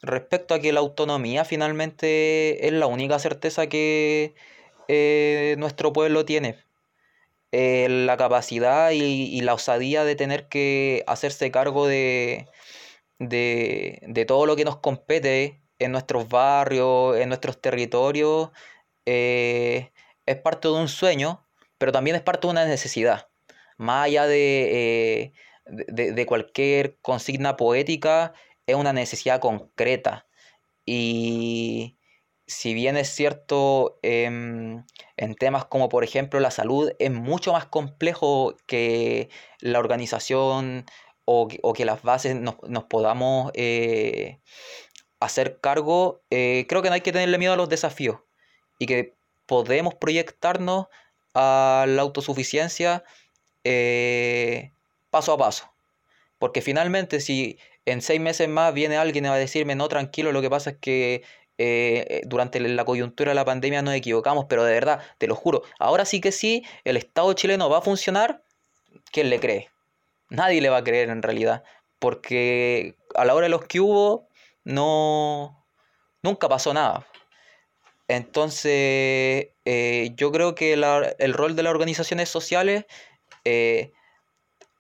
respecto 0.02 0.54
a 0.56 0.60
que 0.62 0.74
la 0.74 0.82
autonomía 0.82 1.46
finalmente 1.46 2.68
es 2.68 2.74
la 2.74 2.88
única 2.88 3.20
certeza 3.20 3.68
que 3.68 4.36
eh, 4.90 5.56
nuestro 5.60 5.94
pueblo 5.94 6.26
tiene. 6.26 6.58
La 7.52 8.16
capacidad 8.18 8.92
y, 8.92 9.42
la 9.42 9.54
osadía 9.56 10.04
de 10.04 10.16
tener 10.16 10.48
que 10.50 11.04
hacerse 11.08 11.50
cargo 11.52 11.88
de, 11.88 12.48
de, 13.20 14.02
de 14.08 14.26
todo 14.26 14.46
lo 14.46 14.56
que 14.56 14.66
nos 14.66 14.78
compete 14.78 15.62
en 15.80 15.92
nuestros 15.94 16.30
barrios, 16.30 17.18
en 17.18 17.30
nuestros 17.30 17.62
territorios, 17.62 18.52
es 20.30 20.38
parte 20.42 20.68
de 20.68 20.76
un 20.76 20.88
sueño, 20.90 21.48
pero 21.78 21.92
también 21.92 22.16
es 22.16 22.22
parte 22.24 22.48
de 22.48 22.52
una 22.52 22.66
necesidad. 22.66 23.30
Más 23.78 24.06
allá 24.08 24.28
de, 24.28 25.24
eh, 25.26 25.34
de, 25.66 26.12
de- 26.14 26.26
cualquier 26.26 27.00
consigna 27.02 27.58
poética, 27.58 28.34
es 28.68 28.76
una 28.76 28.94
necesidad 28.94 29.40
concreta. 29.42 30.28
Y 30.86 31.98
si 32.48 32.74
bien 32.74 32.98
es 32.98 33.10
cierto, 33.10 34.00
em, 34.04 34.86
en 35.18 35.36
temas 35.36 35.66
como 35.66 35.90
por 35.90 36.04
ejemplo 36.04 36.40
la 36.40 36.52
salud, 36.52 36.92
es 37.00 37.12
mucho 37.12 37.54
más 37.54 37.66
complejo 37.68 38.56
que 38.68 39.30
la 39.62 39.80
organización 39.80 40.86
o 41.26 41.48
o 41.62 41.74
que 41.74 41.86
las 41.86 42.02
bases 42.04 42.36
nos, 42.36 42.56
nos 42.68 42.86
podamos 42.86 43.52
eh, 43.56 44.42
hacer 45.20 45.60
cargo, 45.62 46.24
eh, 46.30 46.66
creo 46.70 46.82
que 46.82 46.90
no 46.90 46.96
hay 46.96 47.02
que 47.02 47.12
tenerle 47.12 47.38
miedo 47.38 47.54
a 47.54 47.58
los 47.58 47.70
desafíos 47.70 48.20
y 48.80 48.86
que 48.88 49.19
podemos 49.50 49.96
proyectarnos 49.96 50.90
a 51.34 51.86
la 51.88 52.04
autosuficiencia 52.04 53.04
eh, 53.64 54.72
paso 55.10 55.34
a 55.34 55.38
paso. 55.40 55.74
Porque 56.38 56.62
finalmente 56.62 57.20
si 57.20 57.58
en 57.86 58.04
seis 58.04 58.22
meses 58.22 58.48
más 58.48 58.76
viene 58.76 58.98
alguien 58.98 59.26
a 59.26 59.36
decirme, 59.36 59.74
no, 59.74 59.88
tranquilo, 59.88 60.32
lo 60.32 60.44
que 60.44 60.52
pasa 60.52 60.70
es 60.70 60.78
que 60.78 61.24
eh, 61.58 62.22
durante 62.28 62.60
la 62.60 62.86
coyuntura 62.86 63.32
de 63.32 63.36
la 63.36 63.44
pandemia 63.44 63.82
nos 63.82 63.96
equivocamos, 63.96 64.46
pero 64.48 64.64
de 64.64 64.74
verdad, 64.74 65.02
te 65.18 65.26
lo 65.26 65.36
juro, 65.36 65.64
ahora 65.80 66.06
sí 66.06 66.22
que 66.22 66.32
sí, 66.32 66.64
el 66.84 66.96
Estado 66.96 67.34
chileno 67.34 67.72
va 67.72 67.80
a 67.80 67.82
funcionar, 67.82 68.44
¿quién 69.12 69.32
le 69.32 69.40
cree? 69.40 69.70
Nadie 70.30 70.62
le 70.62 70.70
va 70.70 70.78
a 70.78 70.84
creer 70.84 71.10
en 71.10 71.24
realidad, 71.24 71.64
porque 71.98 72.96
a 73.16 73.26
la 73.26 73.34
hora 73.34 73.46
de 73.46 73.50
los 73.50 73.66
que 73.66 73.80
hubo, 73.80 74.28
no, 74.64 75.66
nunca 76.22 76.48
pasó 76.48 76.72
nada. 76.72 77.08
Entonces, 78.10 79.50
eh, 79.66 80.12
yo 80.18 80.32
creo 80.34 80.56
que 80.56 80.78
la- 80.78 81.16
el 81.20 81.34
rol 81.34 81.56
de 81.56 81.64
las 81.64 81.72
organizaciones 81.72 82.30
sociales, 82.30 82.86
eh, 83.46 83.94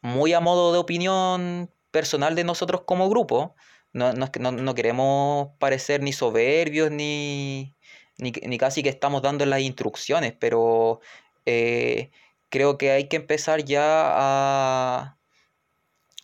muy 0.02 0.34
a 0.34 0.40
modo 0.42 0.74
de 0.74 0.80
opinión 0.80 1.72
personal 1.92 2.36
de 2.36 2.44
nosotros 2.44 2.84
como 2.86 3.10
grupo, 3.10 3.56
no, 3.94 4.14
no 4.14 4.30
no- 4.52 4.76
queremos 4.76 5.50
parecer 5.60 6.02
ni 6.04 6.14
soberbios 6.14 6.92
ni, 6.92 7.76
ni, 8.18 8.32
ni 8.32 8.58
casi 8.58 8.84
que 8.84 8.90
estamos 8.90 9.22
dando 9.22 9.46
las 9.46 9.62
instrucciones, 9.62 10.34
pero 10.40 11.02
eh, 11.46 12.12
creo 12.50 12.78
que 12.78 12.92
hay 12.92 13.08
que 13.10 13.18
empezar 13.18 13.66
ya 13.66 13.84
a, 13.86 15.18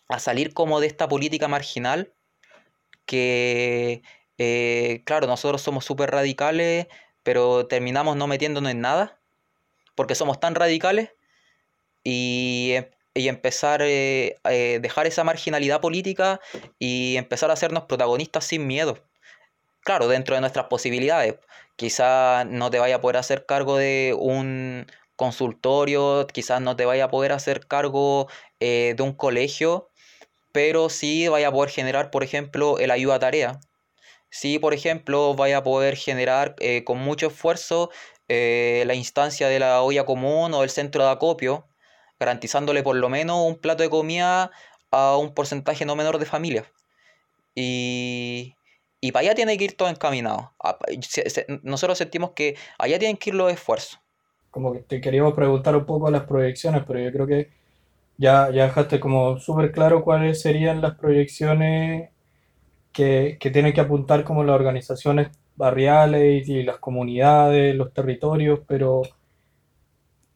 a 0.08 0.18
salir 0.18 0.54
como 0.54 0.80
de 0.80 0.86
esta 0.86 1.08
política 1.08 1.48
marginal 1.48 2.14
que, 3.06 4.02
eh, 4.38 5.02
claro, 5.04 5.26
nosotros 5.26 5.62
somos 5.62 5.84
súper 5.84 6.10
radicales, 6.10 6.86
pero 7.22 7.66
terminamos 7.66 8.16
no 8.16 8.26
metiéndonos 8.26 8.70
en 8.70 8.80
nada, 8.80 9.18
porque 9.94 10.14
somos 10.14 10.40
tan 10.40 10.54
radicales, 10.54 11.10
y, 12.04 12.72
em- 12.74 12.90
y 13.14 13.28
empezar 13.28 13.82
a 13.82 13.86
dejar 14.50 15.06
esa 15.06 15.24
marginalidad 15.24 15.80
política 15.80 16.40
y 16.78 17.16
empezar 17.16 17.50
a 17.50 17.54
hacernos 17.54 17.84
protagonistas 17.84 18.44
sin 18.44 18.66
miedo. 18.66 18.98
Claro, 19.82 20.08
dentro 20.08 20.34
de 20.34 20.40
nuestras 20.40 20.66
posibilidades. 20.66 21.36
Quizás 21.76 22.46
no 22.46 22.70
te 22.70 22.78
vaya 22.78 22.96
a 22.96 23.00
poder 23.00 23.16
hacer 23.18 23.46
cargo 23.46 23.76
de 23.76 24.14
un 24.18 24.86
consultorio, 25.16 26.26
quizás 26.26 26.60
no 26.60 26.76
te 26.76 26.84
vaya 26.84 27.04
a 27.06 27.10
poder 27.10 27.32
hacer 27.32 27.66
cargo 27.66 28.28
eh, 28.60 28.94
de 28.96 29.02
un 29.02 29.12
colegio, 29.12 29.88
pero 30.52 30.88
sí 30.90 31.28
vaya 31.28 31.48
a 31.48 31.52
poder 31.52 31.70
generar, 31.70 32.10
por 32.10 32.24
ejemplo, 32.24 32.78
el 32.78 32.90
ayuda 32.90 33.16
a 33.16 33.18
tarea. 33.20 33.60
Sí, 34.30 34.58
por 34.58 34.74
ejemplo, 34.74 35.34
vaya 35.34 35.58
a 35.58 35.62
poder 35.62 35.96
generar 35.96 36.54
eh, 36.60 36.84
con 36.84 36.98
mucho 36.98 37.28
esfuerzo 37.28 37.90
eh, 38.28 38.84
la 38.86 38.94
instancia 38.94 39.48
de 39.48 39.58
la 39.60 39.82
olla 39.82 40.04
común 40.04 40.52
o 40.54 40.62
el 40.62 40.70
centro 40.70 41.04
de 41.04 41.10
acopio, 41.10 41.68
garantizándole 42.20 42.82
por 42.82 42.96
lo 42.96 43.08
menos 43.08 43.38
un 43.46 43.56
plato 43.58 43.82
de 43.82 43.90
comida 43.90 44.50
a 44.90 45.16
un 45.16 45.34
porcentaje 45.34 45.84
no 45.86 45.96
menor 45.96 46.18
de 46.18 46.26
familias. 46.26 46.66
Y, 47.54 48.56
y 49.00 49.12
para 49.12 49.22
allá 49.22 49.36
tiene 49.36 49.58
que 49.58 49.64
ir 49.66 49.76
todo 49.76 49.88
encaminado. 49.88 50.54
A- 50.62 50.78
se- 51.02 51.30
se- 51.30 51.46
Nosotros 51.62 51.98
sentimos 51.98 52.32
que 52.32 52.56
allá 52.78 52.98
tienen 52.98 53.16
que 53.18 53.30
ir 53.30 53.36
los 53.36 53.52
esfuerzos. 53.52 54.00
Como 54.50 54.72
que 54.72 54.80
te 54.80 55.00
queríamos 55.00 55.34
preguntar 55.34 55.76
un 55.76 55.84
poco 55.86 56.10
las 56.10 56.24
proyecciones, 56.24 56.82
pero 56.86 56.98
yo 57.00 57.12
creo 57.12 57.26
que 57.26 57.50
ya, 58.18 58.50
ya 58.52 58.64
dejaste 58.64 59.00
como 59.00 59.38
súper 59.40 59.72
claro 59.72 60.04
cuáles 60.04 60.40
serían 60.42 60.82
las 60.82 60.96
proyecciones 60.98 62.10
que, 62.96 63.38
que 63.40 63.50
tienen 63.52 63.74
que 63.74 63.82
apuntar 63.82 64.24
como 64.24 64.44
las 64.44 64.56
organizaciones 64.56 65.30
barriales 65.56 66.48
y 66.48 66.62
las 66.64 66.78
comunidades, 66.78 67.76
los 67.76 67.92
territorios, 67.94 68.60
pero 68.68 69.02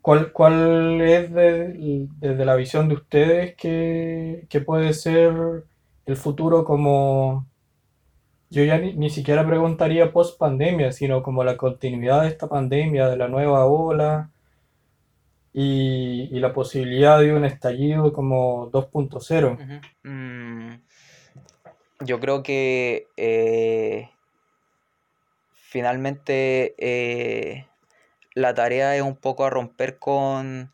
¿cuál, 0.00 0.32
cuál 0.32 1.00
es 1.02 1.32
de- 1.32 2.06
desde 2.18 2.44
la 2.44 2.54
visión 2.56 2.88
de 2.88 2.94
ustedes 2.94 3.56
que, 3.56 4.46
que 4.48 4.60
puede 4.60 4.92
ser 4.94 5.64
el 6.06 6.16
futuro 6.16 6.64
como, 6.64 7.46
yo 8.50 8.64
ya 8.64 8.76
ni, 8.78 8.92
ni 8.94 9.08
siquiera 9.08 9.46
preguntaría 9.46 10.12
post 10.12 10.38
pandemia, 10.38 10.92
sino 10.92 11.22
como 11.22 11.42
la 11.42 11.56
continuidad 11.56 12.22
de 12.22 12.28
esta 12.28 12.48
pandemia, 12.48 13.08
de 13.08 13.16
la 13.16 13.28
nueva 13.28 13.64
ola 13.66 14.30
y, 15.52 16.28
y 16.36 16.40
la 16.40 16.52
posibilidad 16.52 17.18
de 17.20 17.32
un 17.34 17.44
estallido 17.44 18.12
como 18.12 18.68
2.0? 18.72 19.58
Ujú. 19.58 19.80
Mm, 20.04 20.82
yo 22.00 22.18
creo 22.18 22.42
que 22.42 23.08
eh, 23.16 24.10
finalmente 25.52 26.74
eh, 26.78 27.66
la 28.34 28.54
tarea 28.54 28.96
es 28.96 29.02
un 29.02 29.16
poco 29.16 29.44
a 29.44 29.50
romper 29.50 29.98
con, 29.98 30.72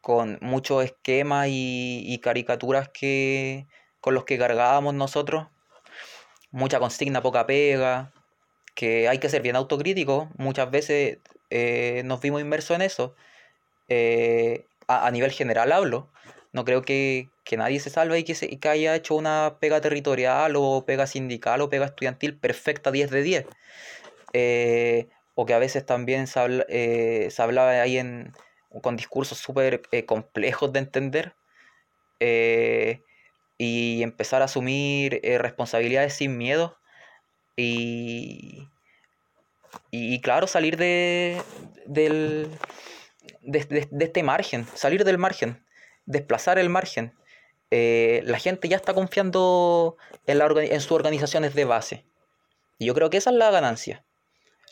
con 0.00 0.38
muchos 0.40 0.84
esquemas 0.84 1.48
y, 1.50 2.20
caricaturas 2.22 2.88
que, 2.88 3.66
con 4.00 4.14
los 4.14 4.24
que 4.24 4.38
cargábamos 4.38 4.94
nosotros. 4.94 5.48
Mucha 6.52 6.78
consigna, 6.78 7.22
poca 7.22 7.46
pega, 7.46 8.12
que 8.74 9.08
hay 9.08 9.18
que 9.18 9.28
ser 9.28 9.42
bien 9.42 9.56
autocrítico. 9.56 10.30
Muchas 10.38 10.70
veces 10.70 11.18
eh, 11.50 12.02
nos 12.04 12.20
vimos 12.20 12.40
inmersos 12.40 12.76
en 12.76 12.82
eso. 12.82 13.16
A 14.88 15.10
nivel 15.10 15.32
general 15.32 15.72
hablo. 15.72 16.08
No 16.56 16.64
creo 16.64 16.80
que, 16.82 17.28
nadie 17.52 17.80
se 17.80 17.90
salve 17.90 18.18
y 18.18 18.24
que, 18.24 18.34
se, 18.34 18.58
que 18.58 18.68
haya 18.68 18.96
hecho 18.96 19.14
una 19.14 19.58
pega 19.60 19.82
territorial 19.82 20.54
o 20.56 20.84
pega 20.86 21.06
sindical 21.06 21.60
o 21.60 21.68
pega 21.68 21.84
estudiantil 21.84 22.38
perfecta 22.38 22.90
10 22.90 23.10
de 23.10 23.22
10. 23.22 23.46
Eh, 24.32 25.08
o 25.34 25.44
que 25.44 25.52
a 25.52 25.58
veces 25.58 25.84
también 25.84 26.26
se, 26.26 26.40
eh, 26.68 27.28
hablaba 27.38 27.70
ahí 27.82 27.98
en, 27.98 28.32
con 28.82 28.96
discursos 28.96 29.38
súper 29.38 29.82
complejos 30.06 30.72
de 30.72 30.78
entender 30.78 31.34
y 33.58 34.02
empezar 34.02 34.40
a 34.40 34.46
asumir 34.46 35.20
responsabilidades 35.22 36.14
sin 36.14 36.38
miedo 36.38 36.78
y, 37.54 38.66
y, 39.90 40.20
claro, 40.22 40.46
salir 40.46 40.78
de, 40.78 41.40
del, 41.84 42.48
de, 43.42 43.88
este 44.00 44.22
margen, 44.22 44.66
salir 44.74 45.04
del 45.04 45.18
margen, 45.18 45.65
desplazar 46.06 46.58
el 46.58 46.68
margen. 46.68 47.14
Eh, 47.70 48.22
la 48.24 48.38
gente 48.38 48.68
ya 48.68 48.76
está 48.76 48.94
confiando 48.94 49.96
en, 50.26 50.38
la, 50.38 50.46
en 50.46 50.80
sus 50.80 50.92
organizaciones 50.92 51.54
de 51.54 51.64
base. 51.64 52.06
Y 52.78 52.86
yo 52.86 52.94
creo 52.94 53.10
que 53.10 53.16
esa 53.18 53.30
es 53.30 53.36
la 53.36 53.50
ganancia. 53.50 54.04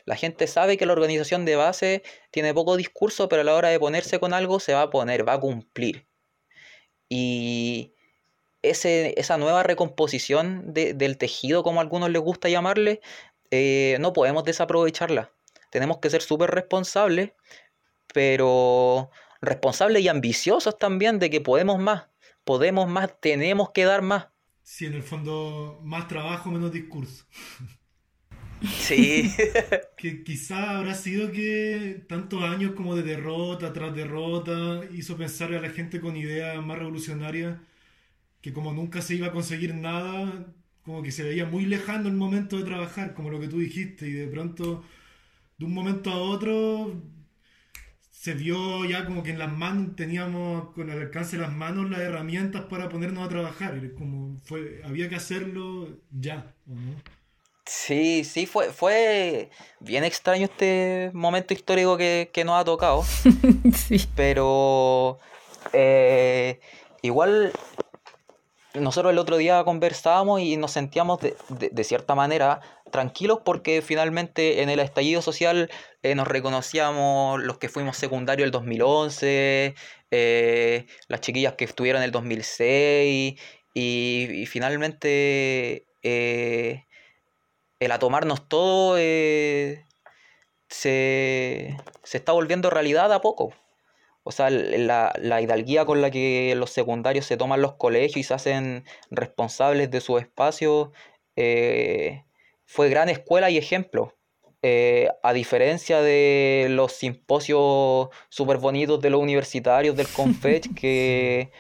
La 0.05 0.17
gente 0.17 0.47
sabe 0.47 0.77
que 0.77 0.87
la 0.87 0.93
organización 0.93 1.45
de 1.45 1.57
base 1.57 2.03
tiene 2.31 2.53
poco 2.53 2.77
discurso, 2.77 3.29
pero 3.29 3.43
a 3.43 3.45
la 3.45 3.55
hora 3.55 3.71
de 3.71 3.81
ponerse 3.81 4.19
con 4.21 4.35
algo 4.35 4.61
se 4.61 4.75
va 4.75 4.83
a 4.83 4.91
poner, 4.91 5.27
va 5.27 5.35
a 5.35 5.41
cumplir. 5.41 6.07
Y 7.09 7.95
ese, 8.63 9.15
esa 9.19 9.39
nueva 9.39 9.63
recomposición 9.63 10.73
del 10.73 11.19
tejido, 11.19 11.63
como 11.63 11.81
a 11.81 11.83
algunos 11.83 12.11
les 12.11 12.21
gusta 12.21 12.49
llamarle, 12.49 13.01
eh, 13.51 13.97
no 14.01 14.13
podemos 14.13 14.45
desaprovecharla. 14.45 15.33
Tenemos 15.71 15.99
que 15.99 16.11
ser 16.11 16.23
súper 16.23 16.51
responsables, 16.51 17.33
pero 18.13 19.11
responsables 19.45 20.03
y 20.03 20.09
ambiciosos 20.09 20.79
también 20.79 21.19
de 21.19 21.31
que 21.31 21.41
podemos 21.41 21.79
más, 21.79 22.05
podemos 22.45 22.89
más, 22.89 23.21
tenemos 23.21 23.71
que 23.71 23.85
dar 23.85 24.03
más. 24.03 24.29
Sí, 24.63 24.87
en 24.87 24.95
el 24.95 25.03
fondo, 25.03 25.81
más 25.83 26.09
trabajo, 26.09 26.51
menos 26.51 26.73
discurso. 26.73 27.27
Sí. 28.79 29.31
que 29.97 30.25
quizá 30.25 30.79
habrá 30.79 30.95
sido 30.95 31.33
que 31.33 32.05
tantos 32.09 32.43
años 32.43 32.73
como 32.73 32.97
de 32.97 33.03
derrota 33.03 33.73
tras 33.73 33.95
derrota 33.95 34.81
hizo 34.93 35.17
pensar 35.17 35.53
a 35.53 35.61
la 35.61 35.71
gente 35.71 36.01
con 36.01 36.17
ideas 36.17 36.65
más 36.65 36.79
revolucionarias 36.79 37.59
que 38.45 38.53
como 38.53 38.75
nunca 38.75 39.01
se 39.01 39.15
iba 39.15 39.29
a 39.29 39.33
conseguir 39.33 39.75
nada, 39.75 40.47
como 40.83 41.03
que 41.03 41.13
se 41.13 41.23
veía 41.23 41.47
muy 41.47 41.65
lejano 41.65 42.09
el 42.09 42.15
momento 42.15 42.59
de 42.59 42.65
trabajar, 42.65 43.15
como 43.15 43.31
lo 43.31 43.41
que 43.41 43.49
tú 43.49 43.59
dijiste, 43.59 44.07
y 44.07 44.13
de 44.13 44.27
pronto, 44.29 44.85
de 45.59 45.65
un 45.65 45.73
momento 45.73 46.11
a 46.11 46.19
otro, 46.19 47.03
se 48.25 48.33
vio 48.33 48.87
ya 48.87 49.05
como 49.05 49.23
que 49.23 49.33
en 49.33 49.39
las 49.39 49.53
manos 49.53 49.97
teníamos 49.97 50.73
con 50.73 50.89
el 50.89 50.99
alcance 50.99 51.37
de 51.37 51.43
las 51.43 51.53
manos 51.53 51.91
las 51.91 52.01
herramientas 52.01 52.63
para 52.71 52.89
ponernos 52.89 53.23
a 53.23 53.29
trabajar, 53.29 53.79
como 53.99 54.41
fue, 54.45 54.81
había 54.83 55.11
que 55.11 55.17
hacerlo 55.17 55.91
ya, 56.11 56.55
Sí, 57.67 58.25
sí, 58.25 58.47
fue, 58.47 58.73
fue 58.73 59.51
bien 59.79 60.05
extraño 60.05 60.45
este 60.45 61.11
momento 61.13 61.53
histórico 61.53 61.99
que, 61.99 62.43
nos 62.47 62.61
ha 62.61 62.65
tocado. 62.65 63.05
sí. 63.75 64.09
Pero 64.15 65.19
eh, 65.75 66.61
igual 67.03 67.53
nosotros 68.75 69.13
el 69.13 69.19
otro 69.19 69.37
día 69.37 69.65
conversábamos 69.65 70.41
y 70.41 70.57
nos 70.57 70.73
sentíamos 70.73 71.21
de, 71.21 71.85
cierta 71.85 72.15
manera 72.15 72.61
tranquilos 72.95 73.41
porque 73.45 73.83
finalmente 73.83 74.63
en 74.63 74.71
el 74.71 74.79
estallido 74.79 75.21
social 75.21 75.69
eh, 76.05 76.15
nos 76.15 76.29
reconocíamos 76.29 77.43
los 77.43 77.59
que 77.59 77.69
fuimos 77.69 77.97
secundarios 77.97 78.47
el 78.47 78.53
2011, 78.53 79.75
eh, 80.13 80.87
las 81.09 81.21
chiquillas 81.21 81.55
que 81.55 81.65
estuvieron 81.65 82.03
en 82.03 82.05
el 82.05 82.13
2006 82.13 83.35
y, 83.75 84.47
finalmente 84.47 85.87
eh, 86.05 86.85
el 87.81 87.91
a 87.91 87.99
tomarnos 87.99 88.49
todo 88.49 88.97
se, 88.97 89.85
se 90.69 91.77
está 92.17 92.31
volviendo 92.31 92.71
realidad 92.71 93.13
a 93.13 93.21
poco. 93.21 93.55
O 94.23 94.31
sea, 94.31 94.51
la, 94.51 95.13
la, 95.19 95.43
hidalguía 95.43 95.85
con 95.85 96.01
la 96.01 96.13
que 96.13 96.55
los 96.57 96.71
secundarios 96.71 97.27
se 97.27 97.37
toman 97.37 97.61
los 97.61 97.75
colegios 97.75 98.19
y 98.19 98.23
se 98.23 98.35
hacen 98.35 98.85
responsables 99.11 99.91
de 99.91 100.01
su 100.01 100.17
espacio 100.17 100.93
eh, 101.37 102.25
fue 102.67 102.89
gran 102.89 103.09
escuela 103.09 103.51
y 103.51 103.59
ejemplo. 103.59 104.15
Eh, 104.63 105.09
a 105.23 105.35
diferencia 105.35 106.01
de 106.01 106.69
los 106.71 106.93
simposios 106.93 108.09
súper 108.31 108.59
bonitos 108.59 109.01
de 109.01 109.11
los 109.11 109.21
universitarios 109.21 109.95
del 109.95 110.09
Confech 110.09 110.75
que 110.81 111.53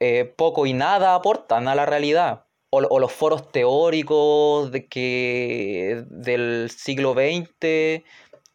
eh, 0.00 0.24
poco 0.36 0.66
y 0.66 0.72
nada 0.72 1.14
aportan 1.14 1.68
a 1.68 1.74
la 1.74 1.86
realidad. 1.86 2.46
O, 2.70 2.78
o 2.78 2.98
los 2.98 3.12
foros 3.12 3.52
teóricos 3.52 4.72
de 4.72 4.88
que, 4.88 6.02
del 6.08 6.70
siglo 6.70 7.12
XX 7.12 8.02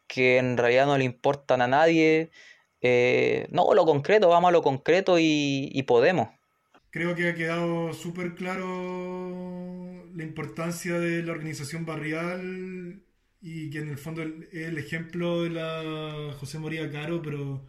que 0.09 0.39
en 0.39 0.57
realidad 0.57 0.87
no 0.87 0.97
le 0.97 1.05
importan 1.05 1.61
a 1.61 1.67
nadie. 1.67 2.31
Eh, 2.81 3.47
no, 3.51 3.73
lo 3.73 3.85
concreto, 3.85 4.27
vamos 4.27 4.49
a 4.49 4.51
lo 4.51 4.61
concreto 4.63 5.17
y, 5.19 5.83
podemos. 5.87 6.29
Creo 6.91 7.15
que 7.15 7.29
ha 7.29 7.35
quedado 7.35 7.93
súper 7.93 8.35
claro 8.35 10.05
la 10.15 10.23
importancia 10.23 10.99
de 10.99 11.21
la 11.23 11.33
organización 11.33 11.85
barrial 11.85 13.03
y 13.41 13.69
que 13.69 13.79
en 13.79 13.89
el 13.89 13.97
fondo 13.97 14.23
es 14.23 14.53
el 14.53 14.77
ejemplo 14.77 15.43
de 15.43 15.51
la 15.51 16.33
José 16.39 16.57
María 16.59 16.91
Caro, 16.91 17.21
pero 17.21 17.65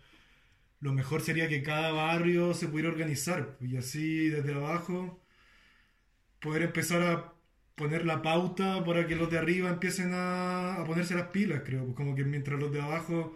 lo 0.81 0.93
mejor 0.95 1.23
sería 1.23 1.49
que 1.49 1.63
cada 1.63 1.93
barrio 1.93 2.55
se 2.55 2.69
pudiera 2.69 2.91
organizar 2.91 3.57
y 3.61 3.77
así 3.77 4.29
desde 4.31 4.55
abajo 4.55 5.23
poder 6.41 6.63
empezar 6.63 7.03
a 7.03 7.35
poner 7.75 8.05
la 8.07 8.23
pauta 8.23 8.85
para 8.85 9.07
que 9.07 9.17
los 9.17 9.31
de 9.31 9.39
arriba 9.39 9.71
empiecen 9.71 10.13
a, 10.15 10.77
a 10.77 10.85
ponerse 10.85 11.15
las 11.15 11.29
pilas, 11.29 11.63
creo, 11.65 11.95
como 11.95 12.15
que 12.15 12.25
mientras 12.25 12.61
los 12.61 12.73
de 12.73 12.81
abajo 12.81 13.35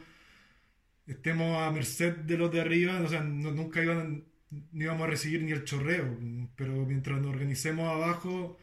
estemos 1.07 1.59
a 1.63 1.71
merced 1.71 2.17
de 2.17 2.39
los 2.39 2.51
de 2.53 2.61
arriba, 2.61 3.01
o 3.01 3.09
sea, 3.09 3.23
nunca 3.23 3.83
iban, 3.83 4.25
ni 4.73 4.85
íbamos 4.85 5.03
a 5.03 5.11
recibir 5.11 5.43
ni 5.43 5.53
el 5.53 5.65
chorreo, 5.65 6.17
pero 6.57 6.73
mientras 6.87 7.21
nos 7.21 7.31
organicemos 7.33 7.89
abajo 7.89 8.57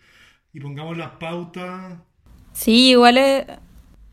y 0.53 0.59
pongamos 0.59 0.97
las 0.97 1.11
pautas. 1.11 1.97
Sí, 2.53 2.91
igual 2.91 3.17
es, 3.17 3.45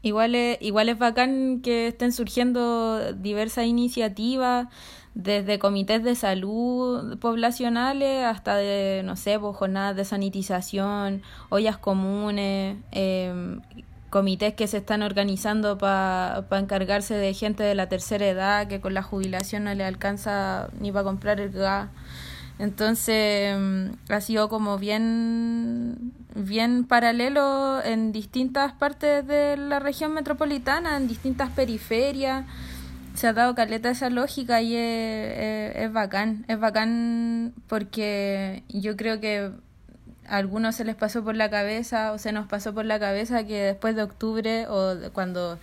igual 0.02 0.36
igual 0.60 0.88
es 0.88 0.98
bacán 0.98 1.60
que 1.62 1.88
estén 1.88 2.12
surgiendo 2.12 3.12
diversas 3.12 3.66
iniciativas, 3.66 4.68
desde 5.14 5.58
comités 5.58 6.04
de 6.04 6.14
salud 6.14 7.18
poblacionales 7.18 8.24
hasta 8.24 8.56
de, 8.56 9.02
no 9.04 9.16
sé, 9.16 9.36
pues, 9.38 9.56
jornadas 9.56 9.96
de 9.96 10.04
sanitización, 10.04 11.22
ollas 11.48 11.76
comunes, 11.76 12.76
eh, 12.92 13.58
comités 14.10 14.54
que 14.54 14.66
se 14.66 14.78
están 14.78 15.02
organizando 15.02 15.78
para 15.78 16.44
encargarse 16.52 17.14
de 17.14 17.34
gente 17.34 17.62
de 17.62 17.74
la 17.74 17.88
tercera 17.88 18.26
edad 18.26 18.68
que 18.68 18.80
con 18.80 18.94
la 18.94 19.02
jubilación 19.02 19.64
no 19.64 19.74
le 19.74 19.84
alcanza 19.84 20.68
ni 20.80 20.92
para 20.92 21.04
comprar 21.04 21.40
el 21.40 21.50
gas. 21.50 21.88
Entonces 22.58 23.56
mm, 23.56 24.12
ha 24.12 24.20
sido 24.20 24.48
como 24.48 24.78
bien, 24.78 26.12
bien 26.34 26.84
paralelo 26.84 27.82
en 27.84 28.12
distintas 28.12 28.72
partes 28.72 29.26
de 29.26 29.56
la 29.56 29.78
región 29.78 30.12
metropolitana, 30.12 30.96
en 30.96 31.06
distintas 31.06 31.50
periferias. 31.50 32.46
Se 33.14 33.26
ha 33.26 33.32
dado 33.32 33.54
caleta 33.54 33.90
esa 33.90 34.10
lógica 34.10 34.62
y 34.62 34.74
es, 34.74 35.76
es 35.76 35.92
bacán. 35.92 36.44
Es 36.48 36.58
bacán 36.58 37.52
porque 37.68 38.64
yo 38.68 38.96
creo 38.96 39.20
que 39.20 39.52
algunos 40.28 40.76
se 40.76 40.84
les 40.84 40.96
pasó 40.96 41.24
por 41.24 41.36
la 41.36 41.50
cabeza 41.50 42.12
o 42.12 42.18
se 42.18 42.32
nos 42.32 42.46
pasó 42.46 42.74
por 42.74 42.84
la 42.84 43.00
cabeza 43.00 43.44
que 43.44 43.60
después 43.62 43.96
de 43.96 44.02
octubre 44.02 44.66
o 44.68 44.96
cuando, 45.12 45.58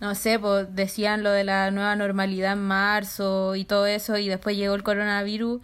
no 0.00 0.14
sé, 0.14 0.38
pues 0.38 0.74
decían 0.74 1.22
lo 1.22 1.30
de 1.30 1.44
la 1.44 1.70
nueva 1.70 1.96
normalidad 1.96 2.54
en 2.54 2.62
marzo 2.62 3.54
y 3.56 3.64
todo 3.64 3.86
eso 3.86 4.18
y 4.18 4.28
después 4.28 4.56
llegó 4.56 4.74
el 4.74 4.82
coronavirus, 4.82 5.60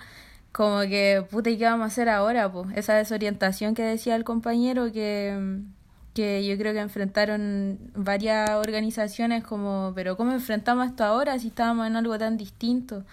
como 0.52 0.80
que, 0.82 1.24
puta, 1.30 1.50
¿y 1.50 1.58
qué 1.58 1.64
vamos 1.64 1.84
a 1.84 1.86
hacer 1.88 2.08
ahora? 2.08 2.50
Pues 2.50 2.68
esa 2.76 2.94
desorientación 2.94 3.74
que 3.74 3.82
decía 3.82 4.16
el 4.16 4.24
compañero 4.24 4.92
que, 4.92 5.60
que 6.14 6.46
yo 6.46 6.56
creo 6.58 6.72
que 6.72 6.80
enfrentaron 6.80 7.78
varias 7.94 8.50
organizaciones 8.50 9.44
como, 9.44 9.92
pero 9.94 10.16
¿cómo 10.16 10.32
enfrentamos 10.32 10.88
esto 10.88 11.04
ahora 11.04 11.38
si 11.38 11.48
estábamos 11.48 11.86
en 11.86 11.96
algo 11.96 12.18
tan 12.18 12.36
distinto? 12.36 13.04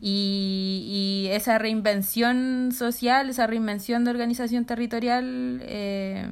Y, 0.00 1.28
esa 1.30 1.58
reinvención 1.58 2.70
social, 2.72 3.30
esa 3.30 3.46
reinvención 3.46 4.04
de 4.04 4.10
organización 4.10 4.66
territorial, 4.66 5.60
eh, 5.64 6.28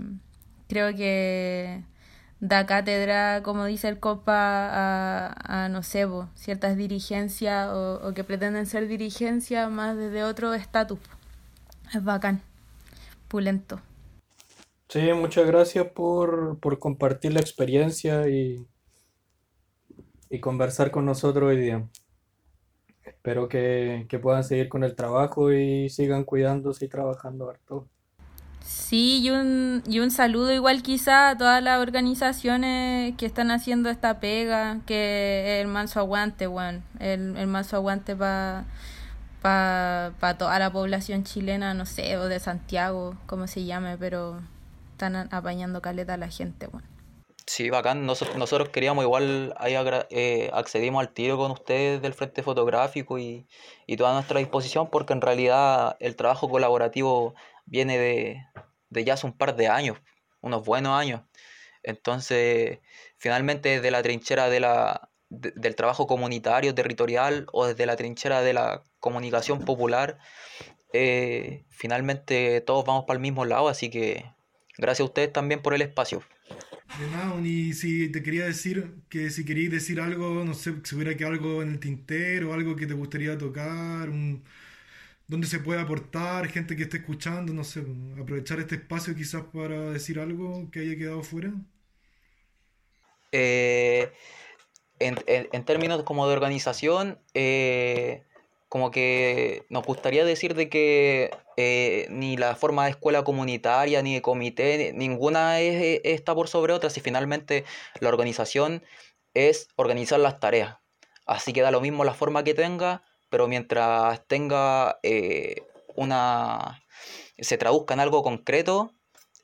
creo 0.68 0.94
que 0.94 1.82
da 2.42 2.66
cátedra, 2.66 3.42
como 3.44 3.64
dice 3.66 3.88
el 3.88 4.00
COPA, 4.00 4.34
a, 4.34 5.64
a 5.64 5.68
no 5.68 5.84
sé, 5.84 6.06
ciertas 6.34 6.76
dirigencias 6.76 7.70
o, 7.72 8.12
que 8.14 8.24
pretenden 8.24 8.66
ser 8.66 8.88
dirigencias 8.88 9.70
más 9.70 9.96
desde 9.96 10.24
otro 10.24 10.52
estatus. 10.52 10.98
Es 11.94 12.02
bacán, 12.02 12.42
pulento. 13.28 13.80
Sí, 14.88 15.12
muchas 15.14 15.46
gracias 15.46 15.86
por, 15.86 16.58
por 16.58 16.80
compartir 16.80 17.32
la 17.32 17.40
experiencia 17.40 18.28
y, 18.28 18.66
y 20.28 20.40
conversar 20.40 20.90
con 20.90 21.06
nosotros 21.06 21.48
hoy 21.48 21.58
día. 21.58 21.88
Espero 23.04 23.48
que, 23.48 24.06
que 24.08 24.18
puedan 24.18 24.44
seguir 24.44 24.68
con 24.68 24.84
el 24.84 24.94
trabajo 24.96 25.52
y 25.52 25.88
sigan 25.90 26.24
cuidándose 26.24 26.86
y 26.86 26.88
trabajando 26.88 27.50
harto. 27.50 27.88
Sí, 28.64 29.20
y 29.22 29.30
un, 29.30 29.82
y 29.86 29.98
un 30.00 30.10
saludo 30.10 30.52
igual 30.52 30.82
quizá 30.82 31.30
a 31.30 31.36
todas 31.36 31.62
las 31.62 31.80
organizaciones 31.80 33.16
que 33.16 33.26
están 33.26 33.50
haciendo 33.50 33.90
esta 33.90 34.20
pega, 34.20 34.80
que 34.86 35.60
el 35.60 35.66
manso 35.66 35.98
aguante, 36.00 36.46
bueno, 36.46 36.82
el, 37.00 37.36
el 37.36 37.46
manso 37.48 37.76
aguante 37.76 38.14
para 38.14 38.64
pa, 39.42 40.36
toda 40.38 40.58
la 40.58 40.72
población 40.72 41.24
chilena, 41.24 41.74
no 41.74 41.86
sé, 41.86 42.16
o 42.16 42.28
de 42.28 42.38
Santiago, 42.40 43.16
como 43.26 43.46
se 43.48 43.64
llame, 43.64 43.98
pero 43.98 44.40
están 44.92 45.16
apañando 45.16 45.82
caleta 45.82 46.14
a 46.14 46.16
la 46.16 46.28
gente, 46.28 46.68
bueno. 46.68 46.91
Sí, 47.46 47.70
bacán. 47.70 48.06
Nosotros, 48.06 48.36
nosotros 48.36 48.68
queríamos 48.70 49.04
igual, 49.04 49.54
ahí 49.58 49.74
eh, 50.10 50.50
accedimos 50.52 51.00
al 51.00 51.12
tiro 51.12 51.36
con 51.36 51.50
ustedes 51.50 52.00
del 52.00 52.14
Frente 52.14 52.42
Fotográfico 52.42 53.18
y, 53.18 53.46
y 53.86 53.96
toda 53.96 54.12
nuestra 54.14 54.38
disposición, 54.38 54.90
porque 54.90 55.12
en 55.12 55.20
realidad 55.20 55.96
el 56.00 56.16
trabajo 56.16 56.48
colaborativo 56.48 57.34
viene 57.66 57.98
de, 57.98 58.46
de 58.90 59.04
ya 59.04 59.14
hace 59.14 59.26
un 59.26 59.32
par 59.36 59.56
de 59.56 59.68
años, 59.68 59.98
unos 60.40 60.64
buenos 60.64 60.98
años. 60.98 61.22
Entonces, 61.82 62.78
finalmente 63.16 63.70
desde 63.70 63.90
la 63.90 64.02
trinchera 64.02 64.48
de 64.48 64.60
la, 64.60 65.10
del 65.28 65.74
trabajo 65.76 66.06
comunitario, 66.06 66.74
territorial 66.74 67.46
o 67.52 67.66
desde 67.66 67.86
la 67.86 67.96
trinchera 67.96 68.42
de 68.42 68.52
la 68.52 68.82
comunicación 69.00 69.64
popular, 69.64 70.18
eh, 70.92 71.64
finalmente 71.70 72.60
todos 72.60 72.84
vamos 72.84 73.04
para 73.04 73.16
el 73.16 73.22
mismo 73.22 73.44
lado, 73.44 73.68
así 73.68 73.90
que 73.90 74.26
gracias 74.78 75.00
a 75.00 75.04
ustedes 75.04 75.32
también 75.32 75.62
por 75.62 75.74
el 75.74 75.82
espacio. 75.82 76.22
De 76.98 77.10
nada, 77.10 77.40
y 77.40 77.72
si 77.72 78.10
te 78.10 78.22
quería 78.22 78.44
decir 78.44 78.94
que 79.08 79.30
si 79.30 79.44
querías 79.44 79.72
decir 79.72 80.00
algo, 80.00 80.44
no 80.44 80.54
sé, 80.54 80.74
si 80.84 80.94
hubiera 80.94 81.16
que 81.16 81.24
algo 81.24 81.62
en 81.62 81.70
el 81.70 81.80
tintero, 81.80 82.52
algo 82.52 82.76
que 82.76 82.86
te 82.86 82.94
gustaría 82.94 83.38
tocar, 83.38 84.10
un, 84.10 84.44
donde 85.26 85.46
se 85.46 85.60
puede 85.60 85.80
aportar, 85.80 86.48
gente 86.48 86.76
que 86.76 86.82
esté 86.82 86.98
escuchando, 86.98 87.54
no 87.54 87.64
sé, 87.64 87.82
aprovechar 88.20 88.60
este 88.60 88.74
espacio 88.74 89.14
quizás 89.14 89.44
para 89.52 89.90
decir 89.90 90.20
algo 90.20 90.70
que 90.70 90.80
haya 90.80 90.96
quedado 90.96 91.22
fuera. 91.22 91.52
Eh, 93.32 94.12
en, 94.98 95.64
términos 95.64 96.02
como 96.04 96.26
de 96.26 96.34
organización, 96.34 97.18
eh, 97.32 98.22
como 98.72 98.90
que 98.90 99.66
nos 99.68 99.84
gustaría 99.84 100.24
decir 100.24 100.54
de 100.54 100.70
que 100.70 101.30
eh, 101.58 102.06
ni 102.08 102.38
la 102.38 102.56
forma 102.56 102.84
de 102.84 102.92
escuela 102.92 103.22
comunitaria, 103.22 104.00
ni 104.00 104.14
de 104.14 104.22
comité, 104.22 104.94
ninguna 104.94 105.60
está 105.60 106.34
por 106.34 106.48
sobre 106.48 106.72
otra, 106.72 106.88
si 106.88 107.02
finalmente 107.02 107.66
la 108.00 108.08
organización 108.08 108.82
es 109.34 109.68
organizar 109.76 110.20
las 110.20 110.40
tareas. 110.40 110.78
Así 111.26 111.52
que 111.52 111.60
da 111.60 111.70
lo 111.70 111.82
mismo 111.82 112.02
la 112.02 112.14
forma 112.14 112.44
que 112.44 112.54
tenga, 112.54 113.02
pero 113.28 113.46
mientras 113.46 114.26
tenga 114.26 114.98
eh, 115.02 115.56
una. 115.94 116.82
se 117.38 117.58
traduzca 117.58 117.92
en 117.92 118.00
algo 118.00 118.22
concreto, 118.22 118.94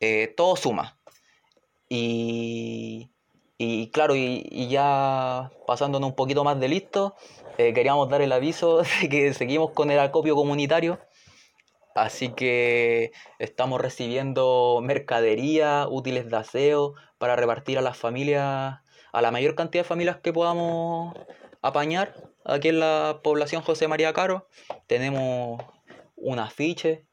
eh, 0.00 0.32
todo 0.38 0.56
suma. 0.56 0.98
Y, 1.90 3.10
y 3.60 3.90
claro, 3.90 4.14
y, 4.14 4.68
ya 4.68 5.50
pasándonos 5.66 6.10
un 6.10 6.14
poquito 6.14 6.44
más 6.44 6.60
de 6.60 6.68
listo, 6.68 7.16
eh, 7.58 7.74
queríamos 7.74 8.08
dar 8.08 8.22
el 8.22 8.30
aviso 8.30 8.82
de 9.02 9.08
que 9.08 9.34
seguimos 9.34 9.72
con 9.72 9.90
el 9.90 9.98
acopio 9.98 10.36
comunitario. 10.36 11.00
Así 11.96 12.28
que 12.28 13.10
estamos 13.40 13.80
recibiendo 13.80 14.78
mercadería, 14.80 15.88
útiles 15.90 16.30
de 16.30 16.36
aseo 16.36 16.94
para 17.18 17.34
repartir 17.34 17.76
a 17.78 17.82
las 17.82 17.96
familias, 17.96 18.78
a 19.12 19.22
la 19.22 19.32
mayor 19.32 19.56
cantidad 19.56 19.82
de 19.82 19.88
familias 19.88 20.18
que 20.18 20.32
podamos 20.32 21.16
apañar 21.60 22.14
aquí 22.44 22.68
en 22.68 22.78
la 22.78 23.18
población 23.24 23.62
José 23.62 23.88
María 23.88 24.12
Caro. 24.12 24.46
Tenemos 24.86 25.60
un 26.14 26.38
afiche, 26.38 27.04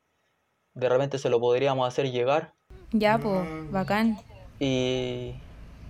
de 0.76 0.90
repente 0.90 1.18
se 1.18 1.30
lo 1.30 1.40
podríamos 1.40 1.88
hacer 1.88 2.12
llegar. 2.12 2.54
Ya, 2.92 3.18
pues, 3.18 3.72
bacán. 3.72 4.20
Y, 4.60 5.34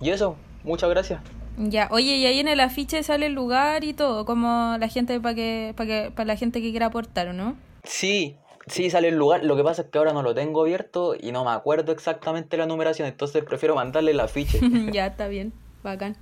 y 0.00 0.10
eso, 0.10 0.36
muchas 0.66 0.90
gracias. 0.90 1.20
Ya, 1.58 1.88
oye, 1.90 2.16
y 2.16 2.26
ahí 2.26 2.38
en 2.38 2.48
el 2.48 2.60
afiche 2.60 3.02
sale 3.02 3.26
el 3.26 3.32
lugar 3.32 3.82
y 3.84 3.94
todo, 3.94 4.26
como 4.26 4.76
la 4.78 4.88
gente 4.88 5.18
para 5.20 5.34
que, 5.34 5.72
para 5.74 5.86
que, 5.86 6.10
para 6.10 6.26
la 6.26 6.36
gente 6.36 6.60
que 6.60 6.70
quiera 6.70 6.86
aportar, 6.86 7.28
¿o 7.28 7.32
no? 7.32 7.56
Sí, 7.84 8.36
sí 8.66 8.90
sale 8.90 9.08
el 9.08 9.16
lugar. 9.16 9.42
Lo 9.44 9.56
que 9.56 9.62
pasa 9.62 9.82
es 9.82 9.88
que 9.88 9.96
ahora 9.96 10.12
no 10.12 10.22
lo 10.22 10.34
tengo 10.34 10.62
abierto 10.62 11.14
y 11.18 11.32
no 11.32 11.44
me 11.44 11.52
acuerdo 11.52 11.92
exactamente 11.92 12.58
la 12.58 12.66
numeración, 12.66 13.08
entonces 13.08 13.42
prefiero 13.44 13.74
mandarle 13.74 14.10
el 14.10 14.20
afiche. 14.20 14.60
ya, 14.92 15.06
está 15.06 15.28
bien, 15.28 15.54
bacán. 15.82 16.16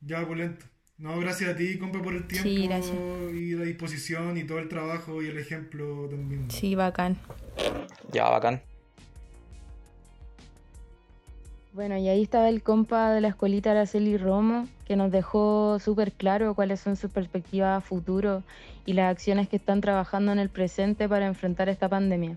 Ya, 0.00 0.26
Pulento. 0.26 0.66
No, 0.96 1.16
gracias 1.20 1.50
a 1.50 1.56
ti, 1.56 1.78
compa, 1.78 2.02
por 2.02 2.12
el 2.12 2.26
tiempo 2.26 2.48
y 2.48 3.54
la 3.54 3.64
disposición 3.64 4.36
y 4.36 4.44
todo 4.44 4.58
el 4.58 4.68
trabajo 4.68 5.22
y 5.22 5.28
el 5.28 5.38
ejemplo 5.38 6.08
también. 6.08 6.50
Sí, 6.50 6.74
bacán. 6.74 7.16
Ya, 8.10 8.28
bacán. 8.28 8.60
Bueno, 11.78 11.96
y 11.96 12.08
ahí 12.08 12.24
estaba 12.24 12.48
el 12.48 12.64
compa 12.64 13.12
de 13.12 13.20
la 13.20 13.28
escuelita 13.28 13.70
Araceli 13.70 14.16
Romo, 14.16 14.66
que 14.84 14.96
nos 14.96 15.12
dejó 15.12 15.78
súper 15.78 16.10
claro 16.10 16.56
cuáles 16.56 16.80
son 16.80 16.96
sus 16.96 17.08
perspectivas 17.08 17.78
a 17.78 17.80
futuro 17.80 18.42
y 18.84 18.94
las 18.94 19.12
acciones 19.12 19.48
que 19.48 19.58
están 19.58 19.80
trabajando 19.80 20.32
en 20.32 20.40
el 20.40 20.48
presente 20.48 21.08
para 21.08 21.28
enfrentar 21.28 21.68
esta 21.68 21.88
pandemia. 21.88 22.36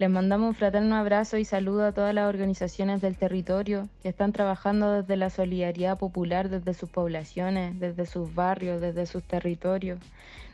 Les 0.00 0.10
mandamos 0.10 0.48
un 0.48 0.54
fraterno 0.56 0.96
abrazo 0.96 1.38
y 1.38 1.44
saludo 1.44 1.86
a 1.86 1.92
todas 1.92 2.12
las 2.12 2.28
organizaciones 2.28 3.00
del 3.00 3.16
territorio 3.16 3.88
que 4.02 4.08
están 4.08 4.32
trabajando 4.32 4.90
desde 4.90 5.16
la 5.16 5.30
solidaridad 5.30 5.96
popular, 5.96 6.48
desde 6.48 6.74
sus 6.74 6.90
poblaciones, 6.90 7.78
desde 7.78 8.04
sus 8.04 8.34
barrios, 8.34 8.80
desde 8.80 9.06
sus 9.06 9.22
territorios. 9.22 10.00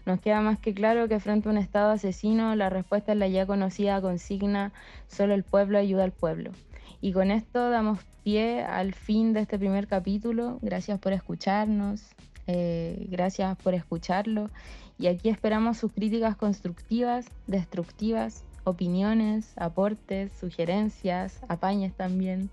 Nos 0.05 0.21
queda 0.21 0.43
más 0.43 0.59
que 0.59 0.75
claro 0.75 1.09
que 1.09 1.19
frente 1.19 1.49
a 1.49 1.53
un 1.53 1.57
Estado 1.57 1.93
asesino, 1.93 2.55
la 2.57 2.69
respuesta 2.69 3.13
es 3.13 3.19
la 3.19 3.29
ya 3.29 3.47
conocida 3.47 4.03
consigna, 4.03 4.71
solo 5.07 5.33
el 5.33 5.45
pueblo 5.45 5.79
ayuda 5.79 6.05
al 6.05 6.13
pueblo. 6.13 6.51
Y 7.01 7.13
con 7.13 7.31
esto 7.31 7.71
damos 7.71 8.01
pie 8.25 8.63
al 8.63 8.95
fin 8.95 9.33
de 9.33 9.41
este 9.41 9.59
primer 9.59 9.87
capítulo. 9.87 10.59
Gracias 10.63 10.99
por 10.99 11.13
escucharnos, 11.13 12.03
eh, 12.47 13.07
gracias 13.11 13.57
por 13.59 13.75
escucharlo. 13.75 14.51
Y 14.99 15.07
aquí 15.07 15.29
esperamos 15.29 15.79
sus 15.79 15.93
críticas 15.93 16.37
constructivas, 16.37 17.27
destructivas 17.47 18.45
opiniones, 18.69 19.53
aportes, 19.57 20.31
sugerencias, 20.39 21.41
apañes 21.49 21.95
también. 21.95 22.51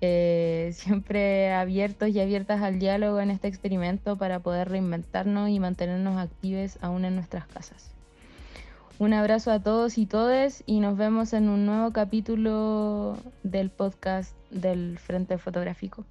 Eh, 0.00 0.70
siempre 0.74 1.52
abiertos 1.52 2.10
y 2.10 2.20
abiertas 2.20 2.62
al 2.62 2.78
diálogo 2.78 3.20
en 3.20 3.30
este 3.30 3.48
experimento 3.48 4.16
para 4.16 4.40
poder 4.40 4.68
reinventarnos 4.68 5.48
y 5.48 5.58
mantenernos 5.60 6.18
activos 6.18 6.78
aún 6.82 7.04
en 7.04 7.14
nuestras 7.14 7.46
casas. 7.46 7.93
Un 8.98 9.12
abrazo 9.12 9.50
a 9.50 9.60
todos 9.60 9.98
y 9.98 10.06
todes 10.06 10.62
y 10.66 10.78
nos 10.78 10.96
vemos 10.96 11.32
en 11.32 11.48
un 11.48 11.66
nuevo 11.66 11.92
capítulo 11.92 13.16
del 13.42 13.70
podcast 13.70 14.36
del 14.50 14.98
Frente 15.00 15.36
Fotográfico. 15.36 16.04